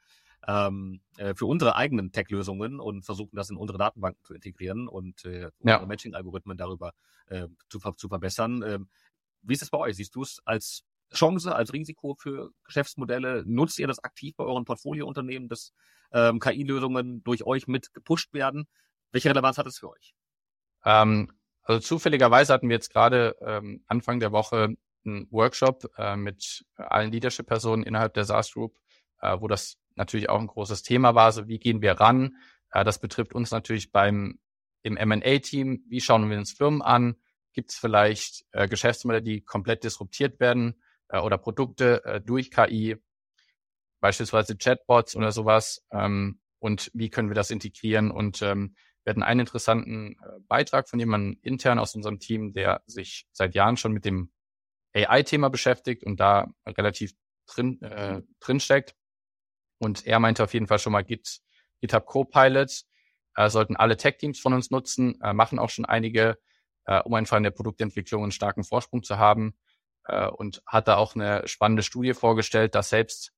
ähm, 0.46 1.00
äh, 1.16 1.35
für 1.35 1.46
unsere 1.46 1.76
eigenen 1.76 2.12
Tech-Lösungen 2.12 2.80
und 2.80 3.04
versuchen 3.04 3.37
das 3.37 3.50
in 3.50 3.57
unsere 3.57 3.78
Datenbanken 3.78 4.22
zu 4.24 4.35
integrieren 4.35 4.88
und 4.88 5.24
äh, 5.24 5.50
unsere 5.59 5.80
ja. 5.80 5.87
Matching-Algorithmen 5.87 6.57
darüber 6.57 6.92
äh, 7.26 7.48
zu, 7.68 7.78
zu 7.78 8.09
verbessern. 8.09 8.62
Ähm, 8.66 8.88
wie 9.42 9.54
ist 9.54 9.62
es 9.62 9.70
bei 9.70 9.78
euch? 9.78 9.96
Siehst 9.96 10.14
du 10.14 10.22
es 10.22 10.40
als 10.44 10.85
Chance, 11.12 11.54
als 11.54 11.72
Risiko 11.72 12.14
für 12.18 12.50
Geschäftsmodelle? 12.64 13.44
Nutzt 13.46 13.78
ihr 13.78 13.87
das 13.87 14.02
aktiv 14.02 14.35
bei 14.37 14.44
euren 14.44 14.64
Portfoliounternehmen, 14.64 15.48
dass 15.48 15.72
ähm, 16.12 16.40
KI-Lösungen 16.40 17.22
durch 17.24 17.44
euch 17.44 17.66
mit 17.66 17.92
gepusht 17.92 18.33
werden? 18.33 18.66
Welche 19.12 19.30
Relevanz 19.30 19.59
hat 19.59 19.66
es 19.66 19.78
für 19.78 19.90
euch? 19.90 20.14
Ähm, 20.85 21.30
also 21.62 21.80
zufälligerweise 21.80 22.52
hatten 22.52 22.68
wir 22.68 22.76
jetzt 22.76 22.90
gerade 22.90 23.37
ähm, 23.40 23.83
Anfang 23.87 24.20
der 24.20 24.33
Woche 24.33 24.74
einen 25.04 25.30
Workshop 25.30 25.90
äh, 25.96 26.16
mit 26.16 26.64
allen 26.76 27.12
Leadership-Personen 27.12 27.83
innerhalb 27.83 28.14
der 28.14 28.24
SaaS 28.24 28.52
Group, 28.52 28.78
äh, 29.20 29.38
wo 29.38 29.48
das 29.48 29.76
natürlich 29.96 30.28
auch 30.28 30.40
ein 30.40 30.46
großes 30.46 30.83
Thema 30.83 31.14
war. 31.14 31.33
So 31.33 31.48
wie 31.48 31.59
gehen 31.59 31.83
wir 31.83 31.92
ran? 31.92 32.37
Äh, 32.72 32.85
das 32.85 33.00
betrifft 33.00 33.35
uns 33.35 33.50
natürlich 33.50 33.92
beim 33.92 34.38
im 34.83 34.96
M&A-Team. 34.96 35.85
Wie 35.88 36.00
schauen 36.00 36.30
wir 36.30 36.38
uns 36.38 36.52
Firmen 36.52 36.83
an? 36.83 37.16
Gibt 37.52 37.70
es 37.70 37.78
vielleicht 37.78 38.44
äh, 38.52 38.68
Geschäftsmodelle, 38.68 39.22
die 39.22 39.40
komplett 39.40 39.83
disruptiert 39.83 40.38
werden 40.40 40.80
äh, 41.09 41.18
oder 41.18 41.38
Produkte 41.38 42.04
äh, 42.04 42.20
durch 42.20 42.50
KI, 42.50 42.96
beispielsweise 44.00 44.57
Chatbots 44.57 45.16
oder 45.16 45.33
sowas? 45.33 45.85
Ähm, 45.90 46.40
und 46.59 46.90
wie 46.94 47.11
können 47.11 47.28
wir 47.28 47.35
das 47.35 47.50
integrieren? 47.50 48.11
Und 48.11 48.42
ähm, 48.42 48.74
wir 49.04 49.11
hatten 49.11 49.22
einen 49.22 49.40
interessanten 49.40 50.12
äh, 50.12 50.40
Beitrag 50.48 50.88
von 50.88 50.98
jemandem 50.98 51.38
intern 51.42 51.78
aus 51.78 51.94
unserem 51.94 52.18
Team, 52.18 52.52
der 52.52 52.83
sich 52.87 53.26
seit 53.33 53.54
Jahren 53.54 53.76
schon 53.76 53.92
mit 53.92 54.04
dem 54.04 54.33
AI-Thema 54.94 55.48
beschäftigt 55.48 56.04
und 56.04 56.20
da 56.20 56.52
relativ 56.66 57.12
drin, 57.46 57.80
äh, 57.83 58.22
drin 58.40 58.61
steckt. 58.61 58.94
Und 59.79 60.07
er 60.07 60.21
meinte 60.21 60.45
auf 60.45 60.55
jeden 60.55 60.67
Fall 60.67 60.79
schon 60.79 60.93
mal 60.93 61.05
Git, 61.05 61.41
GitHub 61.81 62.07
Copilot 62.07 62.85
äh, 63.37 63.49
sollten 63.49 63.77
alle 63.77 63.97
Tech-Teams 63.97 64.41
von 64.41 64.55
uns 64.55 64.71
nutzen, 64.71 65.21
äh, 65.23 65.33
machen 65.33 65.59
auch 65.59 65.71
schon 65.71 65.85
einige, 65.85 66.39
äh, 66.87 67.01
um 67.01 67.15
einfach 67.15 67.37
in 67.37 67.43
der 67.43 67.51
Produktentwicklung 67.51 68.23
einen 68.23 68.33
starken 68.33 68.65
Vorsprung 68.65 69.03
zu 69.03 69.19
haben. 69.19 69.57
Äh, 70.07 70.29
und 70.29 70.63
hat 70.67 70.89
da 70.89 70.97
auch 70.97 71.15
eine 71.15 71.47
spannende 71.49 71.83
Studie 71.83 72.15
vorgestellt, 72.15 72.75
dass 72.75 72.91
selbst 72.91 73.33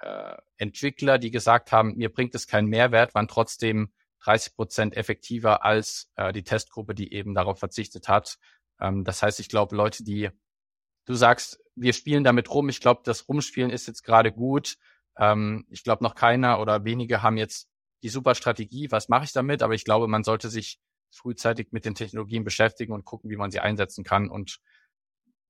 äh, 0.00 0.36
Entwickler, 0.56 1.18
die 1.18 1.30
gesagt 1.30 1.72
haben, 1.72 1.96
mir 1.96 2.12
bringt 2.12 2.34
es 2.34 2.46
keinen 2.46 2.68
Mehrwert, 2.68 3.14
waren 3.14 3.28
trotzdem 3.28 3.92
30 4.24 4.54
Prozent 4.54 4.96
effektiver 4.96 5.64
als 5.64 6.10
äh, 6.16 6.32
die 6.32 6.44
Testgruppe, 6.44 6.94
die 6.94 7.12
eben 7.12 7.34
darauf 7.34 7.58
verzichtet 7.58 8.08
hat. 8.08 8.38
Ähm, 8.80 9.04
das 9.04 9.22
heißt, 9.22 9.40
ich 9.40 9.48
glaube, 9.48 9.76
Leute, 9.76 10.04
die 10.04 10.30
du 11.06 11.14
sagst, 11.14 11.60
wir 11.74 11.92
spielen 11.92 12.24
damit 12.24 12.50
rum, 12.50 12.68
ich 12.68 12.80
glaube, 12.80 13.00
das 13.04 13.28
Rumspielen 13.28 13.70
ist 13.70 13.86
jetzt 13.86 14.02
gerade 14.02 14.32
gut. 14.32 14.76
Ähm, 15.20 15.66
ich 15.70 15.84
glaube, 15.84 16.02
noch 16.02 16.14
keiner 16.14 16.60
oder 16.60 16.84
wenige 16.84 17.22
haben 17.22 17.36
jetzt 17.36 17.68
die 18.02 18.08
super 18.08 18.34
Strategie, 18.34 18.90
was 18.90 19.08
mache 19.08 19.24
ich 19.24 19.32
damit, 19.32 19.62
aber 19.62 19.74
ich 19.74 19.84
glaube, 19.84 20.08
man 20.08 20.24
sollte 20.24 20.48
sich 20.48 20.80
frühzeitig 21.12 21.68
mit 21.72 21.84
den 21.84 21.94
Technologien 21.94 22.44
beschäftigen 22.44 22.92
und 22.92 23.04
gucken, 23.04 23.30
wie 23.30 23.36
man 23.36 23.50
sie 23.50 23.60
einsetzen 23.60 24.04
kann. 24.04 24.30
Und 24.30 24.60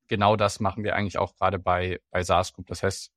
genau 0.09 0.37
das 0.37 0.61
machen 0.61 0.85
wir 0.85 0.97
eigentlich 0.97 1.19
auch 1.19 1.37
gerade 1.37 1.59
bei, 1.59 2.01
bei 2.11 2.23
SaaS 2.23 2.53
Group. 2.53 2.67
Das 2.67 2.83
heißt, 2.83 3.13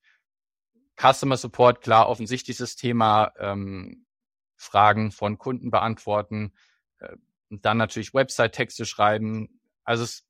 Customer 1.00 1.38
Support, 1.38 1.82
klar, 1.82 2.08
offensichtliches 2.08 2.76
Thema, 2.76 3.32
ähm, 3.40 4.06
Fragen 4.56 5.12
von 5.12 5.38
Kunden 5.38 5.72
beantworten, 5.72 6.54
äh, 7.00 7.16
dann 7.50 7.78
natürlich 7.78 8.14
Website-Texte 8.14 8.86
schreiben. 8.86 9.60
Also 9.84 10.04
es 10.04 10.26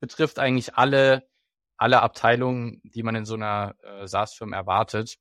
betrifft 0.00 0.38
eigentlich 0.38 0.74
alle, 0.74 1.28
alle 1.76 2.02
Abteilungen, 2.02 2.80
die 2.84 3.02
man 3.02 3.14
in 3.14 3.24
so 3.24 3.34
einer 3.34 3.76
äh, 3.82 4.06
SaaS-Firma 4.06 4.56
erwartet. 4.56 5.18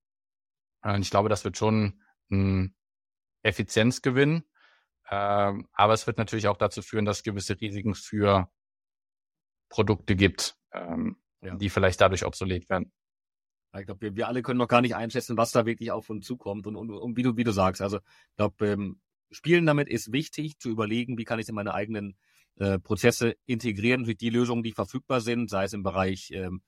Und 0.84 1.02
ich 1.02 1.10
glaube, 1.10 1.30
das 1.30 1.44
wird 1.44 1.58
schon 1.58 2.02
ein 2.32 2.76
Effizienzgewinn. 3.44 4.44
Ähm, 5.10 5.68
aber 5.74 5.94
es 5.94 6.08
wird 6.08 6.18
natürlich 6.18 6.48
auch 6.48 6.58
dazu 6.58 6.82
führen, 6.82 7.06
dass 7.06 7.18
es 7.18 7.24
gewisse 7.24 7.60
Risiken 7.60 7.96
für 7.96 8.50
Produkte 9.70 10.16
gibt, 10.16 10.56
ähm, 10.74 11.18
ja. 11.42 11.56
die 11.56 11.70
vielleicht 11.70 12.00
dadurch 12.00 12.26
obsolet 12.26 12.70
werden. 12.70 12.92
Ich 13.78 13.86
glaube, 13.86 14.02
wir, 14.02 14.16
wir 14.16 14.28
alle 14.28 14.42
können 14.42 14.58
noch 14.58 14.68
gar 14.68 14.82
nicht 14.82 14.96
einschätzen, 14.96 15.38
was 15.38 15.52
da 15.52 15.66
wirklich 15.66 15.92
auf 15.92 16.10
uns 16.10 16.26
zukommt. 16.26 16.68
Und, 16.68 16.76
und, 16.76 16.92
und 16.92 17.18
wie 17.18 17.24
du, 17.24 17.38
wie 17.38 17.44
du 17.44 17.52
sagst, 17.52 17.82
also 17.82 17.98
ich 17.98 18.36
glaube, 18.38 18.68
ähm, 18.68 19.02
Spielen 19.32 19.66
damit 19.66 19.88
ist 19.88 20.12
wichtig, 20.12 20.60
zu 20.60 20.70
überlegen, 20.70 21.18
wie 21.18 21.24
kann 21.24 21.40
ich 21.40 21.46
es 21.46 21.50
in 21.50 21.56
meine 21.56 21.74
eigenen 21.74 22.18
äh, 22.56 22.80
Prozesse 22.80 23.38
integrieren 23.46 24.04
durch 24.04 24.18
die 24.18 24.30
Lösungen, 24.30 24.62
die 24.62 24.74
verfügbar 24.74 25.22
sind, 25.22 25.50
sei 25.50 25.64
es 25.64 25.74
im 25.74 25.84
Bereich 25.84 26.32
ähm, 26.32 26.62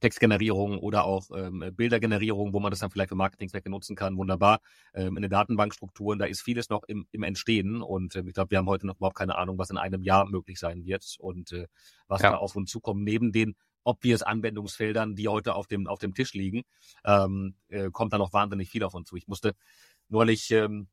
Textgenerierung 0.00 0.78
oder 0.78 1.04
auch 1.04 1.30
ähm, 1.34 1.72
Bildergenerierung, 1.74 2.52
wo 2.52 2.60
man 2.60 2.70
das 2.70 2.80
dann 2.80 2.90
vielleicht 2.90 3.08
für 3.08 3.16
Marketingzwecke 3.16 3.70
nutzen 3.70 3.96
kann, 3.96 4.16
wunderbar. 4.16 4.60
Ähm, 4.94 5.16
in 5.16 5.22
den 5.22 5.30
Datenbankstrukturen, 5.30 6.18
da 6.18 6.26
ist 6.26 6.42
vieles 6.42 6.68
noch 6.68 6.84
im, 6.84 7.06
im 7.10 7.22
Entstehen 7.22 7.82
und 7.82 8.14
äh, 8.14 8.22
ich 8.26 8.34
glaube, 8.34 8.50
wir 8.50 8.58
haben 8.58 8.68
heute 8.68 8.86
noch 8.86 8.96
überhaupt 8.96 9.16
keine 9.16 9.36
Ahnung, 9.36 9.58
was 9.58 9.70
in 9.70 9.76
einem 9.76 10.02
Jahr 10.02 10.26
möglich 10.26 10.58
sein 10.58 10.84
wird 10.84 11.16
und 11.18 11.52
äh, 11.52 11.66
was 12.06 12.22
ja. 12.22 12.30
da 12.30 12.36
auf 12.36 12.54
uns 12.54 12.70
zukommt. 12.70 13.02
Neben 13.02 13.32
den 13.32 13.56
obvious 13.84 14.22
Anwendungsfeldern, 14.22 15.16
die 15.16 15.28
heute 15.28 15.54
auf 15.54 15.66
dem, 15.66 15.86
auf 15.86 15.98
dem 15.98 16.14
Tisch 16.14 16.34
liegen, 16.34 16.62
ähm, 17.04 17.54
äh, 17.68 17.90
kommt 17.90 18.12
da 18.12 18.18
noch 18.18 18.32
wahnsinnig 18.32 18.68
viel 18.68 18.84
auf 18.84 18.94
uns 18.94 19.08
zu. 19.08 19.16
Ich 19.16 19.26
musste 19.26 19.54
neulich 20.08 20.50
ähm, 20.50 20.88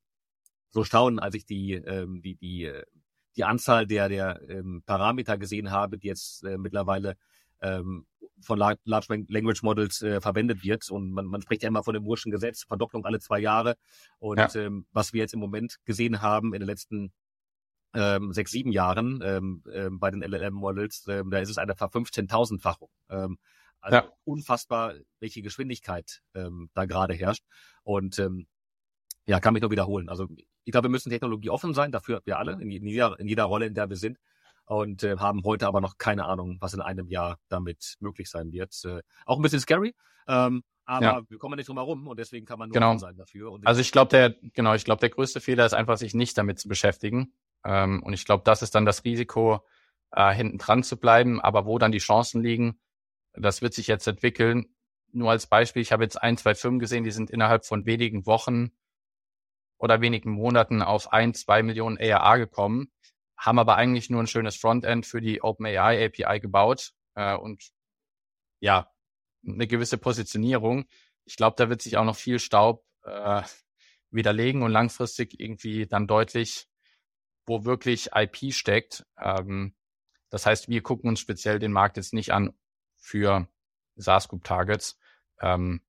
so 0.71 0.83
staunen, 0.83 1.19
als 1.19 1.35
ich 1.35 1.45
die, 1.45 1.73
ähm, 1.73 2.21
die, 2.21 2.35
die, 2.35 2.65
äh, 2.65 2.83
die 3.35 3.43
Anzahl 3.43 3.85
der, 3.85 4.09
der 4.09 4.41
ähm, 4.49 4.81
Parameter 4.85 5.37
gesehen 5.37 5.71
habe, 5.71 5.97
die 5.97 6.07
jetzt 6.07 6.43
äh, 6.43 6.57
mittlerweile 6.57 7.17
ähm, 7.65 8.05
von 8.41 8.59
Large 8.59 8.79
Language 8.85 9.63
Models 9.63 10.01
äh, 10.01 10.21
verwendet 10.21 10.63
wird. 10.63 10.89
Und 10.89 11.11
man, 11.11 11.25
man 11.25 11.41
spricht 11.41 11.63
ja 11.63 11.69
immer 11.69 11.83
von 11.83 11.93
dem 11.93 12.03
Murschen 12.03 12.31
Gesetz, 12.31 12.63
Verdopplung 12.63 13.05
alle 13.05 13.19
zwei 13.19 13.39
Jahre. 13.39 13.75
Und 14.19 14.37
ja. 14.37 14.55
ähm, 14.55 14.85
was 14.91 15.13
wir 15.13 15.21
jetzt 15.21 15.33
im 15.33 15.39
Moment 15.39 15.77
gesehen 15.85 16.21
haben 16.21 16.53
in 16.53 16.59
den 16.59 16.67
letzten 16.67 17.11
ähm, 17.93 18.33
sechs, 18.33 18.51
sieben 18.51 18.71
Jahren 18.71 19.21
ähm, 19.23 19.63
ähm, 19.71 19.99
bei 19.99 20.11
den 20.11 20.21
LLM-Models, 20.21 21.07
ähm, 21.07 21.31
da 21.31 21.39
ist 21.39 21.49
es 21.49 21.57
eine 21.57 21.75
Ver-15.000-Fachung. 21.75 22.89
Ähm, 23.09 23.37
also 23.79 23.97
ja. 23.97 24.11
unfassbar, 24.25 24.95
welche 25.19 25.41
Geschwindigkeit 25.41 26.21
ähm, 26.33 26.69
da 26.73 26.85
gerade 26.85 27.13
herrscht. 27.13 27.43
Und 27.83 28.19
ähm, 28.19 28.47
ja, 29.25 29.39
kann 29.39 29.53
mich 29.53 29.61
nur 29.61 29.71
wiederholen. 29.71 30.09
Also 30.09 30.27
ich 30.65 30.71
glaube, 30.71 30.87
wir 30.87 30.91
müssen 30.91 31.09
Technologie 31.09 31.49
offen 31.49 31.73
sein, 31.73 31.91
dafür 31.91 32.21
wir 32.25 32.37
alle, 32.37 32.53
in 32.53 32.69
jeder, 32.69 33.19
in 33.19 33.27
jeder 33.27 33.45
Rolle, 33.45 33.67
in 33.67 33.75
der 33.75 33.89
wir 33.89 33.95
sind 33.95 34.19
und 34.65 35.03
äh, 35.03 35.17
haben 35.17 35.43
heute 35.43 35.67
aber 35.67 35.81
noch 35.81 35.97
keine 35.97 36.25
Ahnung, 36.25 36.57
was 36.59 36.73
in 36.73 36.81
einem 36.81 37.07
Jahr 37.07 37.39
damit 37.49 37.95
möglich 37.99 38.29
sein 38.29 38.51
wird. 38.51 38.73
Äh, 38.85 39.01
auch 39.25 39.37
ein 39.37 39.41
bisschen 39.41 39.59
scary, 39.59 39.95
ähm, 40.27 40.63
aber 40.85 41.05
ja. 41.05 41.21
wir 41.29 41.37
kommen 41.39 41.57
nicht 41.57 41.67
drum 41.67 41.77
herum 41.77 42.07
und 42.07 42.19
deswegen 42.19 42.45
kann 42.45 42.59
man 42.59 42.69
nur 42.69 42.73
genau. 42.73 42.97
sein 42.97 43.17
dafür. 43.17 43.59
also 43.63 43.81
ich 43.81 43.91
glaube, 43.91 44.09
der 44.09 44.35
genau, 44.53 44.75
ich 44.75 44.85
glaube, 44.85 44.99
der 44.99 45.09
größte 45.09 45.41
Fehler 45.41 45.65
ist 45.65 45.73
einfach, 45.73 45.97
sich 45.97 46.13
nicht 46.13 46.37
damit 46.37 46.59
zu 46.59 46.67
beschäftigen. 46.67 47.33
Ähm, 47.63 48.03
und 48.03 48.13
ich 48.13 48.25
glaube, 48.25 48.43
das 48.45 48.61
ist 48.61 48.75
dann 48.75 48.85
das 48.85 49.03
Risiko, 49.03 49.65
äh, 50.11 50.33
hinten 50.33 50.59
dran 50.59 50.83
zu 50.83 50.97
bleiben. 50.97 51.41
Aber 51.41 51.65
wo 51.65 51.79
dann 51.79 51.91
die 51.91 51.97
Chancen 51.97 52.41
liegen, 52.41 52.79
das 53.33 53.61
wird 53.61 53.73
sich 53.73 53.87
jetzt 53.87 54.07
entwickeln. 54.07 54.67
Nur 55.11 55.31
als 55.31 55.47
Beispiel, 55.47 55.81
ich 55.81 55.91
habe 55.91 56.03
jetzt 56.03 56.21
ein, 56.21 56.37
zwei 56.37 56.53
Firmen 56.53 56.79
gesehen, 56.79 57.03
die 57.03 57.11
sind 57.11 57.31
innerhalb 57.31 57.65
von 57.65 57.85
wenigen 57.85 58.25
Wochen 58.27 58.71
oder 59.77 60.01
wenigen 60.01 60.31
Monaten 60.31 60.81
auf 60.81 61.11
ein, 61.11 61.33
zwei 61.33 61.63
Millionen 61.63 61.97
ARA 61.97 62.37
gekommen 62.37 62.91
haben 63.37 63.59
aber 63.59 63.75
eigentlich 63.75 64.09
nur 64.09 64.21
ein 64.21 64.27
schönes 64.27 64.55
Frontend 64.55 65.05
für 65.05 65.21
die 65.21 65.41
OpenAI 65.41 66.05
API 66.05 66.39
gebaut 66.39 66.93
äh, 67.15 67.35
und 67.35 67.71
ja, 68.59 68.91
eine 69.45 69.67
gewisse 69.67 69.97
Positionierung. 69.97 70.85
Ich 71.25 71.35
glaube, 71.35 71.55
da 71.57 71.69
wird 71.69 71.81
sich 71.81 71.97
auch 71.97 72.05
noch 72.05 72.15
viel 72.15 72.39
Staub 72.39 72.85
äh, 73.03 73.43
widerlegen 74.09 74.63
und 74.63 74.71
langfristig 74.71 75.39
irgendwie 75.39 75.85
dann 75.85 76.07
deutlich, 76.07 76.67
wo 77.45 77.65
wirklich 77.65 78.09
IP 78.13 78.53
steckt. 78.53 79.05
Ähm, 79.19 79.75
das 80.29 80.45
heißt, 80.45 80.69
wir 80.69 80.81
gucken 80.81 81.09
uns 81.09 81.19
speziell 81.19 81.59
den 81.59 81.71
Markt 81.71 81.97
jetzt 81.97 82.13
nicht 82.13 82.31
an 82.31 82.53
für 82.97 83.47
SaaS 83.95 84.27
Group 84.27 84.43
Targets. 84.43 84.97
Ähm, 85.41 85.81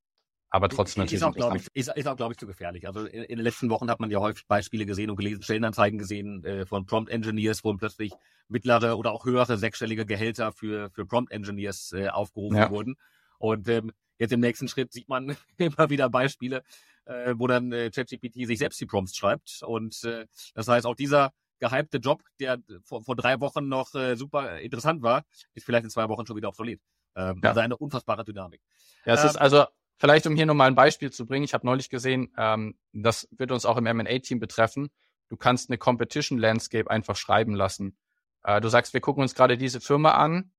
aber 0.50 0.68
trotzdem 0.68 1.02
natürlich. 1.02 1.20
Ist 1.20 1.22
auch, 1.22 1.34
glaube 1.34 1.56
ich, 1.56 1.68
ist, 1.74 1.90
ist 1.94 2.06
auch, 2.06 2.16
glaube 2.16 2.32
ich, 2.32 2.38
zu 2.38 2.46
gefährlich. 2.46 2.86
Also 2.86 3.04
in, 3.04 3.22
in, 3.24 3.36
den 3.36 3.44
letzten 3.44 3.68
Wochen 3.68 3.90
hat 3.90 4.00
man 4.00 4.10
ja 4.10 4.20
häufig 4.20 4.46
Beispiele 4.46 4.86
gesehen 4.86 5.10
und 5.10 5.16
gelesen, 5.16 5.42
Stellenanzeigen 5.42 5.98
gesehen 5.98 6.44
äh, 6.44 6.66
von 6.66 6.86
Prompt 6.86 7.10
Engineers, 7.10 7.64
wo 7.64 7.74
plötzlich 7.74 8.12
mittlere 8.48 8.96
oder 8.96 9.12
auch 9.12 9.24
höhere 9.24 9.58
sechsstellige 9.58 10.06
Gehälter 10.06 10.52
für, 10.52 10.90
für 10.90 11.04
Prompt 11.04 11.32
Engineers 11.32 11.92
äh, 11.92 12.08
aufgerufen 12.08 12.56
ja. 12.56 12.70
wurden. 12.70 12.96
Und 13.38 13.68
ähm, 13.68 13.92
jetzt 14.18 14.32
im 14.32 14.40
nächsten 14.40 14.68
Schritt 14.68 14.92
sieht 14.92 15.08
man 15.08 15.36
immer 15.58 15.90
wieder 15.90 16.08
Beispiele, 16.08 16.62
äh, 17.06 17.34
wo 17.36 17.46
dann 17.46 17.72
äh, 17.72 17.90
ChatGPT 17.90 18.46
sich 18.46 18.58
selbst 18.58 18.80
die 18.80 18.86
Prompts 18.86 19.16
schreibt. 19.16 19.62
Und 19.62 20.04
äh, 20.04 20.26
das 20.54 20.68
heißt, 20.68 20.86
auch 20.86 20.94
dieser 20.94 21.32
gehypte 21.58 21.98
Job, 21.98 22.22
der 22.38 22.58
vor, 22.82 23.02
vor 23.02 23.16
drei 23.16 23.40
Wochen 23.40 23.68
noch 23.68 23.94
äh, 23.94 24.14
super 24.14 24.60
interessant 24.60 25.02
war, 25.02 25.24
ist 25.54 25.64
vielleicht 25.64 25.84
in 25.84 25.90
zwei 25.90 26.08
Wochen 26.08 26.26
schon 26.26 26.36
wieder 26.36 26.48
obsolet. 26.48 26.80
Ähm, 27.16 27.40
ja. 27.42 27.50
Also 27.50 27.60
eine 27.60 27.76
unfassbare 27.76 28.24
Dynamik. 28.24 28.60
Ja, 29.04 29.14
es 29.14 29.22
ähm, 29.22 29.30
ist 29.30 29.36
also 29.36 29.64
Vielleicht, 29.98 30.26
um 30.26 30.36
hier 30.36 30.46
nochmal 30.46 30.68
ein 30.68 30.74
Beispiel 30.74 31.10
zu 31.10 31.26
bringen, 31.26 31.44
ich 31.44 31.54
habe 31.54 31.66
neulich 31.66 31.88
gesehen, 31.88 32.32
ähm, 32.36 32.78
das 32.92 33.28
wird 33.30 33.50
uns 33.50 33.64
auch 33.64 33.76
im 33.76 33.86
M&A-Team 33.86 34.38
betreffen. 34.40 34.90
Du 35.28 35.36
kannst 35.36 35.70
eine 35.70 35.78
Competition 35.78 36.38
Landscape 36.38 36.90
einfach 36.90 37.16
schreiben 37.16 37.54
lassen. 37.54 37.96
Äh, 38.42 38.60
du 38.60 38.68
sagst, 38.68 38.92
wir 38.92 39.00
gucken 39.00 39.22
uns 39.22 39.34
gerade 39.34 39.56
diese 39.56 39.80
Firma 39.80 40.12
an, 40.12 40.52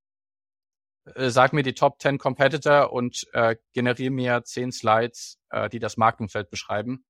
äh, 1.16 1.30
sag 1.30 1.54
mir 1.54 1.64
die 1.64 1.74
Top 1.74 2.02
10 2.02 2.18
Competitor 2.18 2.92
und 2.92 3.28
äh, 3.34 3.56
generiere 3.74 4.12
mir 4.12 4.44
10 4.44 4.72
Slides, 4.72 5.40
äh, 5.50 5.70
die 5.70 5.80
das 5.80 5.98
Marktumfeld 5.98 6.50
beschreiben. 6.50 7.06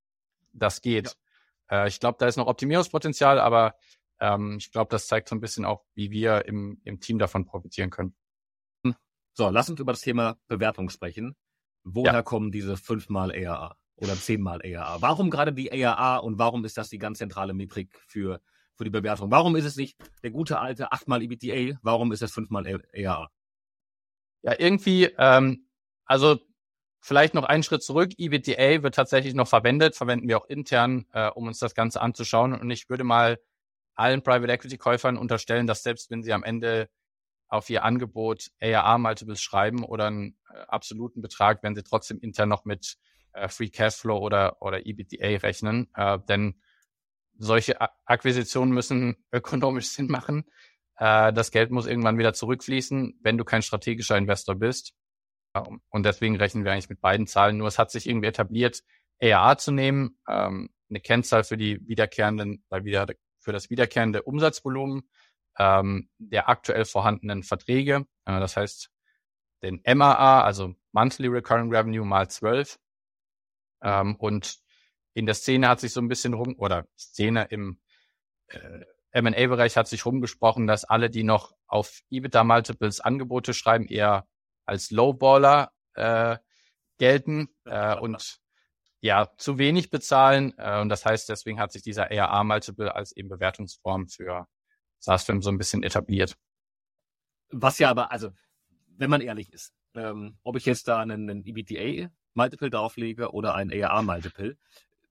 Das 0.52 0.82
geht. 0.82 1.16
Ja. 1.70 1.86
Äh, 1.86 1.88
ich 1.88 2.00
glaube, 2.00 2.18
da 2.20 2.28
ist 2.28 2.36
noch 2.36 2.48
Optimierungspotenzial, 2.48 3.40
aber 3.40 3.76
ähm, 4.20 4.58
ich 4.60 4.72
glaube, 4.72 4.90
das 4.90 5.08
zeigt 5.08 5.30
so 5.30 5.36
ein 5.36 5.40
bisschen 5.42 5.66
auch, 5.66 5.86
wie 5.96 6.12
wir 6.12 6.46
im, 6.46 6.82
im 6.84 7.00
Team 7.00 7.20
davon 7.20 7.46
profitieren 7.46 7.90
können. 7.90 8.16
So, 9.34 9.50
lass 9.50 9.70
uns 9.70 9.80
über 9.80 9.94
das 9.94 10.02
Thema 10.02 10.38
Bewertung 10.48 10.90
sprechen. 10.90 11.36
Woher 11.94 12.14
ja. 12.14 12.22
kommen 12.22 12.52
diese 12.52 12.78
fünfmal 12.78 13.32
ERA 13.32 13.76
oder 13.96 14.16
zehnmal 14.16 14.62
ERA? 14.64 15.02
Warum 15.02 15.30
gerade 15.30 15.54
die 15.54 15.70
ERA 15.70 16.18
und 16.18 16.38
warum 16.38 16.66
ist 16.66 16.78
das 16.78 16.90
die 16.90 16.98
ganz 16.98 17.20
zentrale 17.20 17.54
Metrik 17.54 17.98
für, 18.08 18.42
für 18.76 18.84
die 18.84 18.90
Bewertung? 18.90 19.32
Warum 19.32 19.56
ist 19.56 19.66
es 19.66 19.76
nicht 19.78 19.98
der 20.24 20.32
gute 20.32 20.60
alte 20.60 20.92
achtmal 20.92 21.22
EBITDA? 21.22 21.80
Warum 21.82 22.12
ist 22.12 22.22
es 22.22 22.32
fünfmal 22.32 22.66
ERA? 22.92 23.30
Ja, 24.44 24.56
irgendwie, 24.60 25.06
ähm, 25.18 25.68
also 26.06 26.40
vielleicht 27.00 27.34
noch 27.34 27.44
einen 27.44 27.64
Schritt 27.64 27.84
zurück. 27.84 28.12
EBITDA 28.18 28.84
wird 28.84 28.96
tatsächlich 28.96 29.34
noch 29.34 29.48
verwendet, 29.48 29.96
verwenden 29.96 30.28
wir 30.28 30.38
auch 30.38 30.48
intern, 30.48 31.06
äh, 31.14 31.30
um 31.30 31.48
uns 31.48 31.60
das 31.60 31.74
Ganze 31.74 32.02
anzuschauen. 32.02 32.54
Und 32.54 32.70
ich 32.70 32.90
würde 32.90 33.04
mal 33.04 33.40
allen 33.96 34.22
Private 34.22 34.52
Equity 34.52 34.78
Käufern 34.78 35.18
unterstellen, 35.18 35.68
dass 35.68 35.84
selbst 35.84 36.12
wenn 36.12 36.24
sie 36.24 36.34
am 36.34 36.44
Ende 36.44 36.90
auf 37.48 37.70
ihr 37.70 37.84
Angebot 37.84 38.52
ARA-Multiples 38.62 39.42
schreiben 39.42 39.84
oder 39.84 40.08
einen 40.08 40.38
äh, 40.54 40.60
absoluten 40.68 41.22
Betrag, 41.22 41.64
wenn 41.64 41.76
sie 41.76 41.84
trotzdem 41.84 42.20
intern 42.20 42.50
noch 42.50 42.66
mit 42.66 42.98
äh, 43.34 43.48
Free 43.48 43.70
Cashflow 43.70 44.18
oder, 44.18 44.62
oder 44.62 44.86
EBITDA 44.86 45.40
rechnen. 45.40 45.88
Äh, 45.96 46.20
denn 46.28 46.62
solche 47.38 47.80
A 47.80 47.90
Akquisitionen 48.06 48.74
müssen 48.74 49.16
ökonomisch 49.32 49.90
Sinn 49.90 50.08
machen. 50.08 50.46
Äh, 50.98 51.32
das 51.34 51.52
Geld 51.52 51.72
muss 51.72 51.86
irgendwann 51.86 52.18
wieder 52.18 52.34
zurückfließen, 52.34 53.20
wenn 53.22 53.38
du 53.38 53.46
kein 53.46 53.62
strategischer 53.62 54.18
Investor 54.18 54.56
bist. 54.56 54.94
Und 55.90 56.06
deswegen 56.06 56.36
rechnen 56.36 56.66
wir 56.66 56.72
eigentlich 56.72 56.90
mit 56.90 57.02
beiden 57.02 57.26
Zahlen. 57.26 57.58
Nur 57.58 57.68
es 57.68 57.80
hat 57.80 57.90
sich 57.90 58.08
irgendwie 58.08 58.28
etabliert, 58.28 58.84
ARA 59.20 59.58
zu 59.58 59.72
nehmen, 59.72 60.20
ähm, 60.28 60.70
eine 60.90 61.00
Kennzahl 61.00 61.44
für 61.44 61.58
die 61.58 61.80
wiederkehrenden, 61.88 62.64
für 63.40 63.52
das 63.52 63.70
wiederkehrende 63.70 64.22
Umsatzvolumen 64.24 65.10
ähm, 65.58 66.10
der 66.18 66.50
aktuell 66.50 66.86
vorhandenen 66.86 67.44
Verträge. 67.44 68.06
Äh, 68.26 68.40
das 68.40 68.58
heißt, 68.58 68.90
den 69.64 69.82
MAA, 69.86 70.44
also 70.44 70.76
Monthly 70.92 71.28
Recurring 71.28 71.74
Revenue 71.74 72.06
mal 72.06 72.30
12. 72.30 72.78
Ähm, 73.82 74.16
und 74.16 74.58
in 75.14 75.26
der 75.26 75.36
Szene 75.36 75.68
hat 75.68 75.80
sich 75.80 75.94
so 75.94 76.02
ein 76.02 76.08
bisschen 76.08 76.34
rum, 76.34 76.56
oder 76.58 76.86
Szene 76.98 77.48
im 77.50 77.80
äh, 78.48 78.86
M&A-Bereich 79.12 79.78
hat 79.78 79.88
sich 79.88 80.06
rumgesprochen, 80.06 80.68
dass 80.68 80.86
alle, 80.86 81.10
die 81.10 81.24
noch 81.24 81.54
auf 81.66 82.02
EBITDA-Multiples 82.12 83.00
Angebote 83.00 83.54
schreiben, 83.54 83.88
eher 83.88 84.28
als 84.66 84.92
Lowballer 84.92 85.72
äh, 85.96 86.38
gelten 87.00 87.50
äh, 87.66 87.96
und 87.98 88.40
ja 89.02 89.32
zu 89.38 89.58
wenig 89.58 89.90
bezahlen. 89.90 90.54
Äh, 90.58 90.82
und 90.82 90.90
das 90.90 91.06
heißt, 91.06 91.30
deswegen 91.30 91.60
hat 91.60 91.72
sich 91.72 91.82
dieser 91.82 92.12
ARA-Multiple 92.12 92.94
als 92.94 93.12
eben 93.16 93.30
Bewertungsform 93.30 94.08
für 94.08 94.48
SaaS-Firmen 95.00 95.42
so 95.42 95.50
ein 95.50 95.58
bisschen 95.58 95.84
etabliert. 95.84 96.38
Was 97.50 97.80
ja 97.80 97.90
aber, 97.90 98.12
also, 98.12 98.32
wenn 98.98 99.10
man 99.10 99.22
ehrlich 99.22 99.52
ist, 99.54 99.74
ähm, 99.96 100.38
ob 100.44 100.58
ich 100.58 100.66
jetzt 100.66 100.88
da 100.88 101.00
einen, 101.00 101.30
einen 101.30 101.44
EBITDA-Multiple 101.44 102.70
drauflege 102.70 103.32
oder 103.32 103.56
ein 103.56 103.72
ARA-Multiple, 103.72 104.58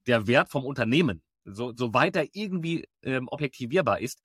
der 0.06 0.26
Wert 0.26 0.50
vom 0.50 0.64
Unternehmen, 0.64 1.22
so, 1.44 1.72
soweit 1.74 2.16
er 2.16 2.26
irgendwie 2.32 2.88
ähm, 3.02 3.28
objektivierbar 3.28 4.00
ist, 4.00 4.22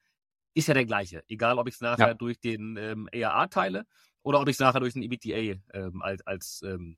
ist 0.54 0.68
ja 0.68 0.74
der 0.74 0.86
gleiche. 0.86 1.24
Egal, 1.28 1.58
ob 1.58 1.68
ich 1.68 1.76
es 1.76 1.82
nachher 1.82 2.10
ja. 2.10 2.14
durch 2.14 2.40
den 2.40 2.78
ähm, 2.78 3.10
ARA 3.14 3.48
teile 3.48 3.86
oder 4.24 4.42
ob 4.42 4.48
ich 4.48 4.56
es 4.56 4.60
nachher 4.60 4.80
durch 4.80 4.94
den 4.94 5.04
EBITDA 5.04 5.62
ähm, 5.74 6.02
als, 6.02 6.26
als 6.28 6.62
ähm, 6.64 6.98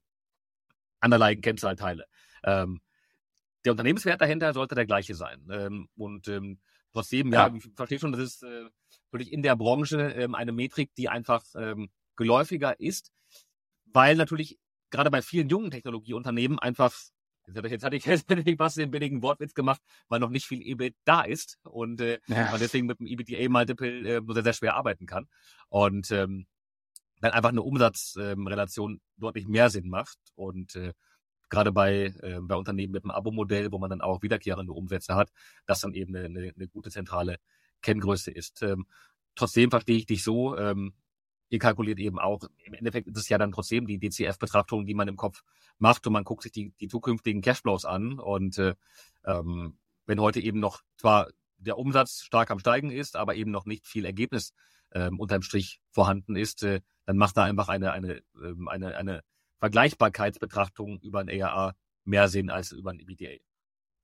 Underlying 1.03 1.41
Kennzahl 1.41 1.75
teile. 1.75 2.05
Ähm, 2.43 2.81
der 3.65 3.73
Unternehmenswert 3.73 4.21
dahinter 4.21 4.53
sollte 4.53 4.75
der 4.75 4.85
gleiche 4.85 5.15
sein. 5.15 5.47
Ähm, 5.51 5.87
und 5.95 6.27
ähm, 6.27 6.59
trotzdem, 6.93 7.33
ja, 7.33 7.47
ja 7.47 7.55
ich 7.55 7.69
verstehe 7.75 7.99
schon, 7.99 8.11
das 8.11 8.21
ist 8.21 8.43
äh, 8.43 8.65
wirklich 9.11 9.31
in 9.33 9.43
der 9.43 9.55
Branche 9.55 9.99
ähm, 10.11 10.35
eine 10.35 10.51
Metrik, 10.51 10.93
die 10.95 11.09
einfach 11.09 11.43
ähm, 11.55 11.89
geläufiger 12.15 12.79
ist, 12.79 13.11
weil 13.85 14.15
natürlich 14.15 14.59
gerade 14.89 15.11
bei 15.11 15.21
vielen 15.21 15.49
jungen 15.49 15.71
Technologieunternehmen 15.71 16.59
einfach 16.59 16.93
Jetzt 17.45 17.83
hatte 17.83 17.95
ich 17.95 18.05
jetzt 18.05 18.25
fast 18.57 18.77
den 18.77 18.91
billigen 18.91 19.21
Wortwitz 19.21 19.53
gemacht, 19.53 19.81
weil 20.07 20.19
noch 20.19 20.29
nicht 20.29 20.45
viel 20.45 20.61
EBIT 20.61 20.95
da 21.03 21.23
ist 21.23 21.59
und 21.63 21.99
äh, 21.99 22.19
ja. 22.27 22.51
man 22.51 22.59
deswegen 22.59 22.87
mit 22.87 22.99
dem 22.99 23.07
EBITDA-Multiple 23.07 24.17
äh, 24.17 24.21
sehr, 24.29 24.43
sehr 24.43 24.53
schwer 24.53 24.75
arbeiten 24.75 25.05
kann. 25.05 25.27
Und 25.69 26.09
ähm, 26.11 26.47
dann 27.19 27.31
einfach 27.31 27.49
eine 27.49 27.61
Umsatzrelation 27.61 28.93
ähm, 28.93 29.01
deutlich 29.17 29.47
mehr 29.47 29.69
Sinn 29.69 29.89
macht. 29.89 30.17
Und 30.35 30.75
äh, 30.75 30.93
gerade 31.53 31.71
bei, 31.71 32.13
äh, 32.21 32.39
bei 32.41 32.55
Unternehmen 32.55 32.93
mit 32.93 33.03
einem 33.03 33.11
Abo-Modell, 33.11 33.71
wo 33.71 33.77
man 33.77 33.89
dann 33.89 34.01
auch 34.01 34.23
wiederkehrende 34.23 34.73
Umsätze 34.73 35.13
hat, 35.13 35.31
das 35.67 35.81
dann 35.81 35.93
eben 35.93 36.15
eine, 36.15 36.25
eine, 36.25 36.53
eine 36.55 36.67
gute 36.67 36.89
zentrale 36.89 37.37
Kenngröße 37.83 38.31
ist. 38.31 38.63
Ähm, 38.63 38.87
trotzdem 39.35 39.69
verstehe 39.69 39.97
ich 39.97 40.07
dich 40.07 40.23
so, 40.23 40.57
ähm, 40.57 40.93
ihr 41.49 41.59
kalkuliert 41.59 41.99
eben 41.99 42.17
auch, 42.17 42.41
im 42.65 42.73
Endeffekt 42.73 43.07
ist 43.07 43.17
es 43.17 43.29
ja 43.29 43.37
dann 43.37 43.51
trotzdem 43.51 43.85
die 43.85 43.99
DCF-Betrachtung, 43.99 44.87
die 44.87 44.95
man 44.95 45.07
im 45.07 45.15
Kopf 45.15 45.43
macht 45.77 46.07
und 46.07 46.13
man 46.13 46.23
guckt 46.23 46.41
sich 46.41 46.51
die, 46.51 46.71
die 46.79 46.87
zukünftigen 46.87 47.43
Cashflows 47.43 47.85
an 47.85 48.17
und 48.19 48.57
äh, 48.57 48.73
ähm, 49.23 49.77
wenn 50.07 50.19
heute 50.19 50.39
eben 50.39 50.59
noch 50.59 50.81
zwar 50.97 51.29
der 51.57 51.77
Umsatz 51.77 52.23
stark 52.23 52.49
am 52.49 52.59
Steigen 52.59 52.89
ist, 52.89 53.15
aber 53.15 53.35
eben 53.35 53.51
noch 53.51 53.65
nicht 53.65 53.85
viel 53.85 54.05
Ergebnis 54.05 54.53
ähm, 54.91 55.19
unterm 55.19 55.43
Strich 55.43 55.79
vorhanden 55.91 56.35
ist, 56.35 56.63
äh, 56.63 56.81
dann 57.05 57.17
macht 57.17 57.37
da 57.37 57.43
einfach 57.43 57.69
eine, 57.69 57.91
eine, 57.91 58.23
ähm, 58.43 58.67
eine, 58.67 58.97
eine 58.97 59.23
Vergleichbarkeitsbetrachtung 59.63 60.99
über 60.99 61.21
ein 61.21 61.29
ARA 61.29 61.73
mehr 62.03 62.27
Sinn 62.27 62.49
als 62.49 62.73
über 62.73 62.89
ein 62.89 62.99
EBITDA. 62.99 63.41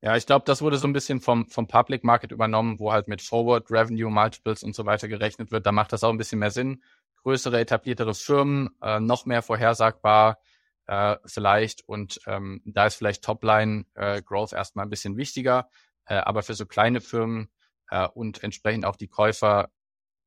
Ja, 0.01 0.15
ich 0.15 0.25
glaube, 0.25 0.45
das 0.45 0.61
wurde 0.61 0.77
so 0.77 0.87
ein 0.87 0.93
bisschen 0.93 1.19
vom, 1.19 1.49
vom 1.49 1.67
Public 1.67 2.05
Market 2.05 2.31
übernommen, 2.31 2.79
wo 2.79 2.93
halt 2.93 3.09
mit 3.09 3.21
Forward 3.21 3.69
Revenue 3.69 4.09
Multiples 4.09 4.63
und 4.63 4.73
so 4.73 4.85
weiter 4.85 5.09
gerechnet 5.09 5.51
wird. 5.51 5.65
Da 5.65 5.73
macht 5.73 5.91
das 5.91 6.05
auch 6.05 6.11
ein 6.11 6.17
bisschen 6.17 6.39
mehr 6.39 6.51
Sinn. 6.51 6.81
Größere, 7.23 7.59
etabliertere 7.59 8.13
Firmen, 8.13 8.69
äh, 8.81 9.01
noch 9.01 9.25
mehr 9.25 9.41
vorhersagbar 9.41 10.39
äh, 10.87 11.17
vielleicht 11.25 11.85
und 11.89 12.21
ähm, 12.25 12.61
da 12.63 12.85
ist 12.85 12.95
vielleicht 12.95 13.25
Topline 13.25 13.85
äh, 13.95 14.21
Growth 14.21 14.53
erstmal 14.53 14.85
ein 14.85 14.89
bisschen 14.89 15.17
wichtiger. 15.17 15.69
Äh, 16.05 16.15
aber 16.19 16.41
für 16.41 16.53
so 16.53 16.65
kleine 16.67 17.01
Firmen 17.01 17.49
äh, 17.89 18.07
und 18.07 18.45
entsprechend 18.45 18.85
auch 18.85 18.95
die 18.95 19.09
Käufer, 19.09 19.69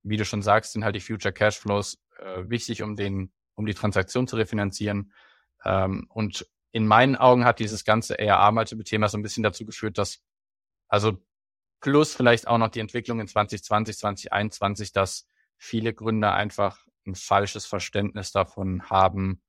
wie 0.03 0.19
du 0.19 0.27
schon 0.27 0.43
sagst, 0.43 0.75
sind 0.75 0.85
halt 0.85 0.95
die 0.95 1.01
Future 1.01 1.33
Cashflows 1.33 2.03
äh, 2.19 2.51
wichtig, 2.51 2.83
um 2.83 2.97
den, 2.97 3.33
um 3.55 3.67
die 3.67 3.75
Transaktion 3.75 4.27
zu 4.27 4.37
refinanzieren. 4.37 5.13
Ähm, 5.65 6.07
und 6.11 6.47
in 6.73 6.87
meinen 6.87 7.17
Augen 7.17 7.45
hat 7.45 7.59
dieses 7.59 7.85
ganze 7.85 8.19
ARA-Multiple-Thema 8.19 9.09
so 9.09 9.19
ein 9.19 9.23
bisschen 9.23 9.43
dazu 9.43 9.67
geführt, 9.67 9.99
dass, 9.99 10.23
also 10.89 11.19
plus 11.81 12.15
vielleicht 12.15 12.47
auch 12.47 12.59
noch 12.59 12.69
die 12.69 12.81
Entwicklung 12.81 13.21
in 13.21 13.29
2020, 13.29 13.99
2021, 13.99 14.93
dass 14.93 15.29
viele 15.59 15.93
Gründer 15.93 16.35
einfach 16.35 16.87
ein 17.07 17.15
falsches 17.15 17.67
Verständnis 17.67 18.33
davon 18.33 18.89
haben, 18.89 19.43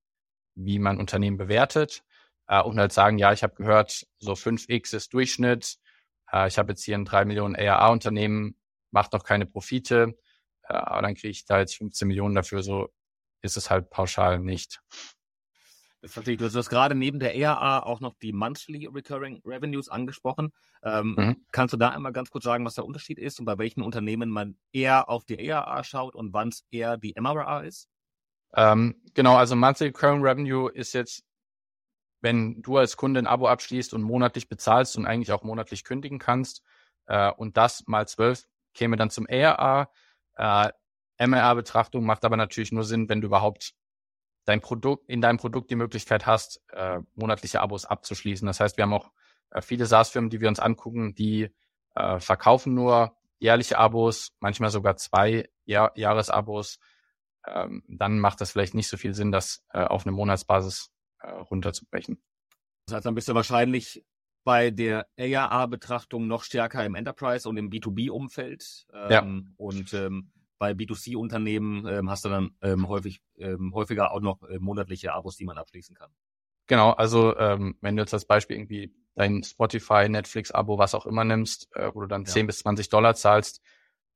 wie 0.55 0.79
man 0.79 0.99
Unternehmen 0.99 1.37
bewertet. 1.37 2.03
Äh, 2.47 2.61
und 2.61 2.79
halt 2.79 2.91
sagen, 2.91 3.17
ja, 3.17 3.31
ich 3.31 3.43
habe 3.43 3.55
gehört, 3.55 4.05
so 4.19 4.33
5x 4.33 4.95
ist 4.95 5.13
Durchschnitt, 5.13 5.77
äh, 6.31 6.47
ich 6.47 6.57
habe 6.57 6.73
jetzt 6.73 6.83
hier 6.83 6.95
ein 6.97 7.05
3 7.05 7.25
Millionen 7.25 7.55
ARA-Unternehmen, 7.55 8.57
macht 8.91 9.13
noch 9.13 9.23
keine 9.23 9.45
Profite, 9.45 10.15
äh, 10.63 10.73
aber 10.73 11.03
dann 11.03 11.15
kriege 11.15 11.29
ich 11.29 11.45
da 11.45 11.59
jetzt 11.59 11.77
15 11.77 12.07
Millionen 12.07 12.35
dafür, 12.35 12.63
so 12.63 12.89
ist 13.43 13.57
es 13.57 13.69
halt 13.69 13.91
pauschal 13.91 14.39
nicht. 14.39 14.81
Das 16.01 16.11
verstehe 16.11 16.33
ich. 16.33 16.39
Du 16.39 16.45
hast 16.45 16.69
gerade 16.69 16.95
neben 16.95 17.19
der 17.19 17.35
ERA 17.35 17.83
auch 17.83 18.01
noch 18.01 18.13
die 18.21 18.33
Monthly 18.33 18.87
Recurring 18.87 19.41
Revenues 19.45 19.87
angesprochen. 19.87 20.51
Ähm, 20.83 21.15
mhm. 21.17 21.45
Kannst 21.51 21.73
du 21.73 21.77
da 21.77 21.89
einmal 21.89 22.11
ganz 22.11 22.29
kurz 22.29 22.43
sagen, 22.43 22.65
was 22.65 22.75
der 22.75 22.85
Unterschied 22.85 23.19
ist 23.19 23.39
und 23.39 23.45
bei 23.45 23.57
welchen 23.57 23.81
Unternehmen 23.81 24.29
man 24.29 24.57
eher 24.73 25.07
auf 25.07 25.23
die 25.23 25.39
ERA 25.39 25.83
schaut 25.83 26.15
und 26.15 26.33
wann 26.33 26.49
es 26.49 26.65
eher 26.71 26.97
die 26.97 27.13
MRA 27.17 27.61
ist? 27.61 27.87
Ähm, 28.53 29.01
genau, 29.13 29.35
also 29.35 29.55
Monthly 29.55 29.87
Recurring 29.87 30.21
Revenue 30.21 30.69
ist 30.69 30.93
jetzt, 30.93 31.23
wenn 32.21 32.61
du 32.61 32.77
als 32.77 32.97
Kunde 32.97 33.19
ein 33.19 33.27
Abo 33.27 33.47
abschließt 33.47 33.93
und 33.93 34.03
monatlich 34.03 34.49
bezahlst 34.49 34.97
und 34.97 35.05
eigentlich 35.05 35.31
auch 35.31 35.43
monatlich 35.43 35.85
kündigen 35.85 36.19
kannst 36.19 36.63
äh, 37.05 37.31
und 37.31 37.55
das 37.55 37.83
mal 37.87 38.07
zwölf 38.07 38.47
käme 38.73 38.97
dann 38.97 39.09
zum 39.09 39.25
ERA. 39.27 39.89
Äh, 40.35 40.69
MRA-Betrachtung 41.19 42.05
macht 42.05 42.25
aber 42.25 42.37
natürlich 42.37 42.71
nur 42.71 42.83
Sinn, 42.83 43.09
wenn 43.09 43.21
du 43.21 43.27
überhaupt 43.27 43.73
dein 44.45 44.61
Produkt, 44.61 45.09
in 45.09 45.21
deinem 45.21 45.37
Produkt 45.37 45.71
die 45.71 45.75
Möglichkeit 45.75 46.25
hast, 46.25 46.61
äh, 46.71 46.99
monatliche 47.15 47.61
Abos 47.61 47.85
abzuschließen. 47.85 48.45
Das 48.45 48.59
heißt, 48.59 48.77
wir 48.77 48.83
haben 48.83 48.93
auch 48.93 49.11
äh, 49.51 49.61
viele 49.61 49.85
SaaS-Firmen, 49.85 50.29
die 50.29 50.41
wir 50.41 50.49
uns 50.49 50.59
angucken, 50.59 51.15
die 51.15 51.49
äh, 51.95 52.19
verkaufen 52.19 52.73
nur 52.73 53.15
jährliche 53.39 53.77
Abos, 53.77 54.33
manchmal 54.39 54.69
sogar 54.69 54.97
zwei 54.97 55.49
Jahr 55.65 55.91
Jahresabos. 55.97 56.79
Ähm, 57.45 57.83
dann 57.87 58.19
macht 58.19 58.41
das 58.41 58.51
vielleicht 58.51 58.73
nicht 58.73 58.87
so 58.87 58.97
viel 58.97 59.13
Sinn, 59.13 59.31
das 59.31 59.63
äh, 59.73 59.83
auf 59.83 60.05
eine 60.05 60.13
Monatsbasis 60.13 60.91
äh, 61.19 61.29
runterzubrechen. 61.29 62.21
Das 62.85 62.95
heißt, 62.95 63.05
dann 63.05 63.15
bist 63.15 63.27
du 63.27 63.35
wahrscheinlich 63.35 64.05
bei 64.43 64.71
der 64.71 65.07
ARA-Betrachtung 65.17 66.27
noch 66.27 66.43
stärker 66.43 66.85
im 66.85 66.95
Enterprise 66.95 67.47
und 67.47 67.57
im 67.57 67.69
B2B-Umfeld. 67.69 68.85
Ähm, 68.93 69.11
ja. 69.11 69.21
Und 69.57 69.93
ähm, 69.93 70.31
bei 70.63 70.71
B2C-Unternehmen 70.71 71.85
ähm, 71.87 72.09
hast 72.09 72.23
du 72.23 72.29
dann 72.29 72.51
ähm, 72.61 72.87
häufig 72.87 73.21
ähm, 73.37 73.73
häufiger 73.73 74.13
auch 74.13 74.21
noch 74.21 74.41
äh, 74.43 74.59
monatliche 74.59 75.11
Abos, 75.11 75.35
die 75.35 75.43
man 75.43 75.57
abschließen 75.57 75.93
kann. 75.93 76.09
Genau, 76.67 76.91
also 76.91 77.35
ähm, 77.37 77.75
wenn 77.81 77.97
du 77.97 78.03
jetzt 78.03 78.13
als 78.13 78.23
Beispiel 78.23 78.55
irgendwie 78.55 78.95
dein 79.15 79.43
Spotify, 79.43 80.07
Netflix-Abo, 80.07 80.77
was 80.77 80.95
auch 80.95 81.05
immer 81.05 81.25
nimmst, 81.25 81.67
äh, 81.75 81.91
wo 81.93 81.99
du 81.99 82.07
dann 82.07 82.23
ja. 82.23 82.31
10 82.31 82.47
bis 82.47 82.59
20 82.59 82.87
Dollar 82.87 83.13
zahlst, 83.13 83.61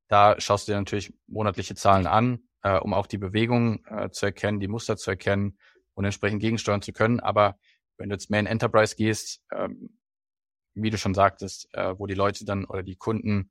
da 0.08 0.40
schaust 0.40 0.66
du 0.66 0.72
dir 0.72 0.78
natürlich 0.78 1.12
monatliche 1.26 1.74
Zahlen 1.74 2.06
an. 2.06 2.48
äh, 2.62 2.78
um 2.78 2.94
auch 2.94 3.06
die 3.06 3.18
Bewegung 3.18 3.84
äh, 3.84 4.08
zu 4.08 4.24
erkennen, 4.24 4.58
die 4.58 4.68
Muster 4.68 4.96
zu 4.96 5.10
erkennen 5.10 5.58
und 5.92 6.06
entsprechend 6.06 6.40
gegensteuern 6.40 6.80
zu 6.80 6.94
können. 6.94 7.20
Aber 7.20 7.58
wenn 7.98 8.08
du 8.08 8.14
jetzt 8.14 8.30
mehr 8.30 8.40
in 8.40 8.46
Enterprise 8.46 8.96
gehst, 8.96 9.42
ähm, 9.54 9.98
wie 10.74 10.90
du 10.90 10.96
schon 10.96 11.14
sagtest, 11.14 11.68
äh, 11.74 11.94
wo 11.98 12.06
die 12.06 12.14
Leute 12.14 12.46
dann 12.46 12.64
oder 12.64 12.82
die 12.82 12.96
Kunden 12.96 13.50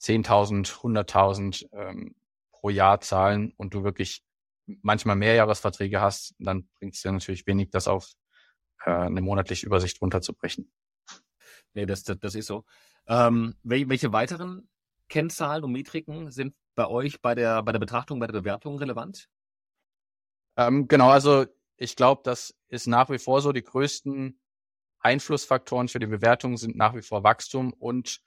10.000, 0.00 0.80
100.000 0.80 1.66
ähm, 1.72 2.14
pro 2.62 2.70
Jahr 2.70 3.00
zahlen 3.00 3.52
und 3.56 3.74
du 3.74 3.82
wirklich 3.84 4.24
manchmal 4.66 5.16
Mehrjahresverträge 5.16 6.00
hast, 6.00 6.34
dann 6.38 6.68
bringt 6.78 6.94
es 6.94 7.02
dir 7.02 7.12
natürlich 7.12 7.46
wenig, 7.46 7.70
das 7.70 7.88
auf 7.88 8.12
äh, 8.84 8.90
eine 8.90 9.20
monatliche 9.20 9.66
Übersicht 9.66 10.00
runterzubrechen. 10.00 10.72
Nee, 11.74 11.86
das, 11.86 12.04
das, 12.04 12.18
das 12.20 12.34
ist 12.34 12.46
so. 12.46 12.64
Ähm, 13.06 13.56
welche 13.64 14.12
weiteren 14.12 14.68
Kennzahlen 15.08 15.64
und 15.64 15.72
Metriken 15.72 16.30
sind 16.30 16.54
bei 16.76 16.86
euch 16.86 17.20
bei 17.20 17.34
der, 17.34 17.62
bei 17.62 17.72
der 17.72 17.80
Betrachtung, 17.80 18.20
bei 18.20 18.28
der 18.28 18.40
Bewertung 18.40 18.78
relevant? 18.78 19.28
Ähm, 20.56 20.86
genau, 20.86 21.10
also 21.10 21.46
ich 21.76 21.96
glaube, 21.96 22.22
das 22.24 22.54
ist 22.68 22.86
nach 22.86 23.10
wie 23.10 23.18
vor 23.18 23.40
so. 23.40 23.52
Die 23.52 23.64
größten 23.64 24.38
Einflussfaktoren 25.00 25.88
für 25.88 25.98
die 25.98 26.06
Bewertung 26.06 26.56
sind 26.56 26.76
nach 26.76 26.94
wie 26.94 27.02
vor 27.02 27.24
Wachstum 27.24 27.72
und 27.72 28.20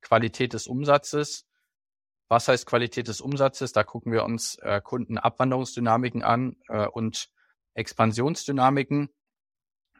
Qualität 0.00 0.54
des 0.54 0.66
Umsatzes. 0.66 1.46
Was 2.28 2.48
heißt 2.48 2.66
Qualität 2.66 3.08
des 3.08 3.20
Umsatzes? 3.20 3.72
Da 3.72 3.84
gucken 3.84 4.12
wir 4.12 4.24
uns 4.24 4.56
äh, 4.56 4.80
Kundenabwanderungsdynamiken 4.82 6.22
an 6.22 6.56
äh, 6.68 6.86
und 6.86 7.28
Expansionsdynamiken. 7.74 9.10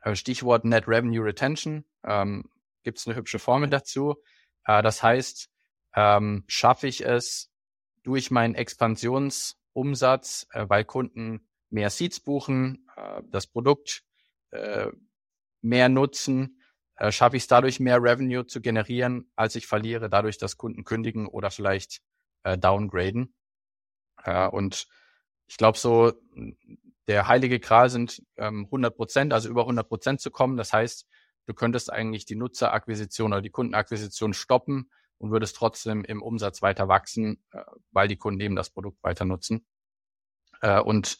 Äh, 0.03 0.15
Stichwort 0.15 0.65
Net 0.65 0.89
Revenue 0.89 1.25
Retention. 1.25 1.85
Ähm, 2.05 2.51
Gibt 2.83 2.99
es 2.99 3.07
eine 3.07 3.17
hübsche 3.17 3.39
Formel 3.39 3.69
dazu? 3.69 4.17
Äh, 4.65 4.83
das 4.83 5.03
heißt, 5.03 5.51
ähm, 5.95 6.45
schaffe 6.47 6.87
ich 6.87 7.05
es 7.05 7.51
durch 8.03 8.31
meinen 8.31 8.55
Expansionsumsatz, 8.55 10.47
äh, 10.53 10.67
weil 10.69 10.85
Kunden 10.85 11.47
mehr 11.71 11.91
Seeds 11.91 12.21
buchen, 12.21 12.87
äh, 12.97 13.23
das 13.31 13.47
Produkt 13.47 14.03
äh, 14.51 14.89
mehr 15.61 15.89
nutzen, 15.89 16.61
äh, 16.97 17.11
schaffe 17.11 17.37
ich 17.37 17.45
es 17.45 17.49
dadurch 17.49 17.81
mehr 17.81 18.03
Revenue 18.03 18.47
zu 18.47 18.61
generieren, 18.61 19.31
als 19.37 19.57
ich 19.57 19.67
verliere, 19.67 20.09
dadurch, 20.09 20.39
dass 20.39 20.57
Kunden 20.57 20.85
kündigen 20.85 21.27
oder 21.27 21.51
vielleicht 21.51 22.01
äh, 22.45 22.57
downgraden. 22.57 23.35
Äh, 24.23 24.49
und 24.49 24.87
ich 25.47 25.57
glaube 25.57 25.79
so, 25.79 26.13
der 27.07 27.29
heilige 27.29 27.61
Gral 27.61 27.91
sind 27.91 28.23
ähm, 28.37 28.65
100 28.67 28.97
Prozent, 28.97 29.33
also 29.33 29.49
über 29.49 29.63
100 29.63 29.89
Prozent 29.89 30.21
zu 30.21 30.31
kommen. 30.31 30.57
Das 30.57 30.73
heißt, 30.73 31.07
du 31.47 31.55
könntest 31.55 31.93
eigentlich 31.93 32.25
die 32.25 32.37
Nutzerakquisition 32.37 33.33
oder 33.33 33.43
die 33.43 33.51
Kundenakquisition 33.51 34.33
stoppen 34.33 34.91
und 35.19 35.31
würdest 35.31 35.57
trotzdem 35.57 36.05
im 36.05 36.23
Umsatz 36.23 36.63
weiter 36.63 36.89
wachsen, 36.89 37.43
äh, 37.53 37.63
weil 37.91 38.09
die 38.09 38.17
Kunden 38.17 38.41
eben 38.41 38.57
das 38.57 38.71
Produkt 38.71 39.03
weiter 39.03 39.25
nutzen. 39.25 39.67
Äh, 40.61 40.81
und 40.81 41.19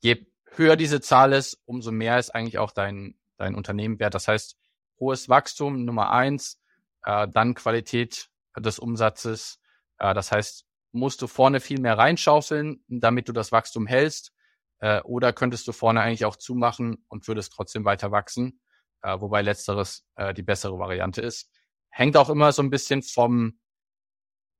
je 0.00 0.26
höher 0.52 0.76
diese 0.76 1.00
Zahl 1.00 1.32
ist, 1.32 1.60
umso 1.64 1.92
mehr 1.92 2.18
ist 2.18 2.34
eigentlich 2.34 2.58
auch 2.58 2.72
dein, 2.72 3.18
dein 3.36 3.54
Unternehmen 3.54 3.98
wert. 4.00 4.14
Das 4.14 4.28
heißt, 4.28 4.56
hohes 4.98 5.28
Wachstum 5.28 5.84
Nummer 5.84 6.10
eins, 6.10 6.60
äh, 7.04 7.28
dann 7.28 7.54
Qualität 7.54 8.28
des 8.56 8.78
Umsatzes. 8.78 9.60
Äh, 9.98 10.14
das 10.14 10.32
heißt, 10.32 10.64
musst 10.92 11.22
du 11.22 11.26
vorne 11.26 11.60
viel 11.60 11.80
mehr 11.80 11.98
reinschaufeln, 11.98 12.82
damit 12.88 13.28
du 13.28 13.32
das 13.32 13.52
Wachstum 13.52 13.86
hältst, 13.86 14.32
äh, 14.80 15.00
oder 15.02 15.32
könntest 15.32 15.66
du 15.68 15.72
vorne 15.72 16.00
eigentlich 16.00 16.24
auch 16.24 16.36
zumachen 16.36 17.04
und 17.08 17.28
würdest 17.28 17.52
trotzdem 17.52 17.84
weiter 17.84 18.10
wachsen, 18.10 18.60
äh, 19.02 19.20
wobei 19.20 19.42
letzteres 19.42 20.04
äh, 20.16 20.32
die 20.34 20.42
bessere 20.42 20.78
Variante 20.78 21.20
ist. 21.20 21.50
Hängt 21.90 22.16
auch 22.16 22.30
immer 22.30 22.52
so 22.52 22.62
ein 22.62 22.70
bisschen 22.70 23.02
vom 23.02 23.58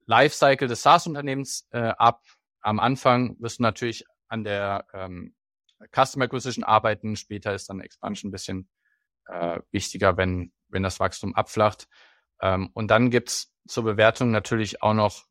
Lifecycle 0.07 0.69
des 0.69 0.83
SaaS-Unternehmens 0.83 1.69
äh, 1.71 1.93
ab. 1.99 2.23
Am 2.61 2.81
Anfang 2.81 3.37
wirst 3.41 3.59
du 3.59 3.63
natürlich 3.63 4.05
an 4.29 4.45
der 4.45 4.87
ähm, 4.93 5.35
Customer 5.95 6.25
Acquisition 6.25 6.65
arbeiten. 6.65 7.17
Später 7.17 7.55
ist 7.55 7.69
dann 7.69 7.81
Expansion 7.81 8.31
ein 8.31 8.33
bisschen 8.33 8.69
äh, 9.27 9.61
wichtiger, 9.71 10.17
wenn, 10.17 10.53
wenn 10.69 10.83
das 10.83 10.99
Wachstum 10.99 11.35
abflacht. 11.35 11.89
Ähm, 12.41 12.71
und 12.73 12.91
dann 12.91 13.11
gibt's 13.11 13.53
zur 13.67 13.85
Bewertung 13.85 14.31
natürlich 14.31 14.83
auch 14.83 14.95
noch 14.95 15.28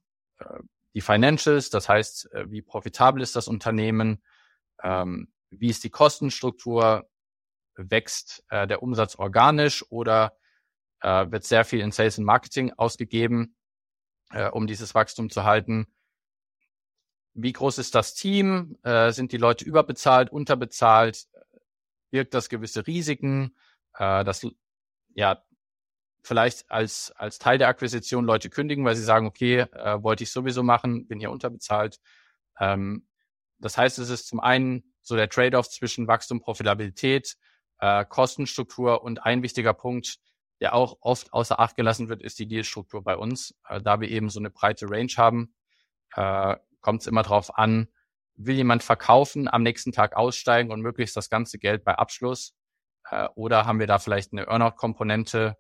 die 0.94 1.02
Financials, 1.02 1.70
das 1.70 1.88
heißt, 1.90 2.32
äh, 2.34 2.50
wie 2.50 2.62
profitabel 2.62 3.22
ist 3.22 3.36
das 3.36 3.48
Unternehmen, 3.48 4.24
ähm, 4.84 5.32
wie 5.50 5.70
ist 5.70 5.84
die 5.84 5.90
Kostenstruktur, 5.90 7.08
wächst 7.76 8.44
äh, 8.50 8.68
der 8.68 8.82
Umsatz 8.82 9.16
organisch 9.16 9.86
oder 9.92 10.38
äh, 11.02 11.30
wird 11.30 11.44
sehr 11.44 11.66
viel 11.66 11.82
in 11.82 11.92
Sales 11.92 12.18
und 12.18 12.26
Marketing 12.26 12.74
ausgegeben, 12.74 13.56
äh, 14.32 14.50
um 14.50 14.68
dieses 14.68 14.96
Wachstum 14.96 15.30
zu 15.30 15.44
halten. 15.44 15.86
Wie 17.36 17.54
groß 17.54 17.78
ist 17.78 17.94
das 17.94 18.16
Team? 18.16 18.80
Äh, 18.82 19.12
sind 19.12 19.32
die 19.32 19.38
Leute 19.38 19.64
überbezahlt, 19.64 20.32
unterbezahlt? 20.32 21.28
Wirkt 22.10 22.34
das 22.34 22.50
gewisse 22.50 22.88
Risiken? 22.88 23.56
Äh, 23.94 24.24
dass 24.24 24.48
ja 25.14 25.44
vielleicht 26.28 26.70
als 26.70 27.12
als 27.12 27.40
Teil 27.40 27.58
der 27.58 27.70
Akquisition 27.70 28.26
Leute 28.26 28.50
kündigen, 28.50 28.86
weil 28.86 28.96
sie 28.96 29.04
sagen, 29.04 29.28
okay, 29.28 29.62
äh, 29.72 30.04
wollte 30.04 30.24
ich 30.24 30.32
sowieso 30.32 30.64
machen, 30.64 31.08
bin 31.08 31.20
hier 31.20 31.32
unterbezahlt. 31.32 32.00
Ähm, 32.60 33.08
das 33.60 33.78
heißt, 33.78 33.98
es 34.00 34.10
ist 34.10 34.28
zum 34.28 34.40
einen 34.40 34.94
so 35.02 35.16
der 35.16 35.30
Trade-off 35.30 35.70
zwischen 35.70 36.08
Wachstum, 36.08 36.42
Profitabilität, 36.42 37.38
äh, 37.80 38.06
Kostenstruktur 38.06 39.04
und 39.04 39.26
ein 39.26 39.42
wichtiger 39.42 39.74
Punkt, 39.74 40.18
der 40.60 40.74
auch 40.74 40.98
oft 41.02 41.34
außer 41.34 41.60
Acht 41.60 41.76
gelassen 41.76 42.10
wird, 42.10 42.22
ist 42.22 42.40
die 42.40 42.48
Dealstruktur 42.48 43.04
bei 43.04 43.16
uns. 43.16 43.56
Äh, 43.68 43.82
da 43.82 44.02
wir 44.02 44.10
eben 44.10 44.30
so 44.30 44.40
eine 44.40 44.50
breite 44.50 44.90
Range 44.90 45.14
haben, 45.18 45.54
äh, 46.16 46.58
kommt 46.82 47.02
es 47.02 47.08
immer 47.08 47.24
darauf 47.24 47.58
an, 47.58 47.88
will 48.36 48.56
jemand 48.56 48.84
verkaufen, 48.84 49.48
am 49.48 49.64
nächsten 49.64 49.92
Tag 49.92 50.16
aussteigen 50.16 50.72
und 50.72 50.82
möglichst 50.82 51.16
das 51.16 51.30
ganze 51.30 51.58
Geld 51.58 51.84
bei 51.84 51.96
Abschluss 51.96 52.54
äh, 53.10 53.28
oder 53.36 53.66
haben 53.66 53.80
wir 53.80 53.88
da 53.88 54.00
vielleicht 54.00 54.34
eine 54.34 54.48
Earnout-Komponente, 54.48 55.58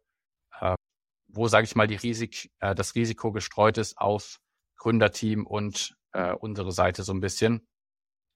wo, 1.28 1.48
sage 1.48 1.65
ich 1.65 1.76
mal, 1.76 1.88
die 1.88 1.96
Risik, 1.96 2.52
äh, 2.60 2.76
das 2.76 2.96
Risiko 2.96 3.32
gestreut 3.32 3.78
ist 3.78 3.98
auf 3.98 4.39
Gründerteam 4.78 5.46
und 5.46 5.96
äh, 6.13 6.34
unsere 6.34 6.72
Seite 6.72 7.04
so 7.04 7.13
ein 7.13 7.20
bisschen. 7.20 7.67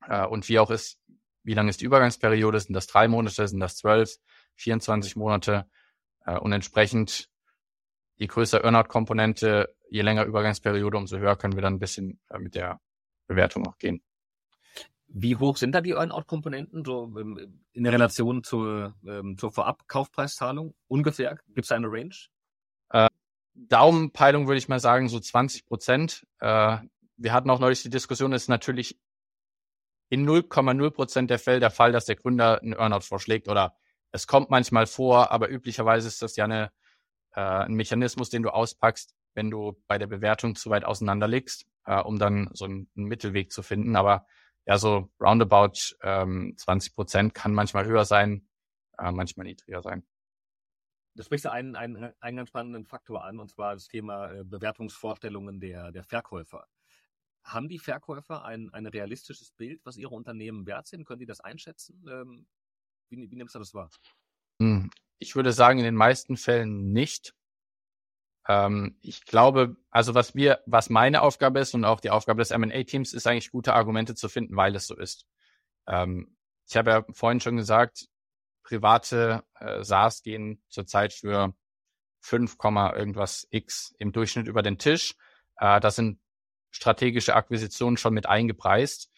Äh, 0.07 0.25
und 0.25 0.49
wie 0.49 0.60
auch 0.60 0.71
ist, 0.71 0.99
wie 1.43 1.53
lang 1.53 1.67
ist 1.67 1.81
die 1.81 1.86
Übergangsperiode? 1.86 2.60
Sind 2.60 2.73
das 2.73 2.88
drei 2.88 3.07
Monate? 3.07 3.47
Sind 3.47 3.60
das 3.60 3.77
zwölf? 3.77 4.17
24 4.55 5.15
Monate? 5.15 5.69
Äh, 6.25 6.38
und 6.38 6.51
entsprechend, 6.53 7.29
je 8.15 8.27
größer 8.27 8.63
Earnout-Komponente, 8.63 9.75
je 9.89 10.01
länger 10.01 10.25
Übergangsperiode, 10.25 10.97
umso 10.97 11.17
höher 11.17 11.36
können 11.36 11.55
wir 11.55 11.62
dann 11.62 11.75
ein 11.75 11.79
bisschen 11.79 12.19
äh, 12.29 12.39
mit 12.39 12.55
der 12.55 12.79
Bewertung 13.27 13.67
auch 13.67 13.77
gehen. 13.77 14.03
Wie 15.13 15.36
hoch 15.36 15.58
sind 15.58 15.74
da 15.74 15.82
die 15.82 15.91
Earnout-Komponenten 15.91 16.86
so 16.86 17.13
ähm, 17.17 17.62
in 17.74 17.84
der 17.84 17.91
Relation 17.91 18.43
zur, 18.43 18.95
ähm, 19.06 19.38
zur 19.38 19.52
Vorab-Kaufpreiszahlung? 19.52 20.74
Ungefähr? 20.88 21.38
Gibt 21.47 21.65
es 21.65 21.67
da 21.67 21.76
eine 21.76 21.91
Range? 21.91 22.15
Äh, 22.89 23.10
Daumenpeilung 23.54 24.47
würde 24.47 24.58
ich 24.58 24.69
mal 24.69 24.80
sagen, 24.80 25.10
so 25.10 25.19
20 25.19 25.65
Prozent. 25.65 26.26
Äh, 26.39 26.78
wir 27.17 27.34
hatten 27.34 27.50
auch 27.50 27.60
neulich 27.60 27.84
die 27.84 27.89
Diskussion, 27.89 28.32
ist 28.32 28.47
natürlich 28.47 29.00
in 30.10 30.28
0,0 30.28 30.91
Prozent 30.91 31.30
der 31.30 31.39
Fälle 31.39 31.60
der 31.60 31.71
Fall, 31.71 31.91
dass 31.91 32.06
der 32.06 32.15
Gründer 32.15 32.62
einen 32.62 32.74
Earnout 32.74 33.02
vorschlägt 33.02 33.50
oder 33.50 33.76
es 34.12 34.28
kommt 34.28 34.50
manchmal 34.50 34.88
vor, 34.88 35.32
aber 35.32 35.50
üblicherweise 35.50 36.08
ist 36.08 36.21
das 36.21 36.36
ja 36.36 36.45
eine, 36.45 36.71
äh, 37.34 37.41
ein 37.41 37.74
Mechanismus, 37.74 38.30
den 38.30 38.43
du 38.43 38.50
auspackst, 38.50 39.13
wenn 39.34 39.50
du 39.50 39.82
bei 39.88 39.97
der 39.97 40.08
Bewertung 40.08 40.56
zu 40.56 40.69
weit 40.69 40.86
auseinander 40.86 41.28
liegst, 41.28 41.65
äh, 41.86 42.00
um 42.00 42.19
dann 42.19 42.50
so 42.54 42.65
einen, 42.65 42.89
einen 42.95 43.08
Mittelweg 43.08 43.52
zu 43.52 43.62
finden. 43.62 43.95
Aber 43.95 44.26
ja, 44.65 44.78
so 44.78 45.10
roundabout 45.19 45.95
ähm, 46.02 46.54
20 46.58 46.95
Prozent 46.95 47.34
kann 47.34 47.54
manchmal 47.54 47.86
höher 47.86 48.06
sein, 48.06 48.47
äh, 48.97 49.12
manchmal 49.12 49.45
niedriger 49.45 49.82
sein. 49.82 50.06
Das 51.15 51.26
sprichst 51.26 51.45
du 51.45 51.52
einen, 51.52 51.76
einen, 51.76 52.13
einen 52.19 52.38
ganz 52.38 52.50
spannenden 52.50 52.86
Faktor 52.86 53.24
an, 53.24 53.39
und 53.39 53.50
zwar 53.50 53.74
das 53.74 53.88
Thema 53.88 54.32
äh, 54.32 54.43
Bewertungsvorstellungen 54.43 55.60
der, 55.60 55.91
der 55.91 56.04
Verkäufer. 56.04 56.67
Haben 57.43 57.67
die 57.67 57.80
Verkäufer 57.80 58.46
ein, 58.46 58.71
ein 58.73 58.85
realistisches 58.85 59.52
Bild, 59.52 59.81
was 59.83 59.98
ihre 59.98 60.13
Unternehmen 60.13 60.65
wert 60.67 60.88
sind? 60.88 61.06
Können 61.06 61.19
die 61.19 61.25
das 61.25 61.42
einschätzen? 61.42 62.06
Ähm, 62.08 62.48
wie, 63.10 63.29
wie 63.29 63.35
nimmst 63.35 63.56
du 63.56 63.60
das 63.60 63.73
wahr? 63.73 63.90
Hm, 64.62 64.90
ich 65.17 65.35
würde 65.35 65.52
sagen, 65.52 65.79
in 65.79 65.85
den 65.85 65.96
meisten 65.96 66.38
Fällen 66.38 66.92
nicht. 66.94 67.33
Ähm, 68.52 68.97
ich 69.02 69.23
glaube, 69.23 69.77
also 69.91 70.13
was 70.13 70.35
wir, 70.35 70.60
was 70.65 70.89
meine 70.89 71.21
Aufgabe 71.21 71.60
ist 71.60 71.73
und 71.73 71.85
auch 71.85 72.02
die 72.02 72.10
Aufgabe 72.10 72.39
des 72.41 72.52
M&A-Teams 72.52 73.13
ist 73.13 73.25
eigentlich 73.25 73.52
gute 73.52 73.73
Argumente 73.73 74.13
zu 74.13 74.27
finden, 74.27 74.58
weil 74.58 74.75
es 74.75 74.87
so 74.87 74.97
ist. 74.97 75.25
Ähm, 75.87 76.35
ich 76.67 76.75
habe 76.75 76.91
ja 76.91 77.06
vorhin 77.12 77.39
schon 77.39 77.56
gesagt, 77.56 78.08
private 78.63 79.43
äh, 79.60 79.83
SaaS 79.83 80.21
gehen 80.21 80.62
zurzeit 80.69 81.13
für 81.13 81.54
5, 82.21 82.58
irgendwas 82.62 83.47
X 83.52 83.95
im 83.99 84.12
Durchschnitt 84.12 84.47
über 84.47 84.62
den 84.62 84.77
Tisch. 84.77 85.15
Äh, 85.58 85.79
das 85.79 85.95
sind 85.95 86.19
strategische 86.71 87.35
Akquisitionen 87.35 87.97
schon 87.97 88.13
mit 88.13 88.27
eingepreist. 88.27 89.10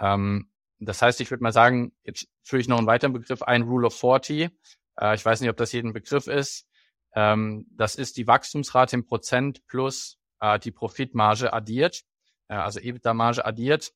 Ähm, 0.00 0.50
das 0.80 1.00
heißt, 1.00 1.20
ich 1.20 1.30
würde 1.30 1.44
mal 1.44 1.52
sagen, 1.52 1.92
jetzt 2.02 2.26
führe 2.42 2.60
ich 2.60 2.68
noch 2.68 2.78
einen 2.78 2.86
weiteren 2.86 3.12
Begriff 3.12 3.42
ein, 3.42 3.62
Rule 3.62 3.86
of 3.86 3.98
40. 3.98 4.50
Äh, 4.98 5.14
ich 5.14 5.24
weiß 5.24 5.40
nicht, 5.40 5.50
ob 5.50 5.56
das 5.56 5.72
jeden 5.72 5.92
Begriff 5.92 6.26
ist. 6.26 6.66
Ähm, 7.14 7.66
das 7.72 7.96
ist 7.96 8.16
die 8.16 8.26
Wachstumsrate 8.26 8.96
im 8.96 9.06
Prozent 9.06 9.66
plus 9.66 10.18
äh, 10.40 10.58
die 10.58 10.70
Profitmarge 10.70 11.52
addiert, 11.52 12.02
äh, 12.48 12.54
also 12.54 12.80
EBITDA-Marge 12.80 13.44
addiert. 13.44 13.92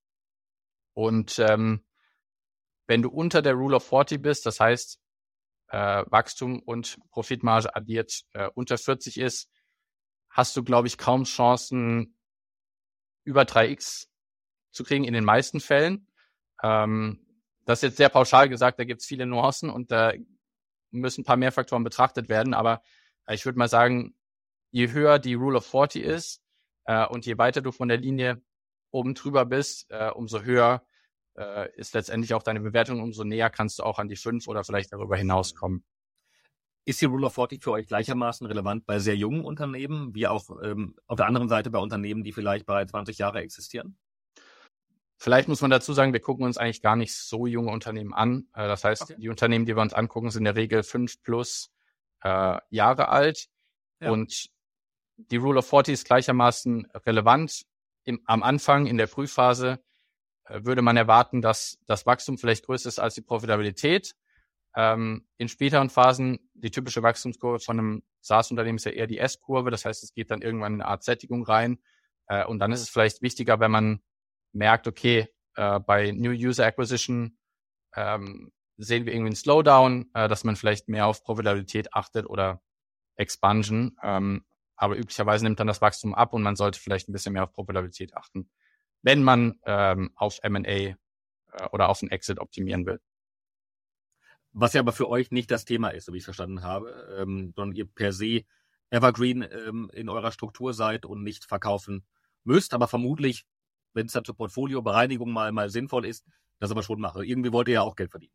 Und 0.95 1.39
ähm, 1.39 1.85
wenn 2.87 3.03
du 3.03 3.11
unter 3.11 3.43
der 3.43 3.55
Rule 3.55 3.77
of 3.77 3.89
40 3.89 4.21
bist, 4.21 4.47
das 4.47 4.61
heißt 4.61 5.01
äh, 5.69 6.05
Wachstum 6.07 6.61
und 6.61 6.99
Profitmarge 7.11 7.75
addiert 7.75 8.25
äh, 8.33 8.49
unter 8.55 8.79
40 8.79 9.19
ist, 9.19 9.49
hast 10.29 10.57
du, 10.57 10.65
glaube 10.65 10.89
ich, 10.89 10.99
kaum 10.99 11.25
Chancen, 11.25 12.17
über 13.25 13.43
3x 13.43 14.07
zu 14.71 14.85
kriegen 14.85 15.05
in 15.05 15.15
den 15.15 15.25
meisten 15.25 15.61
Fällen. 15.61 16.09
Ähm, 16.63 17.25
das 17.65 17.79
ist 17.79 17.83
jetzt 17.83 17.97
sehr 17.97 18.11
pauschal 18.11 18.49
gesagt, 18.49 18.79
da 18.79 18.85
gibt 18.85 19.01
es 19.01 19.07
viele 19.07 19.25
Nuancen 19.25 19.71
und 19.71 19.91
da 19.91 20.13
müssen 20.91 21.23
ein 21.23 21.25
paar 21.25 21.39
mehr 21.39 21.53
Faktoren 21.53 21.85
betrachtet 21.85 22.29
werden. 22.29 22.53
Aber 22.53 22.75
äh, 22.75 23.04
ich 23.31 23.45
würde 23.45 23.59
mal 23.59 23.69
sagen, 23.69 24.15
je 24.71 24.93
höher 24.93 25.19
die 25.19 25.35
Rule 25.35 25.59
of 25.59 25.67
40 25.67 26.03
ist 26.03 26.43
äh, 26.87 27.07
und 27.07 27.27
je 27.27 27.39
weiter 27.39 27.63
du 27.63 27.73
von 27.73 27.89
der 27.89 27.99
Linie 27.99 28.43
oben 28.91 29.15
drüber 29.15 29.45
bist, 29.45 29.91
äh, 29.91 30.11
umso 30.11 30.43
höher 30.43 30.85
äh, 31.37 31.73
ist 31.77 31.95
letztendlich 31.95 32.35
auch 32.35 32.43
deine 32.43 32.61
Bewertung, 32.61 33.03
umso 33.03 33.25
näher 33.25 33.51
kannst 33.51 33.79
du 33.79 33.83
auch 33.83 33.99
an 33.99 34.09
die 34.09 34.17
fünf 34.17 34.47
oder 34.49 34.65
vielleicht 34.65 34.93
darüber 34.93 35.17
hinauskommen. 35.17 35.85
Ist 36.87 37.01
die 37.01 37.07
Rule 37.07 37.27
of 37.27 37.35
40 37.35 37.63
für 37.63 37.73
euch 37.73 37.87
gleichermaßen 37.87 38.47
relevant 38.47 38.85
bei 38.85 38.99
sehr 38.99 39.17
jungen 39.17 39.45
Unternehmen, 39.45 40.15
wie 40.15 40.27
auch 40.27 40.45
ähm, 40.63 40.97
auf 41.07 41.17
der 41.17 41.27
anderen 41.27 41.49
Seite 41.49 41.71
bei 41.71 41.79
Unternehmen, 41.79 42.25
die 42.25 42.33
vielleicht 42.33 42.67
bereits 42.67 42.91
20 42.91 43.17
Jahre 43.19 43.41
existieren? 43.41 43.97
Vielleicht 45.17 45.49
muss 45.49 45.63
man 45.63 45.71
dazu 45.71 45.95
sagen, 45.95 46.13
wir 46.13 46.21
gucken 46.21 46.45
uns 46.45 46.59
eigentlich 46.59 46.83
gar 46.83 46.97
nicht 46.97 47.15
so 47.15 47.47
junge 47.47 47.71
Unternehmen 47.71 48.13
an. 48.13 48.49
Äh, 48.53 48.67
das 48.69 48.85
heißt, 48.85 49.03
okay. 49.03 49.17
die 49.19 49.31
Unternehmen, 49.31 49.65
die 49.65 49.75
wir 49.75 49.81
uns 49.81 49.95
angucken, 49.95 50.31
sind 50.31 50.41
in 50.41 50.45
der 50.45 50.57
Regel 50.57 50.83
fünf 50.83 51.23
plus 51.23 51.74
äh, 52.25 52.59
Jahre 52.71 53.09
alt. 53.09 53.47
Ja. 54.01 54.11
Und 54.11 54.49
die 55.17 55.37
Rule 55.37 55.61
of 55.61 55.69
40 55.69 55.95
ist 55.95 56.07
gleichermaßen 56.07 56.87
relevant. 57.07 57.65
Im, 58.05 58.21
am 58.27 58.43
Anfang, 58.43 58.87
in 58.87 58.97
der 58.97 59.09
Frühphase, 59.09 59.83
äh, 60.47 60.65
würde 60.65 60.83
man 60.83 60.97
erwarten, 60.97 61.41
dass 61.41 61.79
das 61.87 62.07
Wachstum 62.07 62.39
vielleicht 62.39 62.67
größer 62.67 62.89
ist 62.89 62.99
als 62.99 63.15
die 63.15 63.23
Profitabilität. 63.23 64.15
Ähm, 64.77 65.27
in 65.39 65.49
späteren 65.49 65.89
Phasen, 65.89 66.51
die 66.55 66.71
typische 66.71 67.03
Wachstumskurve 67.03 67.61
von 67.61 67.79
einem 67.79 68.03
SaaS-Unternehmen 68.21 68.77
ist 68.77 68.87
ja 68.87 68.93
eher 68.93 69.07
die 69.07 69.19
S-Kurve. 69.19 69.71
Das 69.71 69.85
heißt, 69.85 70.03
es 70.03 70.13
geht 70.13 70.31
dann 70.31 70.43
irgendwann 70.43 70.75
in 70.75 70.81
eine 70.83 70.91
Art 70.91 71.05
Sättigung 71.05 71.45
rein. 71.45 71.79
Äh, 72.27 72.45
und 72.45 72.59
dann 72.59 72.73
ist 72.73 72.81
es 72.81 72.89
vielleicht 72.89 73.23
wichtiger, 73.23 73.61
wenn 73.61 73.71
man 73.71 74.03
merkt, 74.53 74.89
okay, 74.89 75.29
äh, 75.57 75.79
bei 75.81 76.11
New 76.11 76.33
User 76.33 76.67
Acquisition 76.67 77.39
ähm, 77.95 78.53
sehen 78.77 79.07
wir 79.07 79.13
irgendwie 79.13 79.31
einen 79.31 79.37
Slowdown, 79.37 80.11
äh, 80.15 80.29
dass 80.29 80.45
man 80.45 80.57
vielleicht 80.57 80.89
mehr 80.89 81.07
auf 81.07 81.23
Profitabilität 81.23 81.95
achtet 81.95 82.27
oder 82.27 82.61
Expansion. 83.17 83.97
Ähm, 84.03 84.45
aber 84.77 84.97
üblicherweise 84.97 85.45
nimmt 85.45 85.61
dann 85.61 85.67
das 85.67 85.81
Wachstum 85.81 86.15
ab 86.15 86.33
und 86.33 86.43
man 86.43 86.57
sollte 86.57 86.81
vielleicht 86.81 87.09
ein 87.09 87.13
bisschen 87.13 87.33
mehr 87.33 87.45
auf 87.45 87.53
Profitabilität 87.53 88.17
achten, 88.17 88.51
wenn 89.03 89.23
man 89.23 89.61
ähm, 89.65 90.11
auf 90.17 90.39
M&A 90.43 90.69
äh, 90.69 90.95
oder 91.71 91.89
auf 91.89 92.03
einen 92.03 92.11
Exit 92.11 92.41
optimieren 92.41 92.87
will. 92.87 93.01
Was 94.53 94.73
ja 94.73 94.81
aber 94.81 94.93
für 94.93 95.09
euch 95.09 95.31
nicht 95.31 95.51
das 95.51 95.65
Thema 95.65 95.89
ist, 95.89 96.07
so 96.07 96.13
wie 96.13 96.19
ich 96.19 96.23
es 96.23 96.27
verstanden 96.27 96.63
habe, 96.63 97.17
ähm, 97.19 97.53
sondern 97.57 97.77
ihr 97.77 97.87
per 97.87 98.13
se 98.13 98.43
Evergreen 98.91 99.43
ähm, 99.43 99.91
in 99.93 100.09
eurer 100.09 100.31
Struktur 100.31 100.75
seid 100.75 101.05
und 101.07 101.23
nicht 101.23 101.45
verkaufen 101.45 102.05
müsst, 102.45 102.75
aber 102.75 102.87
vermutlich, 102.87 103.47
wenn 103.95 104.07
es 104.07 104.13
dann 104.13 104.25
zur 104.25 104.37
Portfoliobereinigung 104.37 105.33
mal, 105.33 105.51
mal 105.51 105.71
sinnvoll 105.71 106.05
ist, 106.07 106.25
das 106.61 106.71
aber 106.71 106.83
schon 106.83 107.01
mache. 107.01 107.25
Irgendwie 107.25 107.53
wollt 107.53 107.69
ihr 107.69 107.75
ja 107.75 107.83
auch 107.83 107.97
Geld 107.97 108.11
verdienen. 108.11 108.33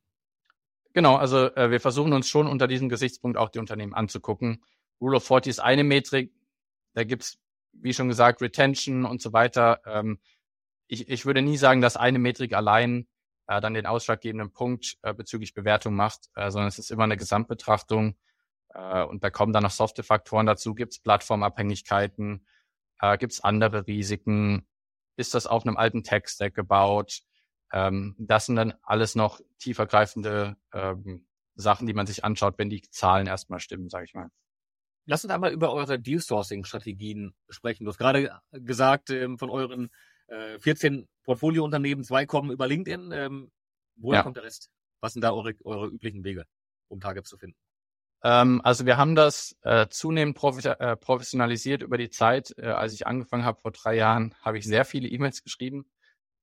Genau, 0.93 1.15
also 1.15 1.53
äh, 1.55 1.71
wir 1.71 1.79
versuchen 1.79 2.13
uns 2.13 2.27
schon 2.27 2.47
unter 2.47 2.67
diesem 2.67 2.89
Gesichtspunkt 2.89 3.37
auch 3.37 3.49
die 3.49 3.59
Unternehmen 3.59 3.93
anzugucken. 3.93 4.63
Rule 4.99 5.17
of 5.17 5.25
40 5.25 5.51
ist 5.51 5.59
eine 5.59 5.83
Metrik, 5.83 6.33
da 6.93 7.03
gibt's 7.03 7.39
wie 7.73 7.93
schon 7.93 8.07
gesagt, 8.07 8.41
Retention 8.41 9.05
und 9.05 9.21
so 9.21 9.33
weiter. 9.33 9.81
Ähm, 9.85 10.19
ich, 10.87 11.09
ich 11.09 11.25
würde 11.25 11.41
nie 11.41 11.57
sagen, 11.57 11.81
dass 11.81 11.97
eine 11.97 12.19
Metrik 12.19 12.53
allein 12.53 13.07
äh, 13.47 13.61
dann 13.61 13.73
den 13.73 13.85
ausschlaggebenden 13.85 14.51
Punkt 14.51 14.97
äh, 15.01 15.13
bezüglich 15.13 15.53
Bewertung 15.53 15.95
macht, 15.95 16.29
äh, 16.35 16.51
sondern 16.51 16.67
es 16.67 16.79
ist 16.79 16.91
immer 16.91 17.03
eine 17.03 17.17
Gesamtbetrachtung 17.17 18.15
äh, 18.73 19.03
und 19.03 19.23
da 19.23 19.29
kommen 19.29 19.53
dann 19.53 19.63
noch 19.63 19.71
softe 19.71 20.03
Faktoren 20.03 20.45
dazu. 20.45 20.73
Gibt 20.73 20.93
es 20.93 20.99
Plattformabhängigkeiten? 20.99 22.45
Äh, 22.99 23.17
Gibt 23.17 23.33
es 23.33 23.43
andere 23.43 23.87
Risiken? 23.87 24.67
Ist 25.15 25.33
das 25.33 25.47
auf 25.47 25.65
einem 25.65 25.77
alten 25.77 26.03
Tech-Stack 26.03 26.55
gebaut? 26.55 27.21
Ähm, 27.71 28.15
das 28.17 28.47
sind 28.47 28.55
dann 28.55 28.73
alles 28.81 29.15
noch 29.15 29.39
tiefergreifende 29.59 30.57
ähm, 30.73 31.27
Sachen, 31.55 31.87
die 31.87 31.93
man 31.93 32.07
sich 32.07 32.23
anschaut, 32.23 32.55
wenn 32.57 32.69
die 32.69 32.81
Zahlen 32.89 33.27
erstmal 33.27 33.59
stimmen, 33.59 33.89
sage 33.89 34.05
ich 34.05 34.13
mal. 34.13 34.29
Lass 35.05 35.23
uns 35.23 35.33
einmal 35.33 35.51
über 35.51 35.73
eure 35.73 35.99
Deal-Sourcing-Strategien 35.99 37.33
sprechen. 37.49 37.83
Du 37.83 37.89
hast 37.89 37.97
gerade 37.97 38.39
gesagt, 38.51 39.09
ähm, 39.09 39.37
von 39.37 39.49
euren 39.49 39.89
äh, 40.27 40.59
14 40.59 41.07
Portfoliounternehmen, 41.23 42.03
zwei 42.03 42.25
kommen 42.25 42.51
über 42.51 42.67
LinkedIn. 42.67 43.11
Ähm, 43.11 43.51
woher 43.95 44.19
ja. 44.19 44.23
kommt 44.23 44.37
der 44.37 44.43
Rest? 44.43 44.69
Was 45.01 45.13
sind 45.13 45.23
da 45.23 45.31
eure, 45.31 45.53
eure 45.63 45.87
üblichen 45.87 46.23
Wege, 46.23 46.45
um 46.89 46.99
Targets 46.99 47.29
zu 47.29 47.37
finden? 47.37 47.57
Ähm, 48.23 48.61
also 48.63 48.85
wir 48.85 48.97
haben 48.97 49.15
das 49.15 49.55
äh, 49.61 49.87
zunehmend 49.89 50.35
profi 50.35 50.67
äh, 50.67 50.95
professionalisiert 50.97 51.83
über 51.83 51.97
die 51.97 52.09
Zeit. 52.09 52.53
Äh, 52.57 52.67
als 52.67 52.93
ich 52.93 53.07
angefangen 53.07 53.45
habe 53.45 53.59
vor 53.59 53.71
drei 53.71 53.95
Jahren, 53.95 54.35
habe 54.41 54.57
ich 54.57 54.65
sehr 54.65 54.85
viele 54.85 55.07
E-Mails 55.07 55.43
geschrieben. 55.43 55.89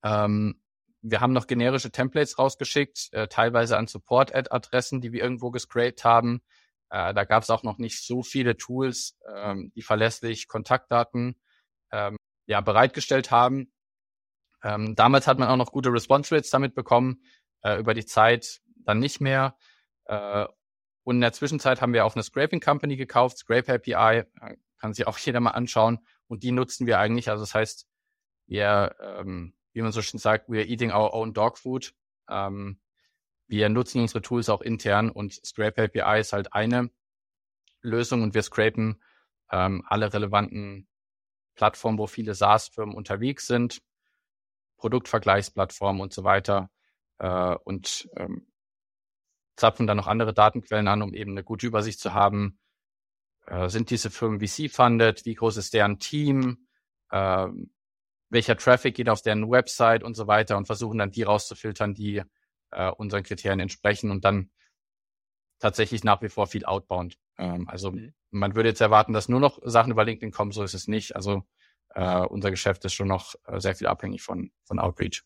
Ähm, 0.02 0.60
wir 1.02 1.20
haben 1.20 1.32
noch 1.32 1.46
generische 1.46 1.90
Templates 1.90 2.38
rausgeschickt, 2.38 3.08
äh, 3.12 3.28
teilweise 3.28 3.76
an 3.76 3.86
Support-Ad-Adressen, 3.86 5.00
die 5.00 5.12
wir 5.12 5.22
irgendwo 5.22 5.50
gescraped 5.50 6.04
haben. 6.04 6.42
Äh, 6.90 7.14
da 7.14 7.24
gab 7.24 7.42
es 7.42 7.50
auch 7.50 7.62
noch 7.62 7.78
nicht 7.78 8.04
so 8.04 8.22
viele 8.22 8.56
Tools, 8.56 9.18
ähm, 9.34 9.72
die 9.74 9.82
verlässlich 9.82 10.48
Kontaktdaten 10.48 11.40
ähm, 11.92 12.16
ja, 12.46 12.60
bereitgestellt 12.60 13.30
haben. 13.30 13.72
Ähm, 14.62 14.94
damals 14.94 15.26
hat 15.26 15.38
man 15.38 15.48
auch 15.48 15.56
noch 15.56 15.72
gute 15.72 15.92
Response 15.92 16.34
Rates 16.34 16.50
damit 16.50 16.74
bekommen, 16.74 17.22
äh, 17.62 17.78
über 17.78 17.94
die 17.94 18.06
Zeit 18.06 18.60
dann 18.84 18.98
nicht 18.98 19.20
mehr. 19.20 19.56
Äh, 20.06 20.46
und 21.04 21.16
in 21.16 21.20
der 21.20 21.32
Zwischenzeit 21.32 21.80
haben 21.80 21.92
wir 21.92 22.04
auch 22.04 22.14
eine 22.14 22.22
Scraping 22.22 22.60
Company 22.60 22.96
gekauft, 22.96 23.38
Scrape 23.38 23.74
API, 23.74 24.24
äh, 24.40 24.56
kann 24.80 24.92
sich 24.92 25.06
auch 25.06 25.18
jeder 25.18 25.40
mal 25.40 25.52
anschauen. 25.52 26.00
Und 26.26 26.42
die 26.42 26.52
nutzen 26.52 26.86
wir 26.86 26.98
eigentlich. 26.98 27.30
Also 27.30 27.42
das 27.42 27.54
heißt, 27.54 27.86
wir, 28.46 28.96
ähm, 29.00 29.54
wie 29.76 29.82
man 29.82 29.92
so 29.92 30.00
schön 30.00 30.18
sagt, 30.18 30.48
we 30.48 30.56
are 30.56 30.66
eating 30.66 30.90
our 30.90 31.12
own 31.12 31.34
dog 31.34 31.58
food. 31.58 31.94
Ähm, 32.30 32.80
wir 33.46 33.68
nutzen 33.68 34.00
unsere 34.00 34.22
Tools 34.22 34.48
auch 34.48 34.62
intern 34.62 35.10
und 35.10 35.34
Scrape 35.44 35.82
API 35.82 36.18
ist 36.18 36.32
halt 36.32 36.54
eine 36.54 36.90
Lösung 37.82 38.22
und 38.22 38.34
wir 38.34 38.42
scrapen 38.42 39.02
ähm, 39.52 39.84
alle 39.86 40.12
relevanten 40.12 40.88
Plattformen, 41.56 41.98
wo 41.98 42.06
viele 42.06 42.34
SaaS-Firmen 42.34 42.94
unterwegs 42.94 43.46
sind, 43.46 43.82
Produktvergleichsplattformen 44.78 46.00
und 46.00 46.14
so 46.14 46.24
weiter 46.24 46.70
äh, 47.18 47.54
und 47.64 48.08
ähm, 48.16 48.46
zapfen 49.56 49.86
dann 49.86 49.98
noch 49.98 50.06
andere 50.06 50.32
Datenquellen 50.32 50.88
an, 50.88 51.02
um 51.02 51.12
eben 51.12 51.32
eine 51.32 51.44
gute 51.44 51.66
Übersicht 51.66 52.00
zu 52.00 52.14
haben. 52.14 52.58
Äh, 53.46 53.68
sind 53.68 53.90
diese 53.90 54.10
Firmen 54.10 54.40
VC-funded? 54.40 55.26
Wie 55.26 55.34
groß 55.34 55.58
ist 55.58 55.74
deren 55.74 55.98
Team? 55.98 56.66
Äh, 57.10 57.48
welcher 58.28 58.56
Traffic 58.56 58.94
geht 58.94 59.08
auf 59.08 59.22
deren 59.22 59.50
Website 59.50 60.02
und 60.02 60.14
so 60.14 60.26
weiter 60.26 60.56
und 60.56 60.66
versuchen 60.66 60.98
dann 60.98 61.10
die 61.10 61.22
rauszufiltern, 61.22 61.94
die 61.94 62.22
äh, 62.70 62.90
unseren 62.90 63.22
Kriterien 63.22 63.60
entsprechen 63.60 64.10
und 64.10 64.24
dann 64.24 64.50
tatsächlich 65.58 66.04
nach 66.04 66.22
wie 66.22 66.28
vor 66.28 66.46
viel 66.46 66.64
outbound. 66.64 67.18
Ähm, 67.38 67.68
also 67.68 67.92
mhm. 67.92 68.14
man 68.30 68.54
würde 68.54 68.68
jetzt 68.70 68.80
erwarten, 68.80 69.12
dass 69.12 69.28
nur 69.28 69.40
noch 69.40 69.60
Sachen 69.64 69.92
über 69.92 70.04
LinkedIn 70.04 70.32
kommen, 70.32 70.52
so 70.52 70.62
ist 70.62 70.74
es 70.74 70.88
nicht. 70.88 71.16
Also 71.16 71.44
äh, 71.94 72.20
unser 72.20 72.50
Geschäft 72.50 72.84
ist 72.84 72.94
schon 72.94 73.08
noch 73.08 73.34
äh, 73.46 73.60
sehr 73.60 73.74
viel 73.74 73.86
abhängig 73.86 74.22
von, 74.22 74.50
von 74.64 74.78
Outreach. 74.78 75.22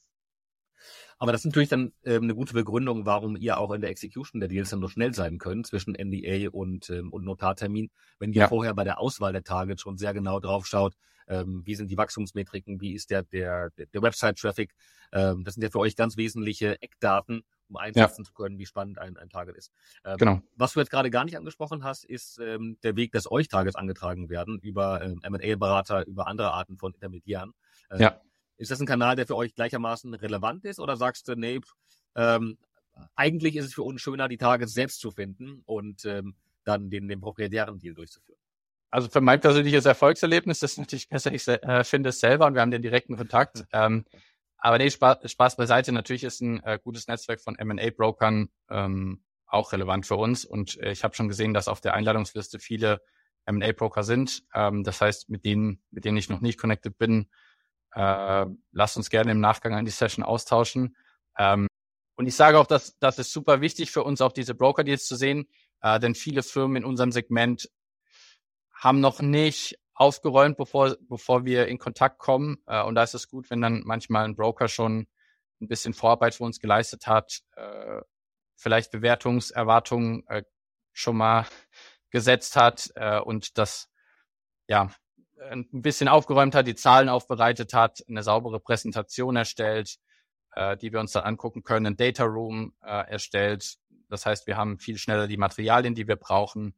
Aber 1.21 1.33
das 1.33 1.43
ist 1.43 1.47
natürlich 1.47 1.68
dann 1.68 1.93
ähm, 2.05 2.25
eine 2.25 2.35
gute 2.35 2.55
Begründung, 2.55 3.05
warum 3.05 3.37
ihr 3.37 3.59
auch 3.59 3.71
in 3.73 3.83
der 3.83 3.91
Execution 3.91 4.41
der 4.41 4.49
Deals 4.49 4.71
dann 4.71 4.81
so 4.81 4.89
schnell 4.89 5.14
sein 5.14 5.37
könnt 5.37 5.66
zwischen 5.66 5.95
NDA 5.95 6.49
und, 6.51 6.89
ähm, 6.89 7.12
und 7.12 7.25
Notartermin, 7.25 7.91
wenn 8.18 8.33
ihr 8.33 8.41
ja. 8.41 8.49
vorher 8.49 8.73
bei 8.73 8.85
der 8.85 8.99
Auswahl 8.99 9.33
der 9.33 9.45
Targets 9.45 9.83
schon 9.83 9.99
sehr 9.99 10.14
genau 10.14 10.41
drauf 10.41 10.66
schaut, 10.66 10.95
ähm, 11.29 11.61
wie 11.66 11.75
sind 11.75 11.91
die 11.91 11.99
Wachstumsmetriken, 11.99 12.81
wie 12.81 12.95
ist 12.95 13.11
der, 13.11 13.23
der, 13.23 13.71
der 13.71 14.03
Website-Traffic. 14.03 14.75
Ähm, 15.12 15.45
das 15.45 15.55
sind 15.55 15.62
ja 15.62 15.68
für 15.68 15.79
euch 15.81 15.95
ganz 15.95 16.16
wesentliche 16.16 16.81
Eckdaten, 16.81 17.43
um 17.68 17.77
einsetzen 17.77 18.23
ja. 18.23 18.25
zu 18.25 18.33
können, 18.33 18.59
wie 18.59 18.64
spannend 18.64 18.99
ein, 18.99 19.18
ein 19.18 19.29
Target 19.29 19.57
ist. 19.57 19.73
Ähm, 20.07 20.16
genau. 20.16 20.41
Was 20.57 20.73
du 20.73 20.81
jetzt 20.81 20.91
gerade 20.91 21.11
gar 21.11 21.27
nicht 21.27 21.37
angesprochen 21.37 21.85
hast, 21.85 22.05
ist 22.05 22.39
ähm, 22.39 22.79
der 22.83 22.97
Weg, 22.97 23.12
dass 23.12 23.31
euch 23.31 23.49
Targets 23.49 23.77
angetragen 23.77 24.31
werden 24.31 24.59
über 24.59 25.03
ähm, 25.03 25.21
M&A-Berater, 25.23 26.07
über 26.07 26.27
andere 26.27 26.53
Arten 26.53 26.79
von 26.79 26.95
Intermediären. 26.95 27.53
Ähm, 27.91 28.01
ja. 28.01 28.21
Ist 28.61 28.71
das 28.71 28.79
ein 28.79 28.87
Kanal, 28.87 29.17
der 29.17 29.27
für 29.27 29.37
euch 29.37 29.55
gleichermaßen 29.55 30.13
relevant 30.13 30.67
ist 30.67 30.81
oder 30.81 30.97
sagst 30.97 31.27
du, 31.29 31.35
nee, 31.35 31.61
ähm, 32.15 32.59
eigentlich 33.17 33.57
ist 33.57 33.65
es 33.65 33.75
für 33.75 33.83
uns 33.83 34.03
schöner, 34.03 34.29
die 34.29 34.37
Targets 34.37 34.75
selbst 34.75 35.01
zu 35.01 35.11
finden 35.11 35.63
und 35.65 36.05
ähm, 36.05 36.35
dann 36.65 36.91
den, 36.91 37.09
den 37.09 37.23
proprietären 37.23 37.79
Deal 37.79 37.95
durchzuführen? 37.95 38.39
Also 38.91 39.09
für 39.09 39.23
mein 39.23 39.41
persönliches 39.41 39.87
Erfolgserlebnis 39.87 40.63
ist 40.63 40.79
natürlich 40.79 41.09
besser, 41.09 41.33
ich 41.33 41.49
äh, 41.49 41.85
finde 41.85 42.11
es 42.11 42.21
selber 42.21 42.47
und 42.47 42.55
wir 42.55 42.61
haben 42.61 42.71
den 42.71 42.83
direkten 42.83 43.17
Kontakt. 43.17 43.65
Ähm, 43.73 44.05
aber 44.63 44.77
nee, 44.77 44.91
Spaß, 44.91 45.31
Spaß 45.31 45.57
beiseite. 45.57 45.91
Natürlich 45.91 46.23
ist 46.23 46.43
ein 46.43 46.63
äh, 46.65 46.79
gutes 46.83 47.09
Netzwerk 47.09 47.41
von 47.41 47.57
M&A-Brokern 47.57 48.51
ähm, 48.69 49.23
auch 49.47 49.73
relevant 49.73 50.05
für 50.05 50.17
uns. 50.17 50.45
Und 50.45 50.79
äh, 50.81 50.93
ich 50.93 51.03
habe 51.03 51.15
schon 51.15 51.29
gesehen, 51.29 51.55
dass 51.55 51.67
auf 51.67 51.81
der 51.81 51.95
Einladungsliste 51.95 52.59
viele 52.59 53.01
M&A-Broker 53.47 54.03
sind. 54.03 54.43
Ähm, 54.53 54.85
das 54.85 55.01
heißt, 55.01 55.31
mit 55.31 55.47
denen, 55.47 55.81
mit 55.91 56.05
denen 56.05 56.19
ich 56.19 56.29
noch 56.29 56.43
nicht 56.43 56.59
connected 56.59 56.99
bin, 56.99 57.31
Äh, 57.95 58.47
lasst 58.72 58.97
uns 58.97 59.11
gerne 59.11 59.32
im 59.32 59.41
Nachgang 59.41 59.74
an 59.74 59.84
die 59.84 59.91
Session 59.91 60.24
austauschen. 60.24 60.97
Ähm, 61.38 61.66
und 62.16 62.26
ich 62.26 62.36
sage 62.36 62.59
auch, 62.59 62.66
dass 62.66 62.99
das 62.99 63.18
ist 63.18 63.32
super 63.32 63.61
wichtig 63.61 63.91
für 63.91 64.05
uns, 64.05 64.20
auch 64.20 64.32
diese 64.32 64.55
Broker-Deals 64.55 65.07
zu 65.07 65.16
sehen, 65.16 65.49
äh, 65.80 65.99
denn 65.99 66.14
viele 66.14 66.43
Firmen 66.43 66.76
in 66.76 66.84
unserem 66.84 67.12
Segment 67.12 67.70
haben 68.72 69.01
noch 69.01 69.20
nicht 69.20 69.78
aufgeräumt, 69.95 70.57
bevor, 70.57 70.97
bevor 71.09 71.45
wir 71.45 71.68
in 71.68 71.78
Kontakt 71.78 72.18
kommen. 72.18 72.59
Äh, 72.66 72.82
und 72.82 72.95
da 72.95 73.03
ist 73.03 73.14
es 73.14 73.28
gut, 73.28 73.51
wenn 73.51 73.61
dann 73.61 73.82
manchmal 73.84 74.24
ein 74.24 74.36
Broker 74.36 74.68
schon 74.68 75.07
ein 75.61 75.68
bisschen 75.68 75.93
Vorarbeit 75.93 76.34
für 76.34 76.45
uns 76.45 76.59
geleistet 76.59 77.07
hat, 77.07 77.41
äh, 77.57 78.01
vielleicht 78.57 78.91
Bewertungserwartungen 78.91 80.26
äh, 80.28 80.43
schon 80.93 81.16
mal 81.16 81.47
gesetzt 82.11 82.57
hat 82.57 82.91
äh, 82.95 83.20
und 83.20 83.59
das 83.59 83.88
ja 84.68 84.91
ein 85.51 85.66
bisschen 85.70 86.09
aufgeräumt 86.09 86.55
hat, 86.55 86.66
die 86.66 86.74
Zahlen 86.74 87.09
aufbereitet 87.09 87.72
hat, 87.72 88.05
eine 88.09 88.22
saubere 88.22 88.61
Präsentation 88.61 89.36
erstellt, 89.36 89.97
äh, 90.55 90.76
die 90.76 90.93
wir 90.93 91.01
uns 91.01 91.12
dann 91.12 91.24
angucken 91.24 91.62
können, 91.62 91.86
ein 91.86 91.97
Data 91.97 92.24
Room 92.24 92.74
äh, 92.82 93.11
erstellt. 93.11 93.76
Das 94.09 94.26
heißt, 94.26 94.47
wir 94.47 94.57
haben 94.57 94.78
viel 94.78 94.99
schneller 94.99 95.26
die 95.26 95.36
Materialien, 95.36 95.95
die 95.95 96.09
wir 96.09 96.16
brauchen. 96.16 96.74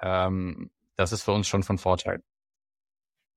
Ähm, 0.00 0.70
das 0.96 1.12
ist 1.12 1.22
für 1.22 1.32
uns 1.32 1.48
schon 1.48 1.62
von 1.62 1.78
Vorteil. 1.78 2.22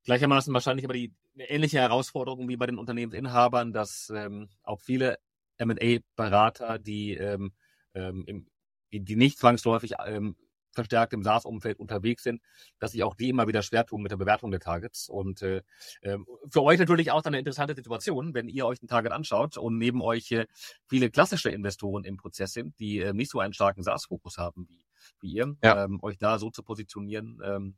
Gleichermaßen 0.05 0.53
wahrscheinlich 0.53 0.85
aber 0.85 0.93
die 0.93 1.13
eine 1.35 1.49
ähnliche 1.49 1.79
Herausforderung 1.79 2.47
wie 2.47 2.57
bei 2.57 2.65
den 2.65 2.77
Unternehmensinhabern, 2.77 3.73
dass 3.73 4.11
ähm, 4.15 4.49
auch 4.63 4.81
viele 4.81 5.17
M&A-Berater, 5.57 6.77
die, 6.77 7.13
ähm, 7.15 7.53
ähm, 7.93 8.47
die 8.91 9.15
nicht 9.15 9.39
zwangsläufig 9.39 9.93
ähm, 10.05 10.35
verstärkt 10.73 11.13
im 11.13 11.23
SaaS-Umfeld 11.23 11.79
unterwegs 11.79 12.23
sind, 12.23 12.41
dass 12.79 12.91
sich 12.91 13.03
auch 13.03 13.15
die 13.15 13.29
immer 13.29 13.47
wieder 13.47 13.61
schwer 13.61 13.85
tun 13.85 14.01
mit 14.01 14.11
der 14.11 14.17
Bewertung 14.17 14.51
der 14.51 14.59
Targets. 14.59 15.09
Und 15.09 15.41
äh, 15.41 15.61
ähm, 16.01 16.25
für 16.49 16.63
euch 16.63 16.79
natürlich 16.79 17.11
auch 17.11 17.23
eine 17.23 17.39
interessante 17.39 17.75
Situation, 17.75 18.33
wenn 18.33 18.49
ihr 18.49 18.65
euch 18.65 18.81
ein 18.81 18.87
Target 18.87 19.11
anschaut 19.11 19.57
und 19.57 19.77
neben 19.77 20.01
euch 20.01 20.31
äh, 20.31 20.45
viele 20.87 21.09
klassische 21.09 21.49
Investoren 21.49 22.03
im 22.03 22.17
Prozess 22.17 22.53
sind, 22.53 22.77
die 22.79 22.99
äh, 22.99 23.13
nicht 23.13 23.31
so 23.31 23.39
einen 23.39 23.53
starken 23.53 23.83
SaaS-Fokus 23.83 24.37
haben 24.37 24.67
wie, 24.67 24.85
wie 25.21 25.33
ihr, 25.33 25.55
ja. 25.63 25.85
ähm, 25.85 25.99
euch 26.01 26.17
da 26.17 26.39
so 26.39 26.49
zu 26.49 26.63
positionieren, 26.63 27.39
ähm, 27.43 27.75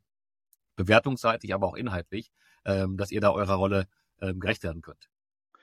bewertungsseitig, 0.76 1.54
aber 1.54 1.66
auch 1.66 1.76
inhaltlich, 1.76 2.30
ähm, 2.64 2.96
dass 2.96 3.10
ihr 3.10 3.20
da 3.20 3.30
eurer 3.30 3.54
Rolle 3.54 3.88
ähm, 4.20 4.40
gerecht 4.40 4.62
werden 4.62 4.82
könnt. 4.82 5.08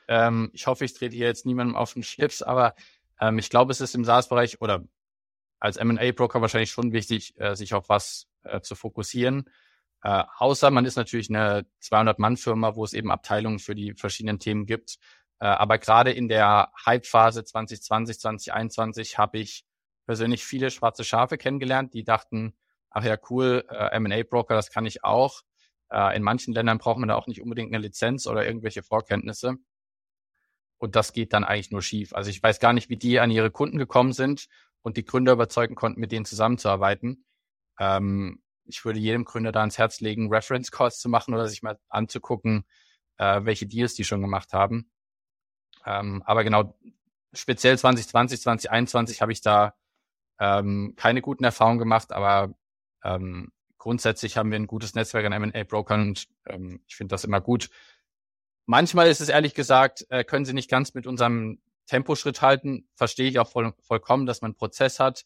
Ähm, 0.07 0.49
ich 0.53 0.67
hoffe, 0.67 0.85
ich 0.85 0.93
trete 0.93 1.15
hier 1.15 1.27
jetzt 1.27 1.45
niemandem 1.45 1.75
auf 1.75 1.93
den 1.93 2.03
Schlips, 2.03 2.41
aber 2.41 2.75
ähm, 3.19 3.39
ich 3.39 3.49
glaube, 3.49 3.71
es 3.71 3.81
ist 3.81 3.95
im 3.95 4.03
SaaS-Bereich 4.03 4.61
oder 4.61 4.83
als 5.63 5.77
M&A-Broker 5.77 6.41
wahrscheinlich 6.41 6.71
schon 6.71 6.91
wichtig, 6.91 7.39
äh, 7.39 7.55
sich 7.55 7.73
auf 7.73 7.87
was 7.87 8.27
äh, 8.43 8.59
zu 8.59 8.75
fokussieren. 8.75 9.49
Äh, 10.03 10.23
außer 10.37 10.69
man 10.71 10.83
ist 10.83 10.97
natürlich 10.97 11.29
eine 11.29 11.65
200-Mann-Firma, 11.81 12.75
wo 12.75 12.83
es 12.83 12.91
eben 12.91 13.09
Abteilungen 13.09 13.59
für 13.59 13.73
die 13.73 13.93
verschiedenen 13.93 14.39
Themen 14.39 14.65
gibt. 14.65 14.97
Äh, 15.39 15.45
aber 15.45 15.77
gerade 15.77 16.11
in 16.11 16.27
der 16.27 16.73
Hype-Phase 16.85 17.45
2020, 17.45 18.19
2021 18.19 19.17
habe 19.17 19.37
ich 19.37 19.63
persönlich 20.05 20.43
viele 20.43 20.69
schwarze 20.69 21.05
Schafe 21.05 21.37
kennengelernt, 21.37 21.93
die 21.93 22.03
dachten, 22.03 22.53
ach 22.89 23.05
ja, 23.05 23.17
cool, 23.29 23.63
äh, 23.69 23.95
M&A-Broker, 23.95 24.55
das 24.55 24.69
kann 24.69 24.85
ich 24.85 25.05
auch. 25.05 25.43
Äh, 25.89 26.17
in 26.17 26.23
manchen 26.23 26.53
Ländern 26.53 26.77
braucht 26.77 26.97
man 26.97 27.07
da 27.07 27.15
auch 27.15 27.27
nicht 27.27 27.41
unbedingt 27.41 27.73
eine 27.73 27.81
Lizenz 27.81 28.27
oder 28.27 28.45
irgendwelche 28.45 28.83
Vorkenntnisse. 28.83 29.55
Und 30.77 30.97
das 30.97 31.13
geht 31.13 31.31
dann 31.31 31.45
eigentlich 31.45 31.71
nur 31.71 31.81
schief. 31.81 32.13
Also 32.13 32.29
ich 32.29 32.43
weiß 32.43 32.59
gar 32.59 32.73
nicht, 32.73 32.89
wie 32.89 32.97
die 32.97 33.21
an 33.21 33.31
ihre 33.31 33.49
Kunden 33.49 33.77
gekommen 33.77 34.11
sind 34.11 34.49
und 34.83 34.97
die 34.97 35.05
Gründer 35.05 35.33
überzeugen 35.33 35.75
konnten, 35.75 35.99
mit 35.99 36.11
denen 36.11 36.25
zusammenzuarbeiten. 36.25 37.25
Ähm, 37.79 38.43
ich 38.65 38.85
würde 38.85 38.99
jedem 38.99 39.25
Gründer 39.25 39.51
da 39.51 39.61
ans 39.61 39.77
Herz 39.77 39.99
legen, 39.99 40.29
Reference 40.29 40.71
Calls 40.71 40.99
zu 40.99 41.09
machen 41.09 41.33
oder 41.33 41.47
sich 41.47 41.63
mal 41.63 41.79
anzugucken, 41.89 42.65
äh, 43.17 43.41
welche 43.43 43.65
Deals 43.65 43.95
die 43.95 44.03
schon 44.03 44.21
gemacht 44.21 44.53
haben. 44.53 44.91
Ähm, 45.85 46.21
aber 46.25 46.43
genau, 46.43 46.77
speziell 47.33 47.77
2020, 47.77 48.41
2021 48.41 49.21
habe 49.21 49.31
ich 49.31 49.41
da 49.41 49.73
ähm, 50.39 50.93
keine 50.95 51.21
guten 51.21 51.43
Erfahrungen 51.43 51.79
gemacht, 51.79 52.11
aber 52.11 52.53
ähm, 53.03 53.51
grundsätzlich 53.77 54.37
haben 54.37 54.51
wir 54.51 54.59
ein 54.59 54.67
gutes 54.67 54.95
Netzwerk 54.95 55.25
an 55.25 55.33
M&A-Brokern 55.33 56.01
und 56.09 56.27
ähm, 56.45 56.81
ich 56.87 56.95
finde 56.95 57.13
das 57.13 57.23
immer 57.23 57.41
gut. 57.41 57.69
Manchmal 58.65 59.09
ist 59.09 59.19
es 59.19 59.29
ehrlich 59.29 59.53
gesagt, 59.53 60.05
äh, 60.09 60.23
können 60.23 60.45
sie 60.45 60.53
nicht 60.53 60.69
ganz 60.69 60.93
mit 60.93 61.05
unserem 61.05 61.59
Temposchritt 61.85 62.41
halten, 62.41 62.87
verstehe 62.95 63.29
ich 63.29 63.39
auch 63.39 63.49
voll, 63.49 63.73
vollkommen, 63.81 64.25
dass 64.25 64.41
man 64.41 64.55
Prozess 64.55 64.99
hat, 64.99 65.25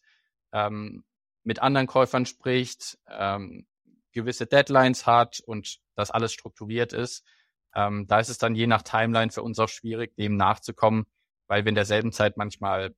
ähm, 0.52 1.04
mit 1.44 1.60
anderen 1.60 1.86
Käufern 1.86 2.26
spricht, 2.26 2.98
ähm, 3.08 3.66
gewisse 4.12 4.46
Deadlines 4.46 5.06
hat 5.06 5.40
und 5.40 5.78
das 5.94 6.10
alles 6.10 6.32
strukturiert 6.32 6.92
ist. 6.92 7.24
Ähm, 7.74 8.06
da 8.06 8.18
ist 8.20 8.28
es 8.28 8.38
dann 8.38 8.54
je 8.54 8.66
nach 8.66 8.82
Timeline 8.82 9.30
für 9.30 9.42
uns 9.42 9.58
auch 9.58 9.68
schwierig, 9.68 10.16
dem 10.16 10.36
nachzukommen, 10.36 11.06
weil 11.46 11.64
wir 11.64 11.68
in 11.68 11.74
derselben 11.74 12.12
Zeit 12.12 12.36
manchmal 12.36 12.94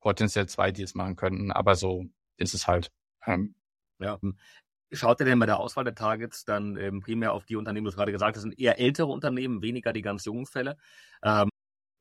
potenziell 0.00 0.48
zwei 0.48 0.72
Deals 0.72 0.94
machen 0.94 1.16
könnten. 1.16 1.52
Aber 1.52 1.74
so 1.74 2.06
ist 2.36 2.54
es 2.54 2.66
halt. 2.66 2.90
Ähm, 3.26 3.54
ja. 3.98 4.18
Schaut 4.92 5.20
ihr 5.20 5.26
denn 5.26 5.38
bei 5.38 5.46
der 5.46 5.58
Auswahl 5.58 5.84
der 5.84 5.94
Targets 5.94 6.44
dann 6.44 6.76
ähm, 6.76 7.00
primär 7.00 7.32
auf 7.32 7.44
die 7.44 7.56
Unternehmen, 7.56 7.84
du 7.84 7.90
hast 7.90 7.96
gerade 7.96 8.12
gesagt, 8.12 8.36
das 8.36 8.42
sind 8.42 8.58
eher 8.58 8.78
ältere 8.78 9.08
Unternehmen, 9.08 9.62
weniger 9.62 9.92
die 9.92 10.02
ganz 10.02 10.24
jungen 10.24 10.46
Fälle. 10.46 10.76
Ähm, 11.22 11.48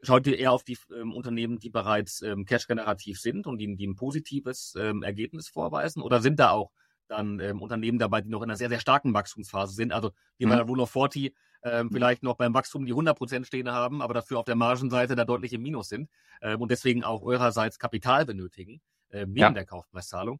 schaut 0.05 0.27
ihr 0.27 0.37
eher 0.37 0.51
auf 0.51 0.63
die 0.63 0.77
ähm, 0.95 1.13
Unternehmen, 1.13 1.59
die 1.59 1.69
bereits 1.69 2.21
ähm, 2.21 2.45
cash-generativ 2.45 3.19
sind 3.19 3.47
und 3.47 3.57
die, 3.57 3.75
die 3.75 3.87
ein 3.87 3.95
positives 3.95 4.75
ähm, 4.77 5.03
Ergebnis 5.03 5.47
vorweisen? 5.47 6.01
Oder 6.01 6.21
sind 6.21 6.39
da 6.39 6.51
auch 6.51 6.71
dann 7.07 7.39
ähm, 7.39 7.61
Unternehmen 7.61 7.99
dabei, 7.99 8.21
die 8.21 8.29
noch 8.29 8.41
in 8.41 8.49
einer 8.49 8.57
sehr, 8.57 8.69
sehr 8.69 8.79
starken 8.79 9.13
Wachstumsphase 9.13 9.73
sind? 9.73 9.91
Also 9.93 10.11
die 10.39 10.45
mhm. 10.45 10.49
bei 10.49 10.55
der 10.55 10.65
Rule 10.65 10.83
of 10.83 10.91
40 10.91 11.33
ähm, 11.63 11.89
vielleicht 11.91 12.23
noch 12.23 12.35
beim 12.35 12.53
Wachstum 12.53 12.85
die 12.85 12.93
100% 12.93 13.45
stehen 13.45 13.71
haben, 13.71 14.01
aber 14.01 14.13
dafür 14.13 14.39
auf 14.39 14.45
der 14.45 14.55
Margenseite 14.55 15.15
da 15.15 15.25
deutlich 15.25 15.51
im 15.53 15.63
Minus 15.63 15.89
sind 15.89 16.09
ähm, 16.41 16.61
und 16.61 16.69
deswegen 16.69 17.03
auch 17.03 17.23
eurerseits 17.23 17.79
Kapital 17.79 18.25
benötigen, 18.25 18.81
äh, 19.09 19.25
neben 19.25 19.37
ja. 19.37 19.49
der 19.49 19.65
Kaufpreiszahlung. 19.65 20.39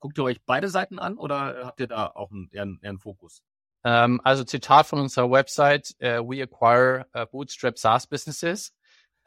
Guckt 0.00 0.18
ihr 0.18 0.24
euch 0.24 0.42
beide 0.44 0.68
Seiten 0.68 0.98
an 0.98 1.16
oder 1.16 1.64
habt 1.64 1.80
ihr 1.80 1.86
da 1.86 2.06
auch 2.06 2.30
einen, 2.30 2.48
eher, 2.50 2.62
einen, 2.62 2.78
eher 2.82 2.90
einen 2.90 2.98
Fokus? 2.98 3.42
Ähm, 3.84 4.20
also 4.24 4.44
Zitat 4.44 4.86
von 4.86 4.98
unserer 5.00 5.30
Website, 5.30 5.94
uh, 6.02 6.28
we 6.28 6.42
acquire 6.42 7.06
uh, 7.16 7.24
bootstrap 7.30 7.78
SaaS 7.78 8.06
businesses. 8.06 8.72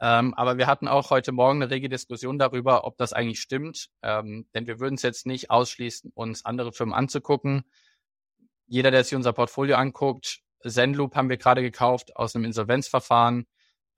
Ähm, 0.04 0.34
aber 0.34 0.58
wir 0.58 0.66
hatten 0.66 0.88
auch 0.88 1.10
heute 1.10 1.30
Morgen 1.30 1.62
eine 1.62 1.70
rege 1.70 1.88
Diskussion 1.88 2.36
darüber, 2.36 2.84
ob 2.84 2.98
das 2.98 3.12
eigentlich 3.12 3.40
stimmt. 3.40 3.88
Ähm, 4.02 4.48
denn 4.52 4.66
wir 4.66 4.80
würden 4.80 4.96
es 4.96 5.02
jetzt 5.02 5.26
nicht 5.26 5.48
ausschließen, 5.48 6.10
uns 6.16 6.44
andere 6.44 6.72
Firmen 6.72 6.92
anzugucken. 6.92 7.62
Jeder, 8.66 8.90
der 8.90 9.04
sich 9.04 9.14
unser 9.14 9.32
Portfolio 9.32 9.76
anguckt, 9.76 10.40
Zenloop 10.66 11.14
haben 11.14 11.28
wir 11.28 11.36
gerade 11.36 11.62
gekauft 11.62 12.16
aus 12.16 12.34
einem 12.34 12.46
Insolvenzverfahren. 12.46 13.46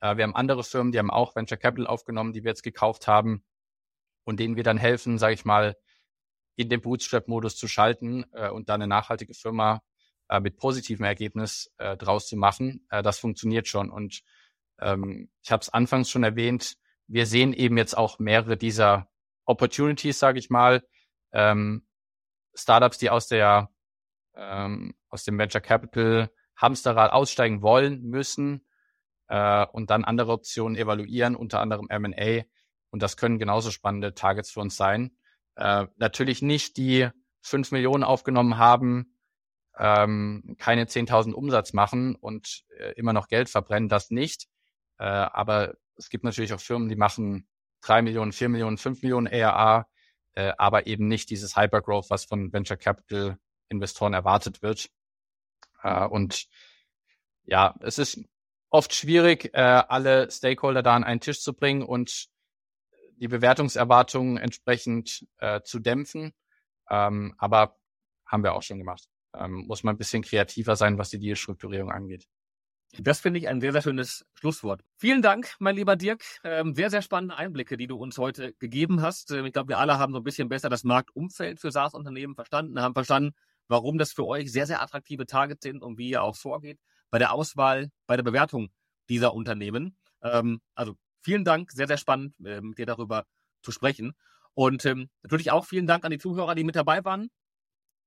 Äh, 0.01 0.19
wir 0.19 0.25
haben 0.25 0.37
andere 0.37 0.63
Firmen, 0.63 0.93
die 0.93 0.99
haben 0.99 1.11
auch 1.11 1.35
Venture 1.35 1.57
Capital 1.57 1.87
aufgenommen, 1.87 2.35
die 2.35 2.45
wir 2.45 2.51
jetzt 2.51 2.63
gekauft 2.63 3.09
haben 3.09 3.43
und 4.25 4.41
denen 4.41 4.57
wir 4.57 4.63
dann 4.63 4.77
helfen, 4.77 5.17
sage 5.17 5.33
ich 5.33 5.47
mal, 5.47 5.75
in 6.57 6.69
den 6.69 6.83
Bootstrap-Modus 6.83 7.57
zu 7.57 7.67
schalten 7.67 8.27
äh, 8.33 8.51
und 8.51 8.69
dann 8.69 8.83
eine 8.83 8.89
nachhaltige 8.89 9.33
Firma 9.33 9.81
äh, 10.29 10.39
mit 10.41 10.59
positivem 10.59 11.07
Ergebnis 11.07 11.73
äh, 11.79 11.97
draus 11.97 12.29
zu 12.29 12.37
machen. 12.37 12.87
Äh, 12.91 13.03
das 13.03 13.19
funktioniert 13.19 13.69
schon 13.69 13.91
und 13.91 14.23
ähm, 14.85 15.31
ich 15.43 15.51
habe 15.51 15.63
es 15.63 15.71
anfangs 15.71 16.11
schon 16.11 16.23
erwähnt, 16.23 16.77
wir 17.07 17.27
sehen 17.27 17.53
eben 17.53 17.77
jetzt 17.77 17.97
auch 17.97 18.19
mehrere 18.19 18.57
dieser 18.57 19.09
Opportunities, 19.45 20.19
sage 20.19 20.39
ich 20.39 20.51
mal, 20.51 20.83
ähm, 21.33 21.87
Startups, 22.55 22.99
die 22.99 23.11
aus 23.11 23.27
der 23.27 23.71
ähm, 24.37 24.95
aus 25.09 25.25
dem 25.25 25.39
Venture 25.39 25.61
Capital 25.61 26.31
Hamsterrad 26.57 27.13
aussteigen 27.13 27.63
wollen, 27.63 28.03
müssen 28.03 28.67
äh, 29.29 29.67
und 29.67 29.91
dann 29.91 30.05
andere 30.05 30.33
Optionen 30.33 30.77
evaluieren, 30.77 31.37
unter 31.37 31.61
anderem 31.61 31.89
M&A. 31.89 32.45
Und 32.91 33.03
das 33.03 33.17
können 33.17 33.39
genauso 33.39 33.71
spannende 33.71 34.15
Targets 34.15 34.51
für 34.51 34.61
uns 34.61 34.77
sein. 34.77 35.17
Äh, 35.57 35.87
natürlich 35.97 36.43
nicht 36.43 36.77
die 36.77 37.09
fünf 37.41 37.73
Millionen 37.73 38.05
aufgenommen 38.05 38.57
haben, 38.59 39.17
ähm, 39.77 40.57
keine 40.59 40.85
10.000 40.85 41.33
Umsatz 41.33 41.73
machen 41.73 42.15
und 42.15 42.65
äh, 42.79 42.93
immer 42.93 43.13
noch 43.13 43.29
Geld 43.29 43.49
verbrennen, 43.49 43.89
das 43.89 44.11
nicht. 44.11 44.47
Äh, 44.99 45.05
aber 45.05 45.75
es 45.97 46.09
gibt 46.09 46.25
natürlich 46.25 46.53
auch 46.53 46.61
Firmen, 46.61 46.89
die 46.89 46.97
machen 46.97 47.49
drei 47.81 48.03
Millionen, 48.03 48.33
vier 48.33 48.49
Millionen, 48.49 48.79
fünf 48.79 49.03
Millionen 49.03 49.29
ARA, 49.29 49.87
äh, 50.35 50.53
aber 50.59 50.87
eben 50.87 51.09
nicht 51.09 51.31
dieses 51.31 51.57
Hypergrowth, 51.57 52.11
was 52.11 52.25
von 52.25 52.53
Venture 52.53 52.77
Capital 52.77 53.39
Investoren 53.69 54.15
erwartet 54.15 54.63
wird. 54.63 54.91
Äh, 55.83 56.07
und 56.07 56.47
ja, 57.45 57.75
es 57.81 57.99
ist 57.99 58.21
oft 58.71 58.95
schwierig, 58.95 59.51
äh, 59.55 59.61
alle 59.61 60.31
Stakeholder 60.31 60.83
da 60.83 60.97
an 60.97 61.05
einen 61.05 61.21
Tisch 61.21 61.41
zu 61.41 61.55
bringen 61.55 61.83
und 61.83 62.29
die 63.17 63.29
Bewertungserwartungen 63.29 64.39
entsprechend 64.39 65.27
äh, 65.39 65.61
zu 65.63 65.79
dämpfen. 65.79 66.33
Ähm, 66.91 67.35
aber 67.39 67.77
haben 68.27 68.43
wir 68.43 68.55
auch 68.55 68.63
schon 68.63 68.79
gemacht. 68.79 69.05
Ähm, 69.35 69.67
muss 69.67 69.85
man 69.85 69.95
ein 69.95 69.99
bisschen 69.99 70.23
kreativer 70.23 70.77
sein, 70.77 70.99
was 70.99 71.11
die 71.11 71.19
Dealstrukturierung 71.19 71.91
angeht. 71.91 72.27
Das 72.99 73.21
finde 73.21 73.41
ich 73.41 73.49
ein 73.49 73.61
sehr, 73.61 73.73
sehr 73.73 73.83
schönes 73.83 74.25
Schlusswort. 74.35 74.83
Vielen 74.97 75.21
Dank, 75.21 75.55
mein 75.59 75.75
lieber 75.75 75.97
Dirk. 75.97 76.23
Ähm, 76.45 76.75
sehr, 76.75 76.91
sehr 76.91 77.03
spannende 77.03 77.37
Einblicke, 77.37 77.77
die 77.77 77.89
du 77.89 77.97
uns 77.97 78.19
heute 78.19 78.53
gegeben 78.55 79.03
hast. 79.03 79.33
Ähm, 79.33 79.47
ich 79.47 79.53
glaube, 79.53 79.71
wir 79.71 79.79
alle 79.79 79.99
haben 79.99 80.13
so 80.13 80.21
ein 80.21 80.25
bisschen 80.25 80.49
besser 80.49 80.69
das 80.69 80.85
Marktumfeld 80.85 81.61
für 81.61 81.73
SaaS-Unternehmen 81.73 82.35
verstanden, 82.37 82.81
haben 82.81 82.95
verstanden, 82.95 83.35
warum 83.67 83.99
das 83.99 84.13
für 84.13 84.27
euch 84.27 84.53
sehr, 84.53 84.67
sehr 84.67 84.81
attraktive 84.81 85.27
Targets 85.27 85.65
sind 85.65 85.83
und 85.83 85.99
wie 85.99 86.11
ihr 86.11 86.23
auch 86.23 86.37
vorgeht 86.37 86.79
bei 87.11 87.19
der 87.19 87.33
Auswahl, 87.33 87.91
bei 88.07 88.17
der 88.17 88.23
Bewertung 88.23 88.69
dieser 89.09 89.35
Unternehmen. 89.35 89.97
Ähm, 90.23 90.61
also 90.75 90.95
vielen 91.21 91.45
Dank, 91.45 91.73
sehr, 91.73 91.89
sehr 91.89 91.99
spannend, 91.99 92.35
äh, 92.45 92.61
mit 92.61 92.79
dir 92.79 92.87
darüber 92.87 93.27
zu 93.63 93.73
sprechen. 93.73 94.13
Und 94.57 94.85
natürlich 94.85 95.51
auch 95.51 95.65
vielen 95.65 95.89
Dank 95.89 96.05
an 96.05 96.13
die 96.13 96.19
Zuhörer, 96.19 96.55
die 96.55 96.63
mit 96.63 96.77
dabei 96.77 97.05
waren. 97.05 97.29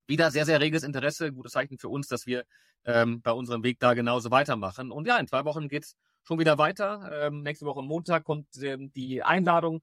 Wieder 0.08 0.32
sehr, 0.32 0.46
sehr 0.46 0.60
reges 0.60 0.84
Interesse, 0.84 1.32
gutes 1.34 1.52
Zeichen 1.52 1.78
für 1.78 1.90
uns, 1.90 2.08
dass 2.08 2.26
wir 2.26 2.46
ähm, 2.86 3.22
bei 3.22 3.32
unserem 3.32 3.64
Weg 3.64 3.80
da 3.80 3.94
genauso 3.94 4.32
weitermachen. 4.32 4.92
Und 4.92 5.08
ja, 5.08 5.18
in 5.18 5.28
zwei 5.28 5.46
Wochen 5.46 5.68
geht's 5.68 5.96
schon 6.24 6.40
wieder 6.40 6.58
weiter. 6.58 7.28
Ähm, 7.28 7.44
nächste 7.44 7.66
Woche 7.66 7.82
Montag 7.82 8.24
kommt 8.24 8.48
ähm, 8.62 8.92
die 8.94 9.24
Einladung 9.24 9.82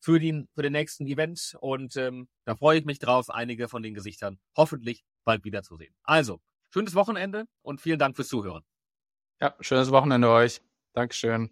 für 0.00 0.18
den, 0.18 0.48
für 0.54 0.62
den 0.62 0.72
nächsten 0.72 1.06
Event 1.06 1.56
und 1.60 1.96
ähm, 1.96 2.28
da 2.44 2.56
freue 2.56 2.78
ich 2.78 2.84
mich 2.86 2.98
drauf, 2.98 3.30
einige 3.30 3.68
von 3.68 3.82
den 3.82 3.94
Gesichtern 3.94 4.38
hoffentlich 4.56 5.04
bald 5.24 5.44
wiederzusehen. 5.44 5.94
Also, 6.02 6.40
schönes 6.70 6.94
Wochenende 6.94 7.44
und 7.62 7.80
vielen 7.80 7.98
Dank 7.98 8.16
fürs 8.16 8.28
Zuhören. 8.28 8.64
Ja, 9.40 9.54
schönes 9.60 9.90
Wochenende 9.90 10.30
euch. 10.30 10.60
Dankeschön. 10.94 11.50